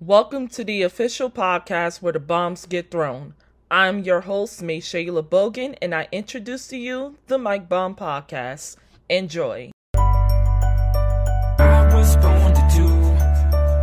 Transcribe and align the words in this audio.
Welcome 0.00 0.48
to 0.48 0.62
the 0.62 0.82
official 0.82 1.30
podcast 1.30 2.02
where 2.02 2.12
the 2.12 2.20
bombs 2.20 2.66
get 2.66 2.90
thrown. 2.90 3.32
I'm 3.70 4.00
your 4.00 4.20
host, 4.20 4.60
Maeshaila 4.60 5.26
Bogan, 5.26 5.74
and 5.80 5.94
I 5.94 6.06
introduce 6.12 6.68
to 6.68 6.76
you 6.76 7.16
the 7.28 7.38
Mic 7.38 7.66
Bomb 7.66 7.94
Podcast. 7.94 8.76
Enjoy. 9.08 9.70
I 9.94 11.90
was 11.94 12.14
born 12.18 12.52
to 12.52 12.68
do. 12.76 12.86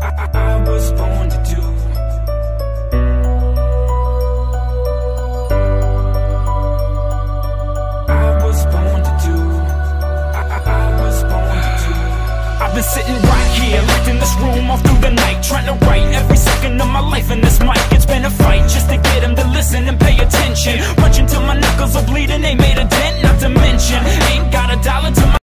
I, 0.03 0.29
I, 0.35 0.69
was 0.69 0.91
born 0.91 1.29
to 1.31 1.43
do. 1.49 1.61
I 8.07 8.37
was 8.45 8.65
born 8.65 9.01
to 9.01 9.17
do. 9.25 9.33
I, 10.29 10.45
I, 10.45 10.57
I 10.61 11.01
was 11.01 11.23
born 11.23 11.57
to 11.57 11.73
do. 11.87 11.93
I've 12.63 12.73
been 12.75 12.83
sitting 12.83 13.15
right 13.15 13.51
here, 13.59 13.81
locked 13.81 14.07
in 14.07 14.19
this 14.19 14.35
room 14.35 14.69
all 14.69 14.77
through 14.77 14.99
the 14.99 15.09
night, 15.09 15.41
trying 15.43 15.65
to 15.65 15.73
second 16.63 16.81
of 16.81 16.87
my 16.87 16.99
life 17.01 17.29
in 17.29 17.41
this 17.41 17.59
mic. 17.59 17.75
It's 17.91 18.05
been 18.05 18.23
a 18.23 18.29
fight 18.29 18.69
just 18.69 18.87
to 18.89 18.95
get 18.95 19.19
them 19.19 19.35
to 19.35 19.45
listen 19.49 19.85
and 19.89 19.99
pay 19.99 20.17
attention. 20.17 20.79
My 20.97 21.59
knuckles 21.59 21.95
are 21.97 22.05
bleeding, 22.05 22.41
made 22.41 22.77
a 22.77 22.87
dent, 22.87 23.23
not 23.23 23.39
to 23.41 23.49
mention. 23.49 23.99
Ain't 24.31 24.49
got 24.51 24.71
a 24.71 24.81
dollar 24.81 25.13
to 25.13 25.25
my 25.25 25.37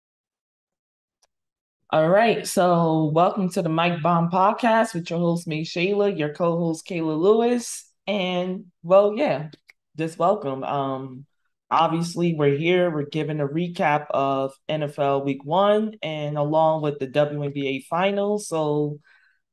All 1.91 2.09
right, 2.09 2.47
so 2.47 3.11
welcome 3.13 3.51
to 3.51 3.61
the 3.61 3.69
Mic 3.69 4.03
Bomb 4.03 4.31
Podcast 4.31 4.95
with 4.95 5.11
your 5.11 5.19
host, 5.19 5.47
Maeshaila, 5.47 6.19
your 6.19 6.33
co-host, 6.33 6.87
Kaila 6.87 7.19
Lewis, 7.19 7.87
and 8.07 8.65
well, 8.83 9.15
yeah, 9.15 9.51
just 9.99 10.19
welcome. 10.19 10.65
Um, 10.65 11.27
obviously, 11.71 12.35
we're 12.35 12.57
here. 12.57 12.91
We're 12.91 13.11
giving 13.11 13.41
a 13.41 13.47
recap 13.47 14.07
of 14.09 14.55
NFL 14.71 15.27
Week 15.27 15.45
One, 15.45 15.97
and 16.03 16.39
along 16.39 16.81
with 16.81 16.99
the 16.99 17.09
WNBA 17.09 17.85
Finals. 17.85 18.49
So 18.49 19.01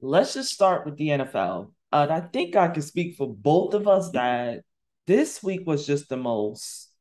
let's 0.02 0.34
just 0.34 0.52
start 0.54 0.86
with 0.86 0.98
the 0.98 1.10
NFL. 1.10 1.72
Uh, 1.92 2.08
I 2.10 2.22
think 2.22 2.56
I 2.56 2.68
can 2.68 2.82
speak 2.82 3.16
for 3.16 3.34
both 3.34 3.74
of 3.74 3.88
us 3.88 4.12
that 4.12 4.62
this 5.06 5.42
week 5.42 5.62
was 5.66 5.88
just 5.88 6.10
the 6.10 6.18
most 6.18 6.92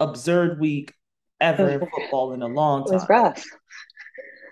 absurd 0.00 0.60
week 0.60 0.94
ever 1.40 1.68
in 1.68 1.80
football 1.94 2.32
in 2.32 2.42
a 2.42 2.46
long 2.46 2.84
time. 2.84 2.92
It 2.92 2.96
was 2.96 3.08
rough. 3.08 3.44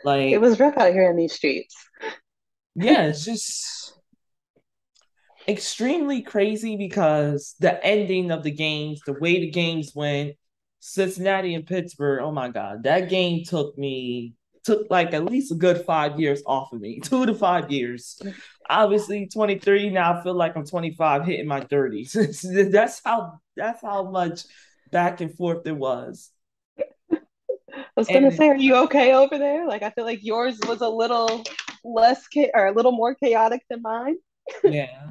Like 0.05 0.33
It 0.33 0.41
was 0.41 0.59
rough 0.61 0.77
out 0.77 0.93
here 0.93 1.11
in 1.11 1.17
these 1.17 1.33
streets. 1.35 1.75
yeah, 2.75 3.07
it's 3.07 3.25
just 3.25 3.95
extremely 5.49 6.23
crazy 6.23 6.77
because 6.77 7.55
the 7.61 7.83
ending 7.85 8.31
of 8.31 8.43
the 8.43 8.51
games, 8.51 9.01
the 9.07 9.13
way 9.15 9.41
the 9.41 9.51
games 9.51 9.93
went, 9.95 10.35
Cincinnati 10.81 11.55
and 11.55 11.67
Pittsburgh, 11.67 12.21
oh 12.23 12.33
my 12.33 12.49
God, 12.49 12.83
that 12.85 13.09
game 13.09 13.45
took 13.45 13.77
me, 13.79 14.35
took 14.67 14.91
like 14.91 15.15
at 15.15 15.25
least 15.25 15.53
a 15.53 15.55
good 15.55 15.85
five 15.85 16.19
years 16.21 16.43
off 16.47 16.73
of 16.73 16.81
me, 16.81 17.01
two 17.05 17.25
to 17.27 17.35
five 17.35 17.71
years. 17.71 18.21
Obviously, 18.69 19.29
23, 19.29 19.91
now 19.91 20.19
I 20.19 20.23
feel 20.23 20.35
like 20.35 20.57
I'm 20.57 20.67
25, 20.67 21.25
hitting 21.25 21.47
my 21.47 21.61
30s. 21.61 22.71
that's 22.73 23.01
how 23.05 23.39
that's 23.57 23.81
how 23.81 24.11
much 24.11 24.43
back 24.91 25.21
and 25.21 25.35
forth 25.35 25.67
it 25.67 25.77
was. 25.77 26.31
I 27.13 27.19
was 27.97 28.09
gonna 28.09 28.29
And- 28.29 28.37
say, 28.37 28.49
are 28.49 28.57
you 28.57 28.75
okay 28.85 29.15
over 29.15 29.39
there? 29.39 29.67
Like, 29.67 29.83
I 29.83 29.91
feel 29.91 30.05
like 30.05 30.21
yours 30.23 30.59
was 30.67 30.81
a 30.81 30.89
little 30.89 31.45
less 31.85 32.27
cha- 32.33 32.51
or 32.55 32.67
a 32.67 32.73
little 32.73 32.93
more 32.93 33.15
chaotic 33.15 33.63
than 33.71 33.83
mine. 33.83 34.17
Yeah. 34.65 35.11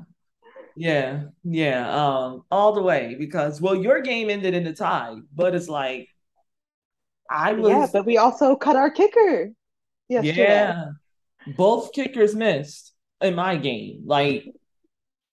Yeah, 0.78 1.24
yeah, 1.46 1.90
um, 1.90 2.44
all 2.52 2.74
the 2.74 2.82
way 2.82 3.16
because 3.18 3.62
well, 3.62 3.76
your 3.76 4.02
game 4.02 4.30
ended 4.30 4.54
in 4.54 4.68
a 4.68 4.74
tie, 4.74 5.16
but 5.34 5.56
it's 5.56 5.70
like 5.70 6.10
I 7.30 7.54
was 7.54 7.70
Yeah, 7.70 7.88
but 7.92 8.06
we 8.06 8.18
also 8.18 8.56
cut 8.56 8.76
our 8.76 8.90
kicker 8.90 9.52
yesterday. 10.10 10.44
yeah, 10.44 10.86
both 11.56 11.92
kickers 11.94 12.36
missed 12.36 12.94
in 13.22 13.36
my 13.36 13.58
game. 13.58 14.04
Like 14.06 14.46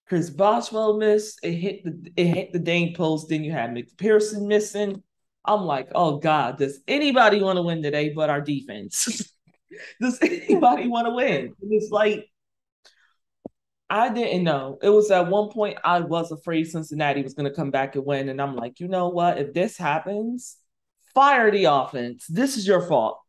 Chris 0.07 0.29
Boswell 0.29 0.97
missed, 0.97 1.39
it 1.43 1.53
hit 1.53 1.83
the 1.83 2.11
it 2.15 2.27
hit 2.27 2.53
the 2.53 2.59
dang 2.59 2.93
post. 2.93 3.29
Then 3.29 3.43
you 3.43 3.51
had 3.51 3.71
McPherson 3.71 4.47
missing. 4.47 5.01
I'm 5.45 5.61
like, 5.61 5.89
oh 5.93 6.17
God, 6.17 6.57
does 6.57 6.79
anybody 6.87 7.41
want 7.41 7.57
to 7.57 7.63
win 7.63 7.81
today 7.81 8.13
but 8.13 8.29
our 8.29 8.41
defense? 8.41 9.33
does 10.01 10.19
anybody 10.21 10.87
want 10.87 11.07
to 11.07 11.13
win? 11.13 11.53
And 11.61 11.73
it's 11.73 11.91
like 11.91 12.27
I 13.89 14.09
didn't 14.09 14.43
know. 14.43 14.79
It 14.81 14.89
was 14.89 15.11
at 15.11 15.27
one 15.27 15.49
point 15.49 15.77
I 15.83 15.99
was 15.99 16.31
afraid 16.31 16.63
Cincinnati 16.63 17.21
was 17.21 17.35
going 17.35 17.47
to 17.47 17.55
come 17.55 17.69
back 17.69 17.95
and 17.95 18.05
win, 18.05 18.29
and 18.29 18.41
I'm 18.41 18.55
like, 18.55 18.79
you 18.79 18.87
know 18.87 19.09
what? 19.09 19.37
If 19.37 19.53
this 19.53 19.77
happens, 19.77 20.57
fire 21.13 21.51
the 21.51 21.65
offense. 21.65 22.25
This 22.27 22.57
is 22.57 22.67
your 22.67 22.81
fault. 22.81 23.19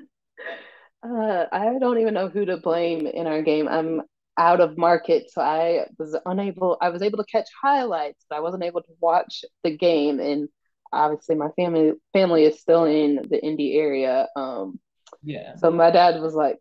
Uh, 1.04 1.46
I 1.52 1.78
don't 1.80 2.00
even 2.00 2.16
know 2.16 2.30
who 2.30 2.46
to 2.46 2.58
blame 2.58 3.06
in 3.06 3.28
our 3.28 3.44
game. 3.44 3.68
I'm 3.68 4.02
out 4.40 4.60
of 4.60 4.76
market, 4.78 5.30
so 5.32 5.40
I 5.42 5.86
was 6.00 6.16
unable. 6.26 6.78
I 6.82 6.90
was 6.90 7.04
able 7.04 7.20
to 7.20 7.26
catch 7.26 7.48
highlights, 7.62 8.26
but 8.28 8.38
I 8.38 8.40
wasn't 8.40 8.64
able 8.64 8.82
to 8.82 8.92
watch 9.00 9.46
the 9.64 9.78
game. 9.78 10.20
And 10.20 10.50
obviously, 10.92 11.36
my 11.36 11.50
family 11.56 11.94
family 12.12 12.44
is 12.46 12.60
still 12.60 12.86
in 12.86 13.26
the 13.30 13.40
Indy 13.44 13.76
area. 13.78 14.28
Um, 14.36 14.80
Yeah. 15.22 15.56
So 15.58 15.70
my 15.72 15.92
dad 15.92 16.20
was 16.22 16.34
like, 16.34 16.58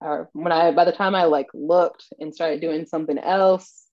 or 0.00 0.28
when 0.32 0.52
I 0.52 0.70
by 0.72 0.84
the 0.84 0.92
time 0.92 1.14
I 1.14 1.24
like 1.24 1.48
looked 1.54 2.04
and 2.20 2.34
started 2.34 2.60
doing 2.60 2.86
something 2.86 3.18
else, 3.18 3.87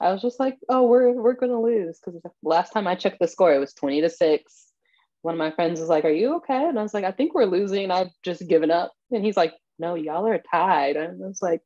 I 0.00 0.12
was 0.12 0.22
just 0.22 0.40
like, 0.40 0.58
oh, 0.68 0.84
we're 0.84 1.12
we're 1.12 1.34
gonna 1.34 1.60
lose 1.60 1.98
because 2.04 2.20
last 2.42 2.72
time 2.72 2.86
I 2.86 2.94
checked 2.94 3.18
the 3.20 3.28
score, 3.28 3.52
it 3.52 3.58
was 3.58 3.74
twenty 3.74 4.00
to 4.00 4.08
six. 4.10 4.66
One 5.22 5.34
of 5.34 5.38
my 5.38 5.50
friends 5.50 5.78
was 5.80 5.90
like, 5.90 6.04
"Are 6.06 6.10
you 6.10 6.36
okay?" 6.36 6.64
And 6.68 6.78
I 6.78 6.82
was 6.82 6.94
like, 6.94 7.04
"I 7.04 7.12
think 7.12 7.34
we're 7.34 7.44
losing. 7.44 7.90
I've 7.90 8.08
just 8.24 8.48
given 8.48 8.70
up." 8.70 8.92
And 9.10 9.22
he's 9.24 9.36
like, 9.36 9.52
"No, 9.78 9.94
y'all 9.94 10.26
are 10.26 10.40
tied." 10.50 10.96
And 10.96 11.22
I 11.22 11.26
was 11.26 11.42
like, 11.42 11.60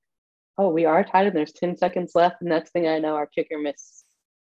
"Oh, 0.58 0.70
we 0.70 0.84
are 0.84 1.04
tied, 1.04 1.28
and 1.28 1.36
there's 1.36 1.52
ten 1.52 1.76
seconds 1.76 2.12
left." 2.16 2.40
And 2.40 2.50
next 2.50 2.70
thing 2.72 2.88
I 2.88 2.98
know, 2.98 3.14
our 3.14 3.26
kicker 3.28 3.58
missed 3.58 4.04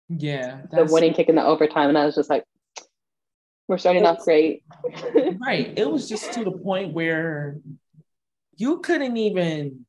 Yeah. 0.09 0.63
the 0.73 0.85
winning 0.87 1.13
kick 1.13 1.29
in 1.29 1.35
the 1.35 1.45
overtime, 1.45 1.91
and 1.91 1.99
I 1.99 2.07
was 2.07 2.15
just 2.15 2.31
like, 2.31 2.45
"We're 3.69 3.77
starting 3.79 4.07
off 4.07 4.25
great." 4.25 4.63
Right. 5.47 5.77
It 5.79 5.91
was 5.91 6.09
just 6.09 6.33
to 6.35 6.45
the 6.45 6.53
point 6.53 6.95
where 6.95 7.59
you 8.57 8.79
couldn't 8.81 9.19
even 9.19 9.85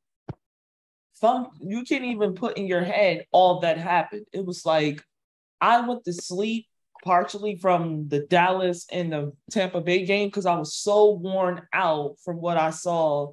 fun 1.20 1.46
you 1.60 1.82
can't 1.82 2.04
even 2.04 2.34
put 2.34 2.56
in 2.56 2.66
your 2.66 2.82
head 2.82 3.24
all 3.32 3.60
that 3.60 3.78
happened. 3.78 4.26
It 4.32 4.44
was 4.44 4.64
like 4.64 5.02
I 5.60 5.80
went 5.86 6.04
to 6.04 6.12
sleep 6.12 6.66
partially 7.04 7.56
from 7.56 8.08
the 8.08 8.20
Dallas 8.20 8.86
and 8.90 9.12
the 9.12 9.32
Tampa 9.50 9.80
Bay 9.80 10.04
game 10.04 10.28
because 10.28 10.46
I 10.46 10.56
was 10.56 10.74
so 10.74 11.12
worn 11.12 11.62
out 11.72 12.16
from 12.24 12.40
what 12.40 12.56
I 12.56 12.70
saw 12.70 13.32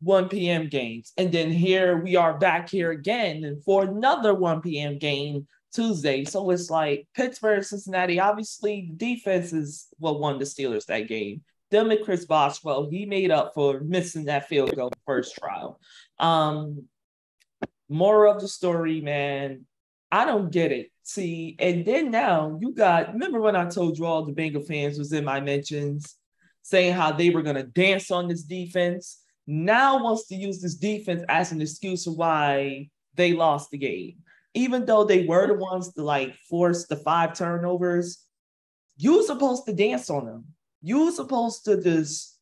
1 0.00 0.28
p.m. 0.28 0.68
games. 0.68 1.12
And 1.18 1.30
then 1.30 1.50
here 1.50 2.02
we 2.02 2.16
are 2.16 2.38
back 2.38 2.70
here 2.70 2.90
again 2.90 3.44
and 3.44 3.62
for 3.62 3.82
another 3.84 4.34
1 4.34 4.62
p.m. 4.62 4.98
game 4.98 5.46
Tuesday. 5.72 6.24
So 6.24 6.50
it's 6.50 6.70
like 6.70 7.06
Pittsburgh, 7.14 7.62
Cincinnati. 7.62 8.18
Obviously, 8.18 8.88
the 8.90 9.14
defense 9.14 9.52
is 9.52 9.88
what 9.98 10.20
won 10.20 10.38
the 10.38 10.44
Steelers 10.44 10.86
that 10.86 11.08
game. 11.08 11.42
Them 11.70 11.90
and 11.90 12.04
Chris 12.04 12.24
Boswell, 12.24 12.88
he 12.90 13.06
made 13.06 13.30
up 13.30 13.52
for 13.54 13.80
missing 13.80 14.24
that 14.24 14.48
field 14.48 14.74
goal 14.74 14.90
first 15.06 15.36
trial. 15.36 15.78
Um, 16.20 16.84
more 17.88 18.26
of 18.26 18.40
the 18.40 18.48
story, 18.48 19.00
man. 19.00 19.66
I 20.12 20.24
don't 20.24 20.50
get 20.52 20.70
it. 20.72 20.90
See, 21.02 21.56
and 21.58 21.84
then 21.84 22.10
now 22.10 22.58
you 22.60 22.72
got. 22.72 23.12
Remember 23.12 23.40
when 23.40 23.56
I 23.56 23.68
told 23.68 23.98
you 23.98 24.06
all 24.06 24.24
the 24.24 24.32
Bengal 24.32 24.62
fans 24.62 24.98
was 24.98 25.12
in 25.12 25.24
my 25.24 25.40
mentions, 25.40 26.14
saying 26.62 26.94
how 26.94 27.12
they 27.12 27.30
were 27.30 27.42
gonna 27.42 27.64
dance 27.64 28.10
on 28.10 28.28
this 28.28 28.42
defense. 28.42 29.20
Now 29.46 30.02
wants 30.02 30.28
to 30.28 30.36
use 30.36 30.60
this 30.60 30.76
defense 30.76 31.22
as 31.28 31.50
an 31.50 31.60
excuse 31.60 32.06
of 32.06 32.14
why 32.14 32.90
they 33.16 33.32
lost 33.32 33.70
the 33.70 33.78
game 33.78 34.18
even 34.54 34.84
though 34.84 35.04
they 35.04 35.26
were 35.26 35.46
the 35.46 35.54
ones 35.54 35.92
to 35.92 36.02
like 36.02 36.34
force 36.48 36.86
the 36.86 36.96
five 36.96 37.34
turnovers, 37.34 38.24
you 38.96 39.24
supposed 39.24 39.64
to 39.66 39.72
dance 39.72 40.10
on 40.10 40.26
them. 40.26 40.44
You 40.82 41.12
supposed 41.12 41.64
to 41.66 41.80
just 41.80 42.36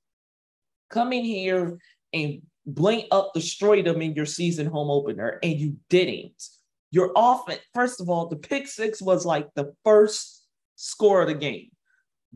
come 0.90 1.12
in 1.12 1.24
here 1.24 1.78
and 2.12 2.40
blank 2.68 3.06
up 3.10 3.32
destroy 3.34 3.82
them 3.82 4.02
in 4.02 4.14
your 4.14 4.26
season 4.26 4.66
home 4.66 4.90
opener, 4.90 5.38
and 5.42 5.58
you 5.58 5.76
didn't. 5.88 6.42
Your 6.90 7.10
offense, 7.16 7.60
first 7.74 8.00
of 8.00 8.08
all, 8.08 8.28
the 8.28 8.36
pick 8.36 8.68
six 8.68 9.02
was 9.02 9.26
like 9.26 9.48
the 9.54 9.72
first 9.84 10.46
score 10.76 11.22
of 11.22 11.28
the 11.28 11.34
game. 11.34 11.70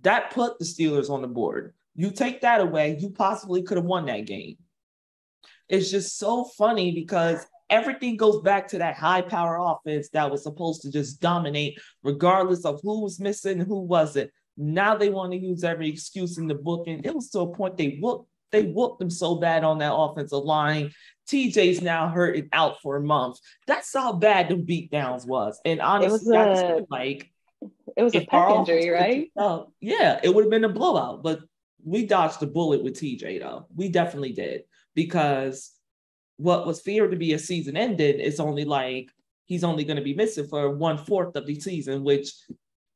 That 0.00 0.30
put 0.32 0.58
the 0.58 0.64
Steelers 0.64 1.10
on 1.10 1.22
the 1.22 1.28
board. 1.28 1.74
You 1.94 2.10
take 2.10 2.40
that 2.40 2.60
away, 2.60 2.96
you 2.98 3.10
possibly 3.10 3.62
could 3.62 3.76
have 3.76 3.86
won 3.86 4.06
that 4.06 4.26
game. 4.26 4.56
It's 5.68 5.90
just 5.90 6.18
so 6.18 6.44
funny 6.44 6.92
because 6.92 7.46
everything 7.68 8.16
goes 8.16 8.40
back 8.40 8.68
to 8.68 8.78
that 8.78 8.96
high 8.96 9.22
power 9.22 9.58
offense 9.60 10.08
that 10.10 10.30
was 10.30 10.42
supposed 10.42 10.82
to 10.82 10.90
just 10.90 11.20
dominate, 11.20 11.78
regardless 12.02 12.64
of 12.64 12.80
who 12.82 13.02
was 13.02 13.20
missing 13.20 13.60
who 13.60 13.80
wasn't. 13.80 14.30
Now 14.56 14.96
they 14.96 15.08
want 15.10 15.32
to 15.32 15.38
use 15.38 15.64
every 15.64 15.88
excuse 15.88 16.38
in 16.38 16.46
the 16.46 16.54
book, 16.54 16.86
and 16.86 17.04
it 17.04 17.14
was 17.14 17.30
to 17.30 17.40
a 17.40 17.54
point 17.54 17.76
they 17.76 17.98
whooped 18.00 18.28
they 18.52 18.62
whooped 18.64 19.00
them 19.00 19.10
so 19.10 19.36
bad 19.36 19.64
on 19.64 19.78
that 19.78 19.92
offensive 19.94 20.44
line. 20.44 20.92
TJ's 21.28 21.80
now 21.80 22.08
hurt 22.08 22.36
and 22.36 22.48
out 22.52 22.80
for 22.82 22.96
a 22.96 23.00
month. 23.02 23.38
That's 23.66 23.92
how 23.92 24.12
bad 24.12 24.48
the 24.48 24.56
beatdowns 24.56 25.26
was. 25.26 25.58
And 25.64 25.80
honestly, 25.80 26.36
I 26.36 26.50
just 26.50 26.64
a- 26.64 26.68
feel 26.68 26.86
like 26.90 27.32
It 27.96 28.02
was 28.02 28.14
a 28.14 28.22
if 28.22 28.28
our 28.30 28.50
pec 28.50 28.58
injury, 28.58 28.88
right? 28.90 29.32
up, 29.36 29.72
yeah, 29.80 30.20
it 30.22 30.34
would 30.34 30.44
have 30.44 30.50
been 30.50 30.64
a 30.64 30.68
blowout. 30.68 31.22
But 31.22 31.40
we 31.84 32.06
dodged 32.06 32.40
the 32.40 32.46
bullet 32.46 32.82
with 32.84 32.94
TJ 33.00 33.40
though. 33.40 33.66
We 33.74 33.88
definitely 33.88 34.32
did 34.32 34.64
because 34.94 35.72
what 36.36 36.66
was 36.66 36.80
feared 36.80 37.12
to 37.12 37.16
be 37.16 37.32
a 37.32 37.38
season 37.38 37.76
ended 37.76 38.20
is 38.20 38.38
only 38.40 38.64
like 38.64 39.08
he's 39.46 39.64
only 39.64 39.84
going 39.84 39.96
to 39.96 40.02
be 40.02 40.14
missing 40.14 40.46
for 40.46 40.70
one 40.76 40.98
fourth 40.98 41.34
of 41.36 41.46
the 41.46 41.58
season, 41.58 42.04
which 42.04 42.32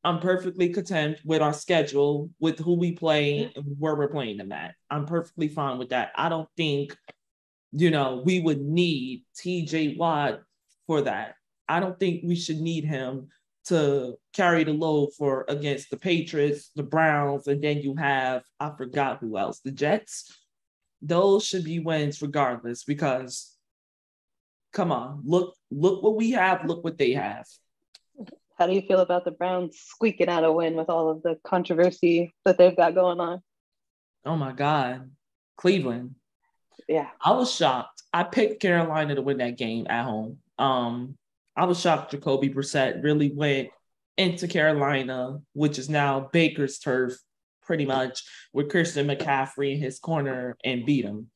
I'm 0.06 0.20
perfectly 0.20 0.68
content 0.68 1.18
with 1.24 1.42
our 1.42 1.52
schedule, 1.52 2.30
with 2.38 2.60
who 2.60 2.74
we 2.74 2.92
play 2.92 3.50
and 3.56 3.64
where 3.76 3.96
we're 3.96 4.06
playing 4.06 4.36
them 4.36 4.52
at. 4.52 4.76
I'm 4.88 5.04
perfectly 5.04 5.48
fine 5.48 5.78
with 5.78 5.88
that. 5.88 6.12
I 6.14 6.28
don't 6.28 6.48
think, 6.56 6.96
you 7.72 7.90
know, 7.90 8.22
we 8.24 8.38
would 8.38 8.60
need 8.60 9.24
TJ 9.36 9.98
Watt 9.98 10.42
for 10.86 11.00
that. 11.00 11.34
I 11.68 11.80
don't 11.80 11.98
think 11.98 12.22
we 12.24 12.36
should 12.36 12.60
need 12.60 12.84
him 12.84 13.30
to 13.64 14.14
carry 14.32 14.62
the 14.62 14.72
load 14.72 15.08
for 15.18 15.44
against 15.48 15.90
the 15.90 15.96
Patriots, 15.96 16.70
the 16.76 16.84
Browns, 16.84 17.48
and 17.48 17.60
then 17.60 17.78
you 17.78 17.96
have 17.96 18.44
I 18.60 18.70
forgot 18.78 19.18
who 19.18 19.36
else, 19.36 19.58
the 19.58 19.72
Jets. 19.72 20.32
Those 21.02 21.44
should 21.44 21.64
be 21.64 21.80
wins 21.80 22.22
regardless 22.22 22.84
because 22.84 23.56
come 24.72 24.92
on, 24.92 25.22
look 25.24 25.56
look 25.72 26.04
what 26.04 26.14
we 26.14 26.30
have, 26.30 26.64
look 26.64 26.84
what 26.84 26.96
they 26.96 27.14
have. 27.14 27.44
How 28.56 28.66
do 28.66 28.72
you 28.72 28.82
feel 28.82 29.00
about 29.00 29.24
the 29.24 29.30
Browns 29.30 29.78
squeaking 29.78 30.28
out 30.28 30.44
a 30.44 30.50
win 30.50 30.76
with 30.76 30.88
all 30.88 31.10
of 31.10 31.22
the 31.22 31.38
controversy 31.44 32.34
that 32.44 32.56
they've 32.56 32.76
got 32.76 32.94
going 32.94 33.20
on? 33.20 33.42
Oh 34.24 34.36
my 34.36 34.52
God. 34.52 35.10
Cleveland. 35.56 36.14
Yeah. 36.88 37.08
I 37.20 37.32
was 37.32 37.52
shocked. 37.52 38.02
I 38.12 38.24
picked 38.24 38.62
Carolina 38.62 39.14
to 39.14 39.22
win 39.22 39.38
that 39.38 39.58
game 39.58 39.86
at 39.88 40.04
home. 40.04 40.38
Um, 40.58 41.18
I 41.54 41.66
was 41.66 41.80
shocked 41.80 42.12
Jacoby 42.12 42.48
Brissett 42.48 43.02
really 43.02 43.30
went 43.30 43.68
into 44.16 44.48
Carolina, 44.48 45.40
which 45.52 45.78
is 45.78 45.90
now 45.90 46.30
Baker's 46.32 46.78
turf, 46.78 47.14
pretty 47.62 47.84
much, 47.84 48.24
with 48.52 48.70
Christian 48.70 49.06
McCaffrey 49.06 49.74
in 49.74 49.80
his 49.80 49.98
corner 49.98 50.56
and 50.64 50.86
beat 50.86 51.04
him. 51.04 51.30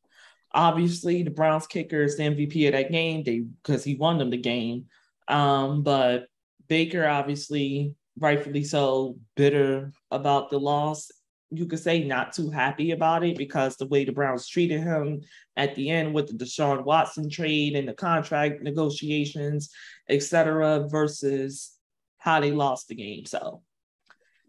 Obviously, 0.52 1.22
the 1.22 1.30
Browns 1.30 1.66
kicker 1.66 2.02
is 2.02 2.16
the 2.16 2.24
MVP 2.24 2.66
of 2.66 2.72
that 2.72 2.90
game, 2.90 3.22
they 3.24 3.40
because 3.40 3.84
he 3.84 3.94
won 3.94 4.18
them 4.18 4.30
the 4.30 4.36
game. 4.36 4.86
Um, 5.28 5.82
but 5.82 6.26
Baker, 6.70 7.06
obviously, 7.06 7.96
rightfully 8.18 8.62
so, 8.62 9.18
bitter 9.36 9.92
about 10.12 10.50
the 10.50 10.58
loss. 10.58 11.10
You 11.50 11.66
could 11.66 11.80
say 11.80 12.04
not 12.04 12.32
too 12.32 12.48
happy 12.48 12.92
about 12.92 13.24
it 13.24 13.36
because 13.36 13.76
the 13.76 13.88
way 13.88 14.04
the 14.04 14.12
Browns 14.12 14.46
treated 14.46 14.80
him 14.80 15.20
at 15.56 15.74
the 15.74 15.90
end 15.90 16.14
with 16.14 16.28
the 16.28 16.44
Deshaun 16.44 16.84
Watson 16.84 17.28
trade 17.28 17.74
and 17.74 17.88
the 17.88 17.92
contract 17.92 18.62
negotiations, 18.62 19.70
etc., 20.08 20.86
versus 20.88 21.72
how 22.18 22.38
they 22.38 22.52
lost 22.52 22.86
the 22.86 22.94
game. 22.94 23.26
So, 23.26 23.62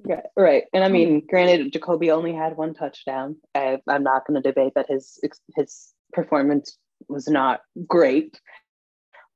right, 0.03 0.25
right. 0.37 0.63
And 0.73 0.83
I 0.83 0.89
mean, 0.89 1.25
granted, 1.27 1.73
Jacoby 1.73 2.11
only 2.11 2.35
had 2.35 2.55
one 2.55 2.75
touchdown. 2.75 3.37
I, 3.55 3.79
I'm 3.87 4.03
not 4.03 4.27
going 4.27 4.39
to 4.39 4.47
debate 4.47 4.73
that 4.75 4.89
his 4.89 5.19
his 5.55 5.91
performance 6.13 6.77
was 7.09 7.27
not 7.27 7.61
great. 7.87 8.39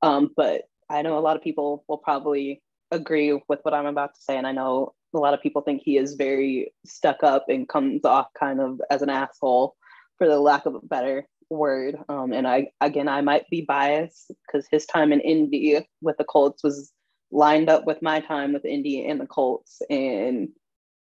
Um, 0.02 0.30
but 0.36 0.62
I 0.88 1.02
know 1.02 1.18
a 1.18 1.20
lot 1.20 1.34
of 1.34 1.42
people 1.42 1.84
will 1.88 1.98
probably 1.98 2.62
agree 2.90 3.32
with 3.48 3.60
what 3.62 3.74
I'm 3.74 3.86
about 3.86 4.14
to 4.14 4.20
say. 4.20 4.36
And 4.36 4.46
I 4.46 4.52
know 4.52 4.94
a 5.14 5.18
lot 5.18 5.34
of 5.34 5.42
people 5.42 5.62
think 5.62 5.82
he 5.84 5.96
is 5.96 6.14
very 6.14 6.72
stuck 6.84 7.22
up 7.22 7.46
and 7.48 7.68
comes 7.68 8.04
off 8.04 8.28
kind 8.38 8.60
of 8.60 8.80
as 8.90 9.02
an 9.02 9.10
asshole, 9.10 9.74
for 10.18 10.26
the 10.26 10.38
lack 10.38 10.66
of 10.66 10.74
a 10.74 10.80
better 10.80 11.26
word. 11.50 11.96
Um, 12.08 12.32
and 12.32 12.46
I, 12.46 12.68
again, 12.80 13.08
I 13.08 13.20
might 13.20 13.48
be 13.50 13.62
biased 13.62 14.32
because 14.46 14.66
his 14.70 14.86
time 14.86 15.12
in 15.12 15.20
Indy 15.20 15.78
with 16.00 16.16
the 16.16 16.24
Colts 16.24 16.62
was 16.62 16.92
lined 17.30 17.68
up 17.68 17.86
with 17.86 18.02
my 18.02 18.20
time 18.20 18.52
with 18.52 18.64
Indy 18.64 19.06
and 19.06 19.20
the 19.20 19.26
Colts. 19.26 19.82
And 19.90 20.48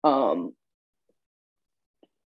um, 0.05 0.55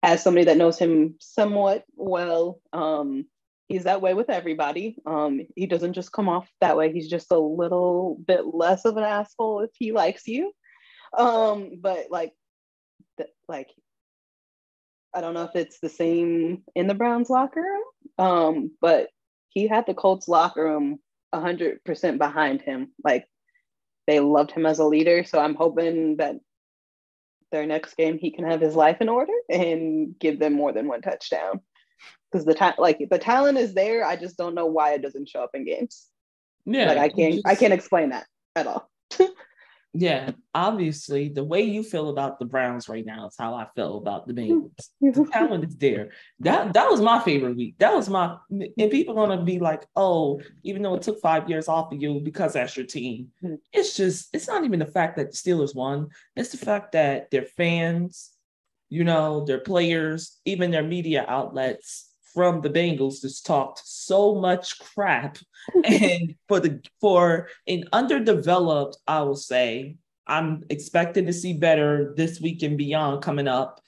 as 0.03 0.23
somebody 0.23 0.45
that 0.45 0.57
knows 0.57 0.77
him 0.77 1.15
somewhat 1.19 1.85
well, 1.95 2.61
um, 2.73 3.25
he's 3.69 3.83
that 3.83 4.01
way 4.01 4.13
with 4.13 4.29
everybody. 4.29 4.97
Um, 5.05 5.41
he 5.55 5.67
doesn't 5.67 5.93
just 5.93 6.11
come 6.11 6.27
off 6.27 6.49
that 6.59 6.75
way. 6.75 6.91
He's 6.91 7.07
just 7.07 7.31
a 7.31 7.37
little 7.37 8.19
bit 8.27 8.45
less 8.45 8.83
of 8.83 8.97
an 8.97 9.03
asshole 9.03 9.61
if 9.61 9.69
he 9.77 9.91
likes 9.91 10.27
you. 10.27 10.51
Um, 11.17 11.79
but 11.79 12.07
like, 12.09 12.33
th- 13.17 13.29
like, 13.47 13.69
I 15.13 15.21
don't 15.21 15.35
know 15.35 15.43
if 15.43 15.55
it's 15.55 15.79
the 15.79 15.89
same 15.89 16.63
in 16.75 16.87
the 16.87 16.93
Browns 16.95 17.29
locker 17.29 17.61
room. 17.61 17.83
Um, 18.17 18.71
but 18.81 19.09
he 19.49 19.67
had 19.67 19.85
the 19.85 19.93
Colts 19.93 20.27
locker 20.27 20.63
room 20.63 20.99
hundred 21.33 21.83
percent 21.83 22.17
behind 22.17 22.61
him. 22.61 22.91
Like 23.03 23.25
they 24.07 24.19
loved 24.19 24.51
him 24.51 24.65
as 24.65 24.79
a 24.79 24.85
leader. 24.85 25.23
So 25.23 25.39
I'm 25.39 25.55
hoping 25.55 26.17
that 26.17 26.35
their 27.51 27.65
next 27.65 27.95
game 27.95 28.17
he 28.17 28.31
can 28.31 28.45
have 28.45 28.61
his 28.61 28.75
life 28.75 28.97
in 28.99 29.09
order 29.09 29.33
and 29.49 30.17
give 30.19 30.39
them 30.39 30.53
more 30.53 30.71
than 30.71 30.87
one 30.87 31.01
touchdown 31.01 31.61
because 32.31 32.45
the 32.45 32.53
ta- 32.53 32.75
like 32.77 33.05
the 33.09 33.19
talent 33.19 33.57
is 33.57 33.73
there. 33.73 34.05
I 34.05 34.15
just 34.15 34.37
don't 34.37 34.55
know 34.55 34.65
why 34.65 34.93
it 34.93 35.01
doesn't 35.01 35.29
show 35.29 35.43
up 35.43 35.51
in 35.53 35.65
games. 35.65 36.07
Yeah, 36.65 36.87
like 36.87 36.97
I 36.97 37.09
can't 37.09 37.33
just, 37.35 37.47
I 37.47 37.55
can't 37.55 37.73
explain 37.73 38.09
that 38.09 38.27
at 38.55 38.67
all. 38.67 38.89
yeah, 39.93 40.31
obviously 40.53 41.29
the 41.29 41.43
way 41.43 41.61
you 41.61 41.81
feel 41.81 42.09
about 42.09 42.37
the 42.37 42.45
Browns 42.45 42.87
right 42.87 43.05
now 43.05 43.27
is 43.27 43.35
how 43.39 43.55
I 43.55 43.67
feel 43.75 43.97
about 43.97 44.27
the 44.27 44.33
Bengals. 44.33 44.89
the 45.01 45.27
talent 45.31 45.65
is 45.65 45.75
there. 45.77 46.11
That 46.41 46.73
that 46.73 46.89
was 46.89 47.01
my 47.01 47.19
favorite 47.19 47.57
week. 47.57 47.75
That 47.79 47.95
was 47.95 48.09
my 48.09 48.37
and 48.51 48.91
people 48.91 49.17
are 49.17 49.27
gonna 49.27 49.43
be 49.43 49.59
like, 49.59 49.85
oh, 49.95 50.41
even 50.63 50.83
though 50.83 50.95
it 50.95 51.01
took 51.01 51.19
five 51.21 51.49
years 51.49 51.67
off 51.67 51.91
of 51.91 52.01
you 52.01 52.19
because 52.19 52.53
that's 52.53 52.77
your 52.77 52.85
team. 52.85 53.29
Mm-hmm. 53.43 53.55
It's 53.73 53.95
just 53.95 54.29
it's 54.33 54.47
not 54.47 54.63
even 54.63 54.79
the 54.79 54.85
fact 54.85 55.17
that 55.17 55.31
the 55.31 55.37
Steelers 55.37 55.73
won. 55.75 56.09
It's 56.35 56.51
the 56.51 56.57
fact 56.57 56.91
that 56.91 57.31
their 57.31 57.45
fans, 57.45 58.31
you 58.89 59.03
know, 59.03 59.45
their 59.45 59.59
players, 59.59 60.37
even 60.45 60.69
their 60.69 60.83
media 60.83 61.25
outlets 61.27 62.08
from 62.33 62.61
the 62.61 62.69
Bengals 62.69 63.21
just 63.21 63.45
talked 63.45 63.81
so 63.83 64.35
much 64.35 64.79
crap. 64.79 65.37
and 65.83 66.35
for 66.47 66.59
the 66.59 66.81
for 67.01 67.49
an 67.67 67.83
underdeveloped, 67.91 68.97
I 69.07 69.21
will 69.21 69.35
say, 69.35 69.97
I'm 70.27 70.63
expecting 70.69 71.25
to 71.25 71.33
see 71.33 71.53
better 71.53 72.13
this 72.15 72.39
week 72.39 72.63
and 72.63 72.77
beyond 72.77 73.21
coming 73.21 73.47
up. 73.47 73.81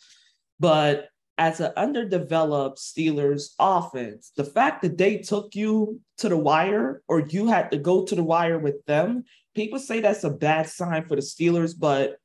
But 0.60 1.10
as 1.38 1.60
an 1.60 1.72
underdeveloped 1.76 2.78
Steelers 2.78 3.56
offense, 3.58 4.32
the 4.36 4.44
fact 4.44 4.82
that 4.84 4.98
they 4.98 5.18
took 5.18 5.56
you 5.56 6.00
to 6.18 6.30
the 6.30 6.38
wire 6.38 7.02
or 7.08 7.22
you 7.22 7.48
had 7.48 7.72
to 7.72 7.78
go 7.78 8.06
to 8.06 8.16
the 8.16 8.24
wire 8.24 8.60
with 8.60 8.86
them, 8.86 9.24
people 9.56 9.80
say 9.80 10.02
that's 10.02 10.24
a 10.24 10.30
bad 10.30 10.70
sign 10.70 11.06
for 11.06 11.16
the 11.16 11.22
Steelers, 11.22 11.74
but 11.78 12.18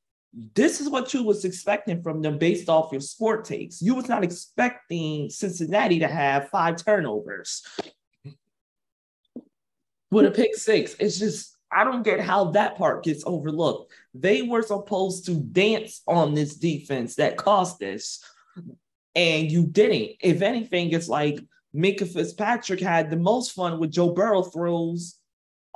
this 0.55 0.81
is 0.81 0.91
what 0.91 1.15
you 1.15 1.23
was 1.23 1.45
expecting 1.45 2.03
from 2.03 2.21
them 2.21 2.39
based 2.39 2.69
off 2.69 2.93
your 2.93 3.01
sport 3.01 3.45
takes. 3.45 3.81
You 3.81 3.95
was 3.95 4.09
not 4.09 4.23
expecting 4.23 5.31
Cincinnati 5.31 5.99
to 6.01 6.09
have 6.09 6.51
five 6.51 6.77
turnovers 6.77 7.63
with 10.11 10.27
a 10.27 10.31
pick 10.31 10.55
six. 10.55 10.95
It's 10.99 11.19
just 11.19 11.57
I 11.73 11.85
don't 11.85 12.03
get 12.03 12.21
how 12.21 12.51
that 12.53 12.77
part 12.77 13.03
gets 13.03 13.25
overlooked. 13.27 13.93
They 14.15 14.43
were 14.43 14.63
supposed 14.63 15.27
to 15.27 15.35
dance 15.35 16.03
on 16.07 16.35
this 16.35 16.55
defense 16.55 17.17
that 17.17 17.39
caused 17.39 17.81
this, 17.81 18.23
and 19.15 19.51
you 19.51 19.67
didn't. 19.67 20.17
If 20.21 20.43
anything, 20.43 20.91
it's 20.91 21.09
like 21.09 21.41
Minkah 21.75 22.13
Fitzpatrick 22.13 22.81
had 22.81 23.11
the 23.11 23.17
most 23.17 23.53
fun 23.53 23.81
with 23.81 23.91
Joe 23.91 24.13
Burrow 24.13 24.43
throws 24.43 25.19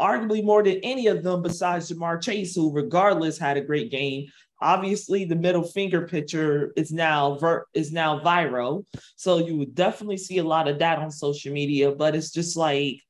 arguably 0.00 0.43
more 0.43 0.62
than 0.62 0.81
any 0.83 1.09
of 1.09 1.23
them 1.23 1.43
besides 1.43 1.90
Ja'Marr 1.90 2.23
Chase, 2.23 2.55
who 2.55 2.73
regardless 2.73 3.38
had 3.38 3.57
a 3.57 3.62
great 3.62 3.90
game. 3.90 4.29
Obviously, 4.61 5.25
the 5.25 5.37
middle 5.37 5.62
finger 5.62 6.07
picture 6.07 6.73
is 6.76 6.93
now 6.93 7.37
ver- 7.37 7.67
is 7.75 7.93
now 7.93 8.21
viral, 8.21 8.85
so 9.17 9.38
you 9.38 9.57
would 9.57 9.75
definitely 9.75 10.19
see 10.19 10.38
a 10.38 10.45
lot 10.45 10.69
of 10.69 10.79
that 10.81 10.99
on 10.99 11.11
social 11.11 11.52
media. 11.52 11.93
But 11.93 12.14
it's 12.14 12.31
just 12.31 12.57
like, 12.57 13.00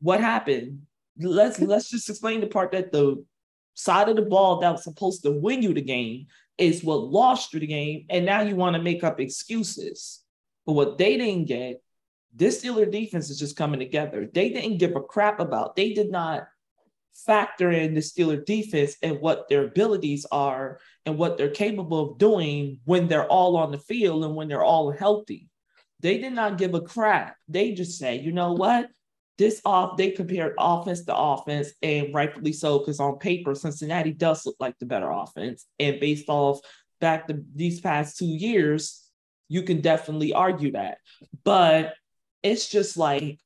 what 0.00 0.20
happened? 0.20 0.82
Let's 1.18 1.60
let's 1.72 1.90
just 1.90 2.08
explain 2.08 2.40
the 2.40 2.46
part 2.46 2.72
that 2.72 2.92
the 2.92 3.24
side 3.74 4.08
of 4.08 4.16
the 4.16 4.22
ball 4.22 4.60
that 4.60 4.72
was 4.72 4.84
supposed 4.84 5.22
to 5.24 5.32
win 5.32 5.62
you 5.62 5.74
the 5.74 5.82
game 5.82 6.26
is 6.56 6.84
what 6.84 7.00
lost 7.00 7.52
you 7.52 7.60
the 7.60 7.66
game, 7.66 8.06
and 8.08 8.24
now 8.24 8.40
you 8.40 8.56
want 8.56 8.76
to 8.76 8.82
make 8.82 9.04
up 9.04 9.20
excuses. 9.20 10.22
But 10.66 10.72
what 10.72 10.98
they 10.98 11.16
didn't 11.16 11.46
get, 11.46 11.82
this 12.34 12.64
Steeler 12.64 12.90
defense 12.90 13.28
is 13.30 13.38
just 13.38 13.56
coming 13.56 13.80
together. 13.80 14.28
They 14.32 14.50
didn't 14.50 14.78
give 14.78 14.96
a 14.96 15.00
crap 15.00 15.40
about. 15.40 15.76
They 15.76 15.92
did 15.92 16.10
not 16.10 16.46
factor 17.14 17.70
in 17.70 17.94
the 17.94 18.00
Steeler 18.00 18.44
defense 18.44 18.96
and 19.02 19.20
what 19.20 19.48
their 19.48 19.64
abilities 19.64 20.26
are 20.30 20.78
and 21.06 21.16
what 21.16 21.38
they're 21.38 21.50
capable 21.50 22.12
of 22.12 22.18
doing 22.18 22.80
when 22.84 23.08
they're 23.08 23.26
all 23.26 23.56
on 23.56 23.70
the 23.70 23.78
field 23.78 24.24
and 24.24 24.34
when 24.34 24.48
they're 24.48 24.64
all 24.64 24.90
healthy. 24.90 25.48
They 26.00 26.18
did 26.18 26.32
not 26.32 26.58
give 26.58 26.74
a 26.74 26.80
crap. 26.80 27.36
They 27.48 27.72
just 27.72 27.98
say, 27.98 28.18
you 28.18 28.32
know 28.32 28.52
what? 28.52 28.90
This 29.36 29.60
off, 29.64 29.96
they 29.96 30.10
compared 30.10 30.54
offense 30.58 31.04
to 31.06 31.16
offense, 31.16 31.72
and 31.82 32.14
rightfully 32.14 32.52
so, 32.52 32.78
because 32.78 33.00
on 33.00 33.18
paper, 33.18 33.54
Cincinnati 33.54 34.12
does 34.12 34.46
look 34.46 34.56
like 34.60 34.78
the 34.78 34.86
better 34.86 35.10
offense. 35.10 35.66
And 35.80 35.98
based 35.98 36.28
off 36.28 36.60
back 37.00 37.26
to 37.28 37.42
these 37.54 37.80
past 37.80 38.16
two 38.16 38.26
years, 38.26 39.02
you 39.48 39.62
can 39.62 39.80
definitely 39.80 40.32
argue 40.32 40.72
that. 40.72 40.98
But 41.42 41.94
it's 42.42 42.68
just 42.68 42.96
like 42.96 43.40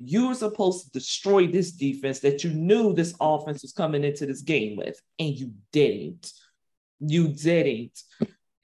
you 0.00 0.28
were 0.28 0.34
supposed 0.34 0.84
to 0.84 0.90
destroy 0.92 1.46
this 1.46 1.72
defense 1.72 2.20
that 2.20 2.44
you 2.44 2.50
knew 2.50 2.92
this 2.92 3.14
offense 3.20 3.62
was 3.62 3.72
coming 3.72 4.04
into 4.04 4.26
this 4.26 4.42
game 4.42 4.76
with, 4.76 5.00
and 5.18 5.34
you 5.36 5.52
didn't. 5.72 6.32
You 7.00 7.28
didn't. 7.28 7.98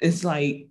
It's 0.00 0.24
like, 0.24 0.68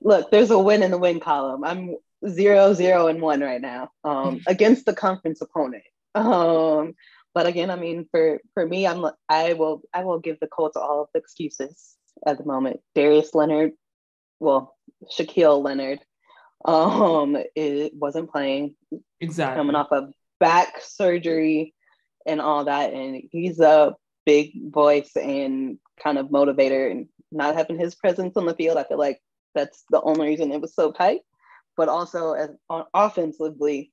look, 0.00 0.30
there's 0.30 0.50
a 0.50 0.58
win 0.58 0.82
in 0.82 0.90
the 0.90 0.98
win 0.98 1.20
column. 1.20 1.64
I'm 1.64 1.96
zero, 2.28 2.72
zero, 2.72 3.08
and 3.08 3.20
one 3.20 3.40
right 3.40 3.60
now 3.60 3.90
um, 4.02 4.40
against 4.46 4.86
the 4.86 4.94
conference 4.94 5.40
opponent. 5.40 5.84
Um, 6.14 6.94
but 7.34 7.46
again, 7.46 7.70
I 7.70 7.76
mean, 7.76 8.06
for 8.10 8.40
for 8.54 8.66
me, 8.66 8.86
I'm 8.86 9.04
I 9.28 9.54
will 9.54 9.82
I 9.92 10.04
will 10.04 10.20
give 10.20 10.40
the 10.40 10.46
Colts 10.46 10.76
all 10.76 11.02
of 11.02 11.08
the 11.12 11.18
excuses 11.18 11.96
at 12.26 12.38
the 12.38 12.44
moment. 12.44 12.80
Darius 12.94 13.34
Leonard, 13.34 13.72
well, 14.40 14.76
Shaquille 15.12 15.62
Leonard, 15.62 16.00
um, 16.64 17.36
it 17.54 17.92
wasn't 17.94 18.30
playing. 18.30 18.74
Exactly. 19.20 19.58
Coming 19.58 19.76
off 19.76 19.92
of 19.92 20.12
back 20.40 20.80
surgery 20.80 21.74
and 22.26 22.40
all 22.40 22.64
that, 22.64 22.92
and 22.92 23.22
he's 23.30 23.60
a 23.60 23.94
big 24.24 24.72
voice 24.72 25.10
and 25.16 25.78
kind 26.02 26.18
of 26.18 26.28
motivator, 26.28 26.90
and 26.90 27.08
not 27.30 27.54
having 27.54 27.78
his 27.78 27.94
presence 27.94 28.36
on 28.36 28.46
the 28.46 28.54
field, 28.54 28.78
I 28.78 28.84
feel 28.84 28.98
like 28.98 29.20
that's 29.54 29.84
the 29.90 30.00
only 30.00 30.26
reason 30.26 30.52
it 30.52 30.60
was 30.60 30.74
so 30.74 30.90
tight. 30.92 31.20
But 31.76 31.88
also, 31.88 32.32
as 32.32 32.50
offensively, 32.94 33.92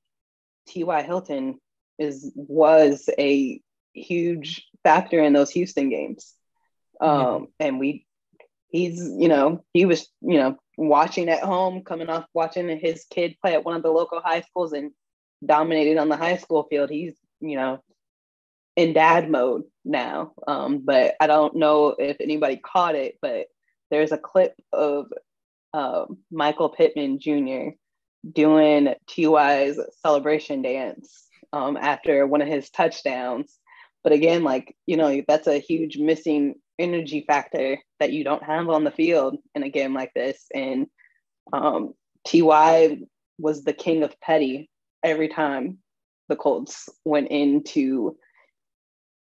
T.Y. 0.68 1.02
Hilton 1.02 1.58
is 1.98 2.32
was 2.34 3.08
a 3.18 3.60
huge 3.92 4.66
factor 4.82 5.20
in 5.22 5.32
those 5.32 5.50
Houston 5.50 5.88
games. 5.90 6.34
Um, 7.00 7.48
yeah. 7.58 7.66
and 7.66 7.80
we 7.80 8.06
he's 8.68 8.98
you 9.18 9.28
know 9.28 9.64
he 9.72 9.84
was 9.84 10.08
you 10.20 10.38
know 10.38 10.56
watching 10.76 11.28
at 11.28 11.42
home 11.42 11.82
coming 11.82 12.08
off 12.08 12.24
watching 12.34 12.68
his 12.78 13.04
kid 13.10 13.36
play 13.40 13.54
at 13.54 13.64
one 13.64 13.76
of 13.76 13.82
the 13.82 13.90
local 13.90 14.20
high 14.20 14.40
schools 14.40 14.72
and 14.72 14.90
dominating 15.44 15.98
on 15.98 16.08
the 16.08 16.16
high 16.16 16.36
school 16.36 16.66
field 16.70 16.88
he's 16.88 17.14
you 17.40 17.56
know 17.56 17.82
in 18.76 18.92
dad 18.92 19.30
mode 19.30 19.64
now 19.84 20.32
um, 20.46 20.78
but 20.78 21.14
i 21.20 21.26
don't 21.26 21.56
know 21.56 21.88
if 21.98 22.16
anybody 22.20 22.56
caught 22.56 22.94
it 22.94 23.18
but 23.20 23.46
there's 23.90 24.12
a 24.12 24.18
clip 24.18 24.54
of 24.72 25.06
uh, 25.74 26.06
michael 26.30 26.68
pittman 26.68 27.18
jr 27.18 27.70
doing 28.30 28.94
ty's 29.06 29.78
celebration 30.00 30.62
dance 30.62 31.26
um, 31.52 31.76
after 31.76 32.26
one 32.26 32.42
of 32.42 32.48
his 32.48 32.70
touchdowns. 32.70 33.58
But 34.02 34.12
again, 34.12 34.42
like, 34.42 34.76
you 34.86 34.96
know, 34.96 35.22
that's 35.26 35.46
a 35.46 35.58
huge 35.58 35.98
missing 35.98 36.56
energy 36.82 37.24
factor 37.26 37.78
that 38.00 38.12
you 38.12 38.24
don't 38.24 38.42
have 38.42 38.68
on 38.68 38.84
the 38.84 38.90
field 38.90 39.38
in 39.54 39.62
a 39.62 39.70
game 39.70 39.94
like 39.94 40.12
this. 40.14 40.46
And 40.54 40.86
um, 41.52 41.94
TY 42.26 42.98
was 43.38 43.64
the 43.64 43.72
king 43.72 44.02
of 44.02 44.20
petty 44.20 44.68
every 45.02 45.28
time 45.28 45.78
the 46.28 46.36
Colts 46.36 46.88
went 47.04 47.28
into 47.28 48.16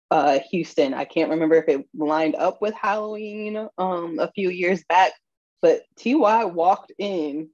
uh, 0.10 0.40
Houston. 0.52 0.94
I 0.94 1.06
can't 1.06 1.30
remember 1.30 1.56
if 1.56 1.70
it 1.70 1.86
lined 1.96 2.36
up 2.36 2.62
with 2.62 2.74
Halloween 2.74 3.68
um, 3.78 4.20
a 4.20 4.32
few 4.32 4.50
years 4.50 4.84
back, 4.90 5.14
but 5.62 5.84
TY 5.98 6.46
walked 6.46 6.92
in 6.98 7.50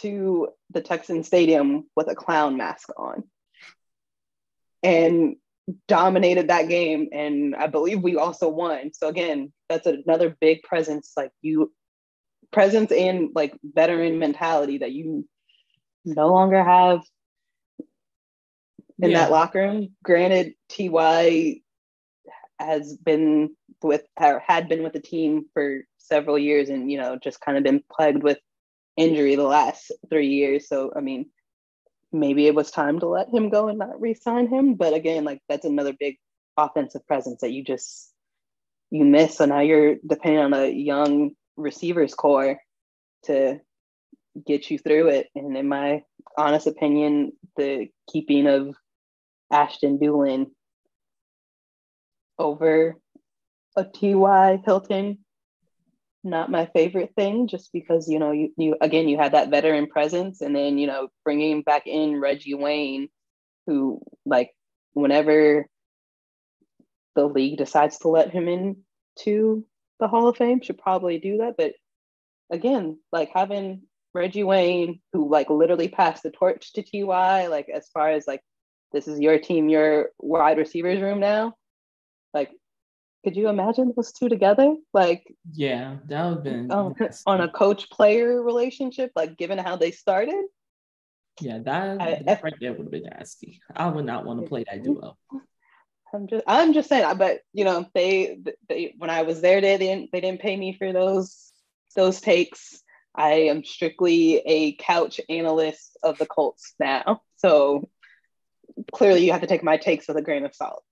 to 0.00 0.48
the 0.70 0.80
Texan 0.80 1.22
Stadium 1.22 1.84
with 1.94 2.08
a 2.08 2.14
clown 2.14 2.56
mask 2.56 2.88
on 2.96 3.24
and 4.84 5.36
dominated 5.88 6.48
that 6.48 6.68
game. 6.68 7.08
And 7.12 7.54
I 7.56 7.66
believe 7.66 8.02
we 8.02 8.16
also 8.16 8.48
won. 8.48 8.92
So 8.92 9.08
again, 9.08 9.52
that's 9.68 9.86
another 9.86 10.36
big 10.40 10.62
presence, 10.62 11.12
like 11.16 11.30
you 11.42 11.72
presence 12.52 12.92
and 12.92 13.30
like 13.34 13.56
veteran 13.62 14.18
mentality 14.18 14.78
that 14.78 14.92
you 14.92 15.26
no 16.04 16.28
longer 16.28 16.62
have 16.62 17.00
in 19.00 19.10
yeah. 19.10 19.20
that 19.20 19.30
locker 19.30 19.60
room. 19.60 19.88
Granted, 20.04 20.54
Ty 20.68 21.60
has 22.60 22.96
been 22.96 23.54
with 23.82 24.04
or 24.20 24.42
had 24.46 24.68
been 24.68 24.82
with 24.82 24.92
the 24.92 25.00
team 25.00 25.46
for 25.52 25.82
several 25.98 26.38
years 26.38 26.68
and 26.68 26.90
you 26.90 26.98
know 26.98 27.18
just 27.22 27.40
kind 27.40 27.58
of 27.58 27.64
been 27.64 27.82
plagued 27.90 28.22
with 28.22 28.38
injury 28.96 29.34
the 29.34 29.42
last 29.42 29.90
three 30.08 30.28
years. 30.28 30.68
So 30.68 30.92
I 30.96 31.00
mean, 31.00 31.26
maybe 32.14 32.46
it 32.46 32.54
was 32.54 32.70
time 32.70 33.00
to 33.00 33.06
let 33.06 33.28
him 33.28 33.50
go 33.50 33.68
and 33.68 33.78
not 33.78 34.00
re-sign 34.00 34.48
him. 34.48 34.74
But 34.74 34.94
again, 34.94 35.24
like 35.24 35.40
that's 35.48 35.64
another 35.64 35.92
big 35.92 36.16
offensive 36.56 37.06
presence 37.06 37.40
that 37.40 37.52
you 37.52 37.64
just 37.64 38.12
you 38.90 39.04
miss. 39.04 39.36
So 39.36 39.44
now 39.46 39.60
you're 39.60 39.96
depending 40.06 40.40
on 40.40 40.54
a 40.54 40.68
young 40.70 41.32
receivers 41.56 42.14
core 42.14 42.58
to 43.24 43.60
get 44.46 44.70
you 44.70 44.78
through 44.78 45.08
it. 45.08 45.28
And 45.34 45.56
in 45.56 45.68
my 45.68 46.02
honest 46.36 46.66
opinion, 46.66 47.32
the 47.56 47.88
keeping 48.10 48.46
of 48.46 48.76
Ashton 49.52 49.98
Dulin 49.98 50.46
over 52.38 52.96
a 53.76 53.84
T.Y. 53.84 54.62
Hilton 54.64 55.23
not 56.24 56.50
my 56.50 56.66
favorite 56.66 57.12
thing 57.16 57.46
just 57.46 57.70
because 57.72 58.08
you 58.08 58.18
know 58.18 58.32
you, 58.32 58.50
you 58.56 58.76
again 58.80 59.08
you 59.08 59.18
had 59.18 59.32
that 59.32 59.50
veteran 59.50 59.86
presence 59.86 60.40
and 60.40 60.56
then 60.56 60.78
you 60.78 60.86
know 60.86 61.08
bringing 61.24 61.62
back 61.62 61.86
in 61.86 62.20
reggie 62.20 62.54
wayne 62.54 63.08
who 63.66 64.00
like 64.24 64.50
whenever 64.94 65.66
the 67.14 67.26
league 67.26 67.58
decides 67.58 67.98
to 67.98 68.08
let 68.08 68.30
him 68.30 68.48
in 68.48 68.76
to 69.20 69.64
the 70.00 70.08
hall 70.08 70.28
of 70.28 70.36
fame 70.36 70.60
should 70.60 70.78
probably 70.78 71.18
do 71.18 71.38
that. 71.38 71.54
But 71.56 71.74
again 72.50 72.98
like 73.10 73.30
having 73.32 73.82
reggie 74.12 74.44
wayne 74.44 75.00
who 75.12 75.30
like 75.30 75.50
literally 75.50 75.88
passed 75.88 76.22
the 76.22 76.30
torch 76.30 76.72
to 76.72 76.82
ty 76.82 77.46
like 77.46 77.68
as 77.72 77.88
far 77.88 78.10
as 78.10 78.26
like 78.26 78.40
this 78.92 79.08
is 79.08 79.18
your 79.18 79.38
team 79.38 79.68
your 79.68 80.10
wide 80.18 80.58
receivers 80.58 81.00
room 81.00 81.18
now 81.20 81.54
like 82.32 82.50
could 83.24 83.36
you 83.36 83.48
imagine 83.48 83.92
those 83.96 84.12
two 84.12 84.28
together? 84.28 84.76
Like, 84.92 85.34
yeah, 85.52 85.96
that 86.06 86.24
would 86.24 86.34
have 86.34 86.44
been 86.44 86.70
um, 86.70 86.94
on 87.26 87.40
a 87.40 87.48
coach 87.48 87.90
player 87.90 88.42
relationship, 88.42 89.10
like 89.16 89.36
given 89.36 89.58
how 89.58 89.76
they 89.76 89.90
started. 89.90 90.44
Yeah, 91.40 91.58
that, 91.64 92.00
I, 92.00 92.22
that 92.26 92.44
right 92.44 92.54
there 92.60 92.72
would 92.72 92.82
have 92.82 92.90
been 92.92 93.04
nasty. 93.04 93.60
I 93.74 93.88
would 93.88 94.04
not 94.04 94.24
want 94.24 94.42
to 94.42 94.46
play 94.46 94.64
that 94.70 94.84
duo. 94.84 95.16
I'm 96.12 96.28
just, 96.28 96.44
I'm 96.46 96.72
just 96.74 96.88
saying, 96.88 97.16
but 97.18 97.40
you 97.52 97.64
know, 97.64 97.86
they, 97.92 98.38
they, 98.68 98.94
when 98.98 99.10
I 99.10 99.22
was 99.22 99.40
there, 99.40 99.60
they 99.60 99.76
didn't, 99.78 100.12
they 100.12 100.20
didn't 100.20 100.40
pay 100.40 100.56
me 100.56 100.74
for 100.74 100.92
those, 100.92 101.50
those 101.96 102.20
takes. 102.20 102.80
I 103.16 103.48
am 103.48 103.64
strictly 103.64 104.36
a 104.38 104.74
couch 104.74 105.20
analyst 105.28 105.96
of 106.04 106.18
the 106.18 106.26
Colts 106.26 106.74
now, 106.78 107.22
so 107.36 107.88
clearly 108.92 109.24
you 109.24 109.32
have 109.32 109.40
to 109.40 109.48
take 109.48 109.64
my 109.64 109.76
takes 109.76 110.06
with 110.06 110.16
a 110.16 110.22
grain 110.22 110.44
of 110.44 110.54
salt. 110.54 110.84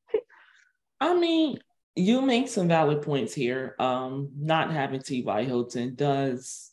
I 1.00 1.14
mean, 1.18 1.58
you 1.94 2.22
make 2.22 2.48
some 2.48 2.68
valid 2.68 3.02
points 3.02 3.34
here. 3.34 3.74
Um, 3.78 4.30
not 4.38 4.72
having 4.72 5.02
T.Y. 5.02 5.44
Hilton 5.44 5.94
does 5.94 6.70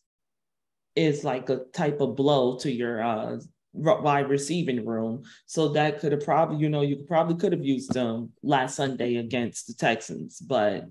is 0.95 1.23
like 1.23 1.49
a 1.49 1.61
type 1.73 2.01
of 2.01 2.15
blow 2.15 2.57
to 2.57 2.71
your 2.71 3.01
uh 3.01 3.39
wide 3.73 4.29
receiving 4.29 4.85
room. 4.85 5.23
So 5.45 5.69
that 5.69 5.99
could 5.99 6.11
have 6.11 6.25
probably, 6.25 6.57
you 6.57 6.69
know, 6.69 6.81
you 6.81 7.05
probably 7.07 7.35
could 7.35 7.51
have 7.51 7.63
used 7.63 7.93
them 7.93 8.31
last 8.41 8.75
Sunday 8.75 9.17
against 9.17 9.67
the 9.67 9.73
Texans, 9.73 10.39
but 10.39 10.85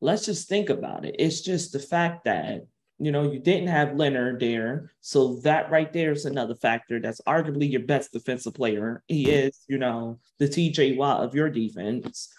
let's 0.00 0.24
just 0.24 0.48
think 0.48 0.70
about 0.70 1.04
it. 1.04 1.16
It's 1.18 1.42
just 1.42 1.72
the 1.72 1.78
fact 1.78 2.24
that 2.24 2.66
you 3.02 3.10
know, 3.10 3.32
you 3.32 3.38
didn't 3.38 3.68
have 3.68 3.96
Leonard 3.96 4.40
there. 4.40 4.92
So 5.00 5.36
that 5.36 5.70
right 5.70 5.90
there 5.90 6.12
is 6.12 6.26
another 6.26 6.54
factor. 6.54 7.00
That's 7.00 7.22
arguably 7.22 7.70
your 7.70 7.80
best 7.80 8.12
defensive 8.12 8.52
player. 8.52 9.02
He 9.08 9.30
is, 9.30 9.64
you 9.68 9.78
know, 9.78 10.18
the 10.38 10.46
TJ 10.46 10.98
Watt 10.98 11.24
of 11.24 11.34
your 11.34 11.48
defense 11.48 12.30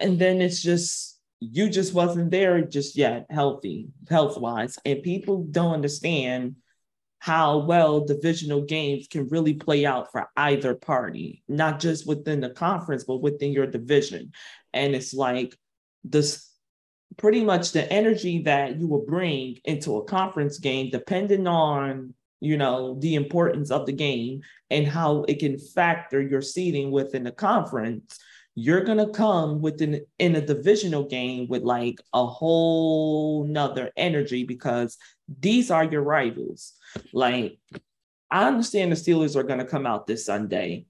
and 0.00 0.18
then 0.18 0.40
it's 0.40 0.62
just 0.62 1.18
you 1.40 1.70
just 1.70 1.94
wasn't 1.94 2.30
there 2.30 2.60
just 2.62 2.96
yet 2.96 3.26
healthy 3.30 3.88
health 4.08 4.38
wise 4.38 4.78
and 4.84 5.02
people 5.02 5.44
don't 5.50 5.74
understand 5.74 6.56
how 7.20 7.58
well 7.58 8.00
divisional 8.00 8.62
games 8.62 9.06
can 9.06 9.28
really 9.28 9.54
play 9.54 9.84
out 9.84 10.10
for 10.10 10.28
either 10.36 10.74
party 10.74 11.42
not 11.48 11.78
just 11.78 12.06
within 12.06 12.40
the 12.40 12.50
conference 12.50 13.04
but 13.04 13.18
within 13.18 13.52
your 13.52 13.66
division. 13.66 14.32
And 14.72 14.94
it's 14.94 15.12
like 15.12 15.54
this 16.02 16.50
pretty 17.18 17.44
much 17.44 17.72
the 17.72 17.90
energy 17.92 18.42
that 18.42 18.78
you 18.78 18.88
will 18.88 19.04
bring 19.04 19.58
into 19.64 19.98
a 19.98 20.04
conference 20.04 20.58
game 20.58 20.90
depending 20.90 21.46
on 21.46 22.14
you 22.40 22.56
know 22.56 22.98
the 23.00 23.16
importance 23.16 23.70
of 23.70 23.84
the 23.84 23.92
game 23.92 24.40
and 24.70 24.86
how 24.86 25.24
it 25.24 25.40
can 25.40 25.58
factor 25.58 26.22
your 26.22 26.40
seating 26.40 26.90
within 26.90 27.24
the 27.24 27.32
conference 27.32 28.18
you're 28.60 28.84
gonna 28.84 29.08
come 29.08 29.62
within 29.62 30.04
in 30.18 30.36
a 30.36 30.46
divisional 30.46 31.04
game 31.04 31.48
with 31.48 31.62
like 31.62 31.98
a 32.12 32.26
whole 32.26 33.44
nother 33.44 33.90
energy 33.96 34.44
because 34.44 34.98
these 35.40 35.70
are 35.70 35.84
your 35.84 36.02
rivals. 36.02 36.74
Like, 37.14 37.58
I 38.30 38.46
understand 38.46 38.92
the 38.92 38.96
Steelers 38.96 39.34
are 39.34 39.44
gonna 39.44 39.64
come 39.64 39.86
out 39.86 40.06
this 40.06 40.26
Sunday 40.26 40.84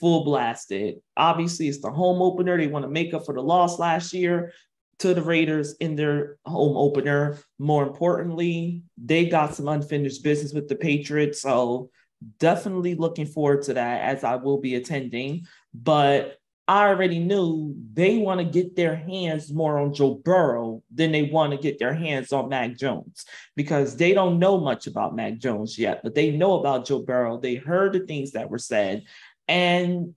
full 0.00 0.24
blasted. 0.24 0.96
Obviously, 1.14 1.68
it's 1.68 1.82
the 1.82 1.90
home 1.90 2.22
opener. 2.22 2.56
They 2.56 2.68
want 2.68 2.86
to 2.86 2.90
make 2.90 3.12
up 3.12 3.26
for 3.26 3.34
the 3.34 3.42
loss 3.42 3.78
last 3.78 4.14
year 4.14 4.52
to 5.00 5.12
the 5.12 5.22
Raiders 5.22 5.74
in 5.74 5.94
their 5.96 6.38
home 6.46 6.76
opener. 6.76 7.38
More 7.58 7.82
importantly, 7.86 8.82
they 8.96 9.26
got 9.26 9.54
some 9.54 9.68
unfinished 9.68 10.24
business 10.24 10.54
with 10.54 10.68
the 10.68 10.74
Patriots. 10.74 11.42
So 11.42 11.90
definitely 12.38 12.94
looking 12.94 13.26
forward 13.26 13.62
to 13.64 13.74
that 13.74 14.00
as 14.02 14.24
I 14.24 14.36
will 14.36 14.58
be 14.58 14.74
attending. 14.74 15.46
But 15.74 16.39
I 16.70 16.86
already 16.86 17.18
knew 17.18 17.74
they 17.94 18.18
want 18.18 18.38
to 18.38 18.44
get 18.44 18.76
their 18.76 18.94
hands 18.94 19.52
more 19.52 19.80
on 19.80 19.92
Joe 19.92 20.14
Burrow 20.14 20.84
than 20.94 21.10
they 21.10 21.22
want 21.22 21.50
to 21.50 21.58
get 21.58 21.80
their 21.80 21.92
hands 21.92 22.32
on 22.32 22.48
Mac 22.48 22.76
Jones 22.76 23.24
because 23.56 23.96
they 23.96 24.14
don't 24.14 24.38
know 24.38 24.60
much 24.60 24.86
about 24.86 25.16
Mac 25.16 25.38
Jones 25.38 25.76
yet, 25.76 26.00
but 26.04 26.14
they 26.14 26.30
know 26.30 26.60
about 26.60 26.86
Joe 26.86 27.00
Burrow. 27.00 27.40
They 27.40 27.56
heard 27.56 27.92
the 27.92 28.06
things 28.06 28.30
that 28.32 28.50
were 28.50 28.58
said, 28.58 29.02
and 29.48 30.14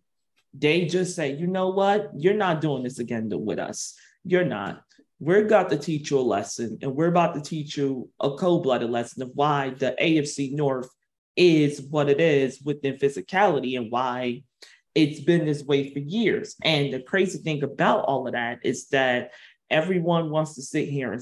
they 0.54 0.86
just 0.86 1.16
say, 1.16 1.34
you 1.34 1.48
know 1.48 1.70
what? 1.70 2.12
You're 2.16 2.36
not 2.36 2.62
doing 2.62 2.84
this 2.84 3.00
again 3.00 3.32
with 3.34 3.58
us. 3.58 3.96
You're 4.24 4.46
not. 4.46 4.84
We're 5.20 5.48
about 5.48 5.72
to 5.72 5.78
teach 5.80 6.12
you 6.12 6.20
a 6.20 6.22
lesson, 6.22 6.78
and 6.84 6.94
we're 6.94 7.08
about 7.08 7.34
to 7.34 7.42
teach 7.42 7.78
you 7.78 8.12
a 8.20 8.36
cold-blooded 8.36 8.92
lesson 8.92 9.24
of 9.24 9.32
why 9.34 9.72
the 9.72 9.96
AFC 10.00 10.54
North 10.54 10.92
is 11.36 11.82
what 11.82 12.10
it 12.10 12.22
is 12.22 12.62
within 12.62 12.98
physicality 12.98 13.76
and 13.76 13.90
why 13.90 14.44
it's 14.96 15.20
been 15.22 15.46
this 15.46 15.64
way 15.64 15.92
for 15.94 16.00
years. 16.00 16.56
And 16.64 16.94
the 16.94 17.02
crazy 17.02 17.40
thing 17.40 17.64
about 17.64 18.06
all 18.06 18.28
of 18.28 18.34
that 18.34 18.60
is 18.64 18.88
that 18.90 19.32
everyone 19.70 20.30
wants 20.30 20.56
to 20.56 20.62
sit 20.62 20.88
here 20.88 21.12
and 21.12 21.22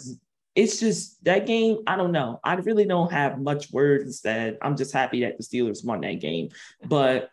it's 0.56 0.80
just 0.80 1.24
that 1.24 1.46
game. 1.46 1.78
I 1.88 1.96
don't 1.96 2.12
know. 2.12 2.40
I 2.44 2.56
really 2.56 2.86
don't 2.86 3.12
have 3.12 3.40
much 3.40 3.72
words 3.72 4.04
instead. 4.04 4.58
I'm 4.62 4.76
just 4.76 4.92
happy 4.94 5.22
that 5.22 5.38
the 5.38 5.44
Steelers 5.44 5.86
won 5.86 6.02
that 6.02 6.20
game. 6.20 6.50
But 6.84 7.30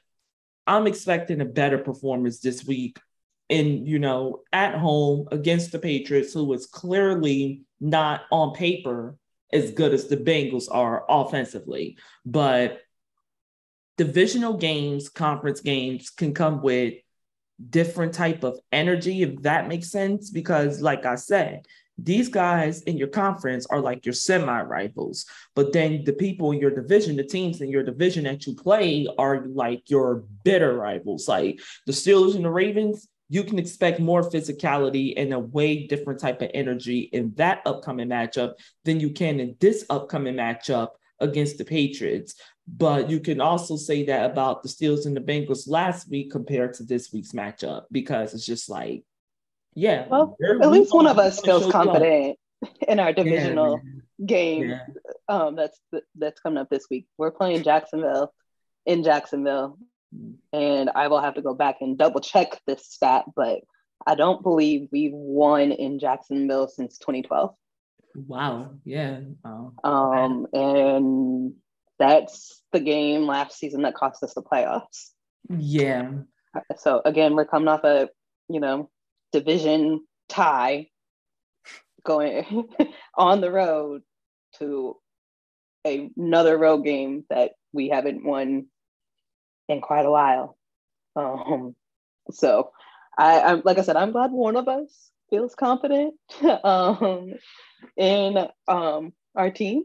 I'm 0.66 0.86
expecting 0.86 1.40
a 1.40 1.44
better 1.46 1.78
performance 1.78 2.40
this 2.40 2.64
week 2.64 3.00
in, 3.48 3.86
you 3.86 3.98
know, 3.98 4.42
at 4.52 4.74
home 4.74 5.26
against 5.32 5.72
the 5.72 5.78
Patriots, 5.78 6.32
who 6.32 6.44
was 6.44 6.66
clearly 6.66 7.62
not 7.80 8.22
on 8.30 8.54
paper 8.54 9.16
as 9.52 9.72
good 9.72 9.94
as 9.94 10.06
the 10.06 10.16
Bengals 10.16 10.68
are 10.70 11.04
offensively. 11.08 11.96
But 12.24 12.80
divisional 13.98 14.56
games, 14.56 15.10
conference 15.10 15.60
games 15.60 16.08
can 16.08 16.32
come 16.32 16.62
with 16.62 16.94
different 17.68 18.14
type 18.14 18.44
of 18.44 18.58
energy, 18.72 19.22
if 19.22 19.42
that 19.42 19.68
makes 19.68 19.90
sense. 19.90 20.30
Because, 20.30 20.80
like 20.80 21.04
I 21.04 21.16
said, 21.16 21.66
these 21.98 22.28
guys 22.28 22.82
in 22.82 22.96
your 22.96 23.08
conference 23.08 23.66
are 23.66 23.80
like 23.80 24.06
your 24.06 24.12
semi 24.12 24.62
rivals, 24.62 25.26
but 25.56 25.72
then 25.72 26.04
the 26.04 26.12
people 26.12 26.52
in 26.52 26.60
your 26.60 26.70
division, 26.70 27.16
the 27.16 27.24
teams 27.24 27.60
in 27.60 27.70
your 27.70 27.82
division 27.82 28.24
that 28.24 28.46
you 28.46 28.54
play 28.54 29.08
are 29.18 29.44
like 29.48 29.90
your 29.90 30.24
bitter 30.44 30.74
rivals. 30.74 31.26
Like 31.26 31.60
the 31.86 31.92
Steelers 31.92 32.36
and 32.36 32.44
the 32.44 32.50
Ravens, 32.50 33.08
you 33.28 33.42
can 33.42 33.58
expect 33.58 33.98
more 33.98 34.22
physicality 34.22 35.14
and 35.16 35.34
a 35.34 35.38
way 35.40 35.88
different 35.88 36.20
type 36.20 36.40
of 36.40 36.50
energy 36.54 37.00
in 37.12 37.34
that 37.34 37.62
upcoming 37.66 38.08
matchup 38.08 38.54
than 38.84 39.00
you 39.00 39.10
can 39.10 39.40
in 39.40 39.56
this 39.58 39.84
upcoming 39.90 40.34
matchup 40.34 40.90
against 41.20 41.58
the 41.58 41.64
Patriots. 41.64 42.36
But 42.76 43.08
you 43.08 43.20
can 43.20 43.40
also 43.40 43.76
say 43.76 44.04
that 44.06 44.30
about 44.30 44.62
the 44.62 44.68
Steelers 44.68 45.06
and 45.06 45.16
the 45.16 45.20
Bengals 45.20 45.68
last 45.68 46.10
week 46.10 46.30
compared 46.30 46.74
to 46.74 46.82
this 46.82 47.12
week's 47.12 47.32
matchup 47.32 47.84
because 47.90 48.34
it's 48.34 48.44
just 48.44 48.68
like, 48.68 49.04
yeah. 49.74 50.06
Well, 50.08 50.36
at 50.60 50.70
least 50.70 50.92
one 50.92 51.06
of 51.06 51.18
us 51.18 51.40
feels 51.40 51.70
confident 51.70 52.38
in 52.86 53.00
our 53.00 53.12
divisional 53.12 53.80
yeah, 54.18 54.26
game. 54.26 54.68
Yeah. 54.68 54.80
Um, 55.28 55.56
that's 55.56 55.80
that's 56.16 56.40
coming 56.40 56.58
up 56.58 56.68
this 56.68 56.86
week. 56.90 57.06
We're 57.16 57.30
playing 57.30 57.62
Jacksonville 57.62 58.32
in 58.84 59.02
Jacksonville, 59.02 59.78
and 60.52 60.90
I 60.94 61.08
will 61.08 61.20
have 61.20 61.34
to 61.34 61.42
go 61.42 61.54
back 61.54 61.76
and 61.80 61.96
double 61.96 62.20
check 62.20 62.60
this 62.66 62.86
stat, 62.86 63.24
but 63.34 63.60
I 64.06 64.14
don't 64.14 64.42
believe 64.42 64.88
we've 64.92 65.12
won 65.12 65.72
in 65.72 65.98
Jacksonville 65.98 66.68
since 66.68 66.98
2012. 66.98 67.54
Wow. 68.26 68.70
Yeah. 68.84 69.20
Oh, 69.44 69.72
um, 69.84 70.46
and 70.52 71.54
that's 71.98 72.62
the 72.72 72.80
game 72.80 73.26
last 73.26 73.58
season 73.58 73.82
that 73.82 73.94
cost 73.94 74.22
us 74.22 74.34
the 74.34 74.42
playoffs. 74.42 75.10
Yeah. 75.48 76.12
So 76.76 77.02
again, 77.04 77.34
we're 77.34 77.44
coming 77.44 77.68
off 77.68 77.84
a 77.84 78.08
you 78.48 78.60
know 78.60 78.90
division 79.32 80.04
tie, 80.28 80.88
going 82.04 82.68
on 83.16 83.40
the 83.40 83.50
road 83.50 84.02
to 84.58 84.96
a, 85.86 86.10
another 86.16 86.56
road 86.56 86.84
game 86.84 87.24
that 87.30 87.52
we 87.72 87.88
haven't 87.88 88.24
won 88.24 88.66
in 89.68 89.80
quite 89.80 90.06
a 90.06 90.10
while. 90.10 90.56
Um, 91.16 91.74
so 92.30 92.70
I, 93.16 93.40
I'm 93.40 93.62
like 93.64 93.78
I 93.78 93.82
said, 93.82 93.96
I'm 93.96 94.12
glad 94.12 94.32
one 94.32 94.56
of 94.56 94.68
us 94.68 95.10
feels 95.30 95.54
confident 95.54 96.14
um, 96.64 97.34
in 97.96 98.48
um, 98.66 99.12
our 99.34 99.50
team. 99.50 99.84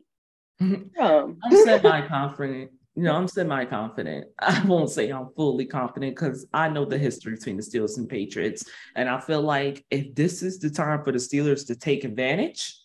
I'm 1.44 1.66
semi-confident. 1.66 2.72
You 2.96 3.04
know, 3.04 3.16
I'm 3.16 3.28
semi-confident. 3.28 4.28
I 4.40 4.64
won't 4.66 4.90
say 4.90 5.10
I'm 5.10 5.30
fully 5.36 5.66
confident 5.66 6.16
because 6.16 6.46
I 6.54 6.70
know 6.70 6.86
the 6.86 6.98
history 6.98 7.36
between 7.36 7.58
the 7.58 7.64
Steelers 7.64 7.98
and 7.98 8.08
Patriots, 8.08 8.66
and 8.96 9.10
I 9.10 9.20
feel 9.20 9.42
like 9.42 9.86
if 9.90 10.14
this 10.16 10.44
is 10.44 10.60
the 10.60 10.70
time 10.70 11.04
for 11.04 11.12
the 11.12 11.18
Steelers 11.18 11.68
to 11.68 11.76
take 11.76 12.04
advantage, 12.04 12.78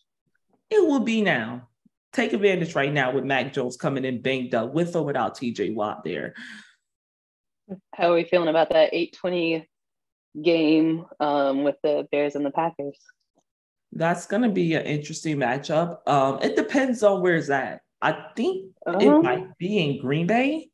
it 0.71 0.87
will 0.87 1.01
be 1.01 1.23
now. 1.23 1.69
Take 2.13 2.33
advantage 2.33 2.75
right 2.75 2.93
now 2.93 3.13
with 3.13 3.25
Mac 3.25 3.53
Jones 3.53 3.77
coming 3.77 4.05
in 4.05 4.23
banged 4.23 4.55
up 4.55 4.73
with 4.73 4.97
or 4.97 5.05
without 5.05 5.37
TJ 5.37 5.75
Watt 5.75 6.05
there. 6.05 6.35
How 7.95 8.13
are 8.13 8.15
we 8.15 8.25
feeling 8.25 8.49
about 8.49 8.71
that 8.71 8.95
820 8.95 9.69
game 10.43 11.05
um, 11.21 11.65
with 11.65 11.77
the 11.83 12.09
Bears 12.11 12.35
and 12.35 12.47
the 12.47 12.51
Packers? 12.51 12.99
That's 13.93 14.27
going 14.27 14.43
to 14.43 14.51
be 14.51 14.75
an 14.75 14.85
interesting 14.85 15.39
matchup. 15.39 16.07
Um, 16.07 16.41
it 16.43 16.57
depends 16.57 17.03
on 17.03 17.23
where 17.23 17.37
it's 17.37 17.51
at. 17.51 17.81
I 18.01 18.27
think 18.37 18.73
uh-huh. 18.87 18.99
it 19.01 19.23
might 19.23 19.59
be 19.59 19.79
in 19.79 20.01
Green 20.01 20.27
Bay, 20.27 20.71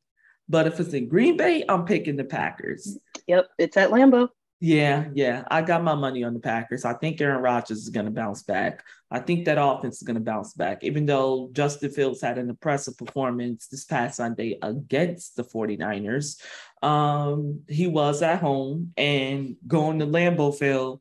but 0.49 0.67
if 0.67 0.81
it's 0.81 0.93
in 0.93 1.09
Green 1.09 1.37
Bay, 1.37 1.65
I'm 1.69 1.85
picking 1.85 2.17
the 2.17 2.25
Packers. 2.25 2.99
Yep, 3.27 3.47
it's 3.59 3.77
at 3.77 3.91
Lambeau. 3.91 4.29
Yeah, 4.61 5.09
yeah. 5.13 5.45
I 5.51 5.63
got 5.63 5.83
my 5.83 5.95
money 5.95 6.25
on 6.25 6.33
the 6.33 6.41
Packers. 6.41 6.85
I 6.85 6.95
think 6.95 7.21
Aaron 7.21 7.43
Rodgers 7.43 7.79
is 7.79 7.91
going 7.91 8.07
to 8.07 8.13
bounce 8.13 8.43
back. 8.45 8.83
I 9.11 9.19
think 9.19 9.45
that 9.45 9.63
offense 9.63 9.97
is 9.97 10.03
going 10.05 10.15
to 10.15 10.23
bounce 10.23 10.55
back, 10.55 10.83
even 10.83 11.07
though 11.07 11.51
Justin 11.53 11.91
Fields 11.91 12.23
had 12.23 12.39
an 12.39 12.49
impressive 12.49 12.97
performance 12.97 13.67
this 13.67 13.85
past 13.85 14.17
Sunday 14.17 14.59
against 14.63 15.37
the 15.37 15.45
49ers. 15.45 16.41
Um, 16.83 17.61
he 17.69 17.87
was 17.87 18.23
at 18.23 18.41
home 18.41 18.93
and 18.97 19.57
going 19.67 19.99
to 19.99 20.07
Lambeau 20.07 20.57
Field, 20.57 21.01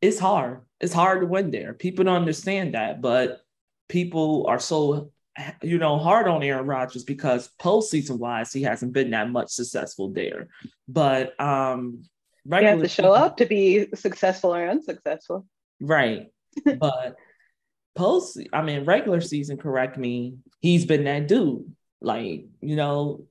it's 0.00 0.18
hard. 0.20 0.60
It's 0.80 0.92
hard 0.92 1.20
to 1.20 1.26
win 1.26 1.50
there. 1.50 1.74
People 1.74 2.04
don't 2.04 2.16
understand 2.16 2.74
that, 2.74 3.00
but 3.00 3.40
people 3.88 4.46
are 4.48 4.60
so 4.60 5.10
you 5.62 5.78
know 5.78 5.98
hard 5.98 6.26
on 6.26 6.42
Aaron 6.42 6.66
Rodgers 6.66 7.04
because 7.04 7.50
postseason 7.60 8.18
wise 8.18 8.52
he 8.52 8.62
hasn't 8.62 8.92
been 8.92 9.10
that 9.10 9.30
much 9.30 9.50
successful 9.50 10.10
there. 10.10 10.48
But 10.88 11.38
um 11.40 12.02
you 12.44 12.66
have 12.66 12.80
to 12.80 12.88
show 12.88 13.12
up 13.12 13.36
to 13.38 13.46
be 13.46 13.88
successful 13.94 14.54
or 14.54 14.68
unsuccessful. 14.68 15.46
Right. 15.80 16.28
but 16.78 17.16
post, 17.94 18.40
I 18.52 18.62
mean, 18.62 18.84
regular 18.84 19.20
season, 19.20 19.58
correct 19.58 19.98
me, 19.98 20.36
he's 20.60 20.86
been 20.86 21.04
that 21.04 21.28
dude. 21.28 21.74
Like, 22.00 22.46
you 22.60 22.76
know, 22.76 23.26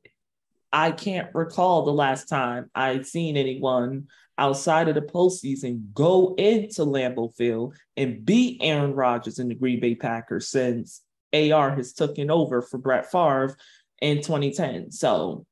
I 0.71 0.91
can't 0.91 1.33
recall 1.33 1.85
the 1.85 1.93
last 1.93 2.27
time 2.27 2.69
I'd 2.75 3.07
seen 3.07 3.37
anyone 3.37 4.07
outside 4.37 4.87
of 4.87 4.95
the 4.95 5.01
postseason 5.01 5.93
go 5.93 6.35
into 6.37 6.81
Lambeau 6.81 7.33
Field 7.35 7.75
and 7.95 8.25
beat 8.25 8.59
Aaron 8.61 8.93
Rodgers 8.93 9.39
and 9.39 9.49
the 9.49 9.55
Green 9.55 9.79
Bay 9.79 9.95
Packers 9.95 10.47
since 10.49 11.01
AR 11.33 11.75
has 11.75 11.93
taken 11.93 12.31
over 12.31 12.61
for 12.61 12.77
Brett 12.77 13.11
Favre 13.11 13.55
in 14.01 14.17
2010. 14.17 14.91
So 14.91 15.45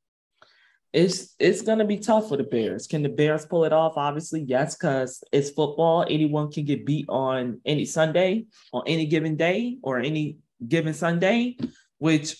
it's 0.93 1.36
it's 1.39 1.62
gonna 1.62 1.84
be 1.86 1.98
tough 1.98 2.30
for 2.30 2.38
the 2.38 2.43
Bears. 2.43 2.88
Can 2.88 3.04
the 3.04 3.10
Bears 3.10 3.45
pull 3.45 3.65
it 3.65 3.74
off? 3.74 3.98
Obviously, 3.98 4.41
yes, 4.41 4.76
because 4.76 5.21
it's 5.34 5.50
football. 5.50 6.06
Anyone 6.10 6.52
can 6.52 6.63
get 6.63 6.86
beat 6.86 7.06
on 7.10 7.60
any 7.65 7.84
Sunday, 7.84 8.45
on 8.71 8.84
any 8.88 9.06
given 9.06 9.36
day, 9.36 9.78
or 9.84 10.00
any 10.00 10.38
given 10.65 10.93
Sunday, 10.93 11.58
which 11.97 12.38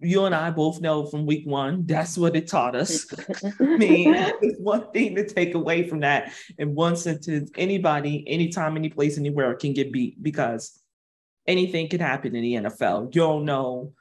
you 0.00 0.24
and 0.24 0.34
I 0.34 0.50
both 0.50 0.80
know 0.80 1.06
from 1.06 1.26
week 1.26 1.46
one. 1.46 1.86
That's 1.86 2.18
what 2.18 2.36
it 2.36 2.48
taught 2.48 2.74
us. 2.74 3.06
I 3.60 3.76
mean, 3.76 4.14
it's 4.42 4.60
one 4.60 4.90
thing 4.92 5.14
to 5.16 5.26
take 5.26 5.54
away 5.54 5.88
from 5.88 6.00
that 6.00 6.32
in 6.58 6.74
one 6.74 6.96
sentence. 6.96 7.50
Anybody, 7.56 8.24
anytime, 8.26 8.76
any 8.76 8.90
place, 8.90 9.18
anywhere 9.18 9.54
can 9.54 9.72
get 9.72 9.92
beat 9.92 10.22
because 10.22 10.78
anything 11.46 11.88
can 11.88 12.00
happen 12.00 12.36
in 12.36 12.42
the 12.42 12.70
NFL. 12.70 13.14
You 13.14 13.22
don't 13.22 13.44
know. 13.44 13.92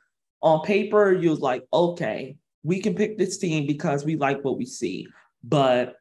On 0.42 0.62
paper, 0.64 1.14
you're 1.14 1.36
like, 1.36 1.64
okay, 1.74 2.38
we 2.64 2.82
can 2.82 2.94
pick 2.94 3.18
this 3.18 3.38
team 3.38 3.66
because 3.66 4.06
we 4.06 4.18
like 4.18 4.44
what 4.44 4.58
we 4.58 4.66
see. 4.66 5.08
But 5.44 5.96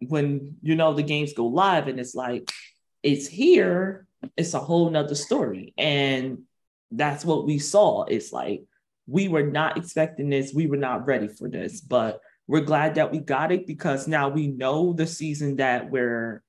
when 0.00 0.56
you 0.62 0.74
know 0.74 0.94
the 0.94 1.02
games 1.02 1.34
go 1.34 1.46
live 1.46 1.88
and 1.88 2.00
it's 2.00 2.14
like 2.14 2.50
it's 3.02 3.26
here, 3.26 4.06
it's 4.36 4.54
a 4.54 4.58
whole 4.60 4.88
nother 4.88 5.14
story. 5.14 5.74
And 5.76 6.44
that's 6.92 7.24
what 7.24 7.46
we 7.46 7.58
saw. 7.58 8.04
It's 8.04 8.32
like 8.32 8.64
we 9.06 9.28
were 9.28 9.42
not 9.42 9.76
expecting 9.76 10.30
this, 10.30 10.54
we 10.54 10.66
were 10.66 10.76
not 10.76 11.06
ready 11.06 11.28
for 11.28 11.48
this, 11.48 11.80
but 11.80 12.20
we're 12.46 12.60
glad 12.60 12.96
that 12.96 13.10
we 13.12 13.18
got 13.18 13.52
it 13.52 13.66
because 13.66 14.08
now 14.08 14.28
we 14.28 14.46
know 14.46 14.92
the 14.92 15.06
season 15.06 15.56
that 15.56 15.90
we're 15.90 16.42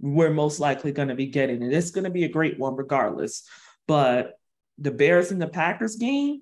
we're 0.00 0.32
most 0.32 0.58
likely 0.58 0.90
going 0.90 1.08
to 1.08 1.14
be 1.14 1.26
getting 1.26 1.62
and 1.62 1.72
it's 1.72 1.92
going 1.92 2.04
to 2.04 2.10
be 2.10 2.24
a 2.24 2.28
great 2.28 2.58
one 2.58 2.74
regardless 2.74 3.44
but 3.86 4.32
the 4.78 4.90
bears 4.90 5.30
and 5.30 5.40
the 5.40 5.46
packers 5.46 5.94
game 5.94 6.40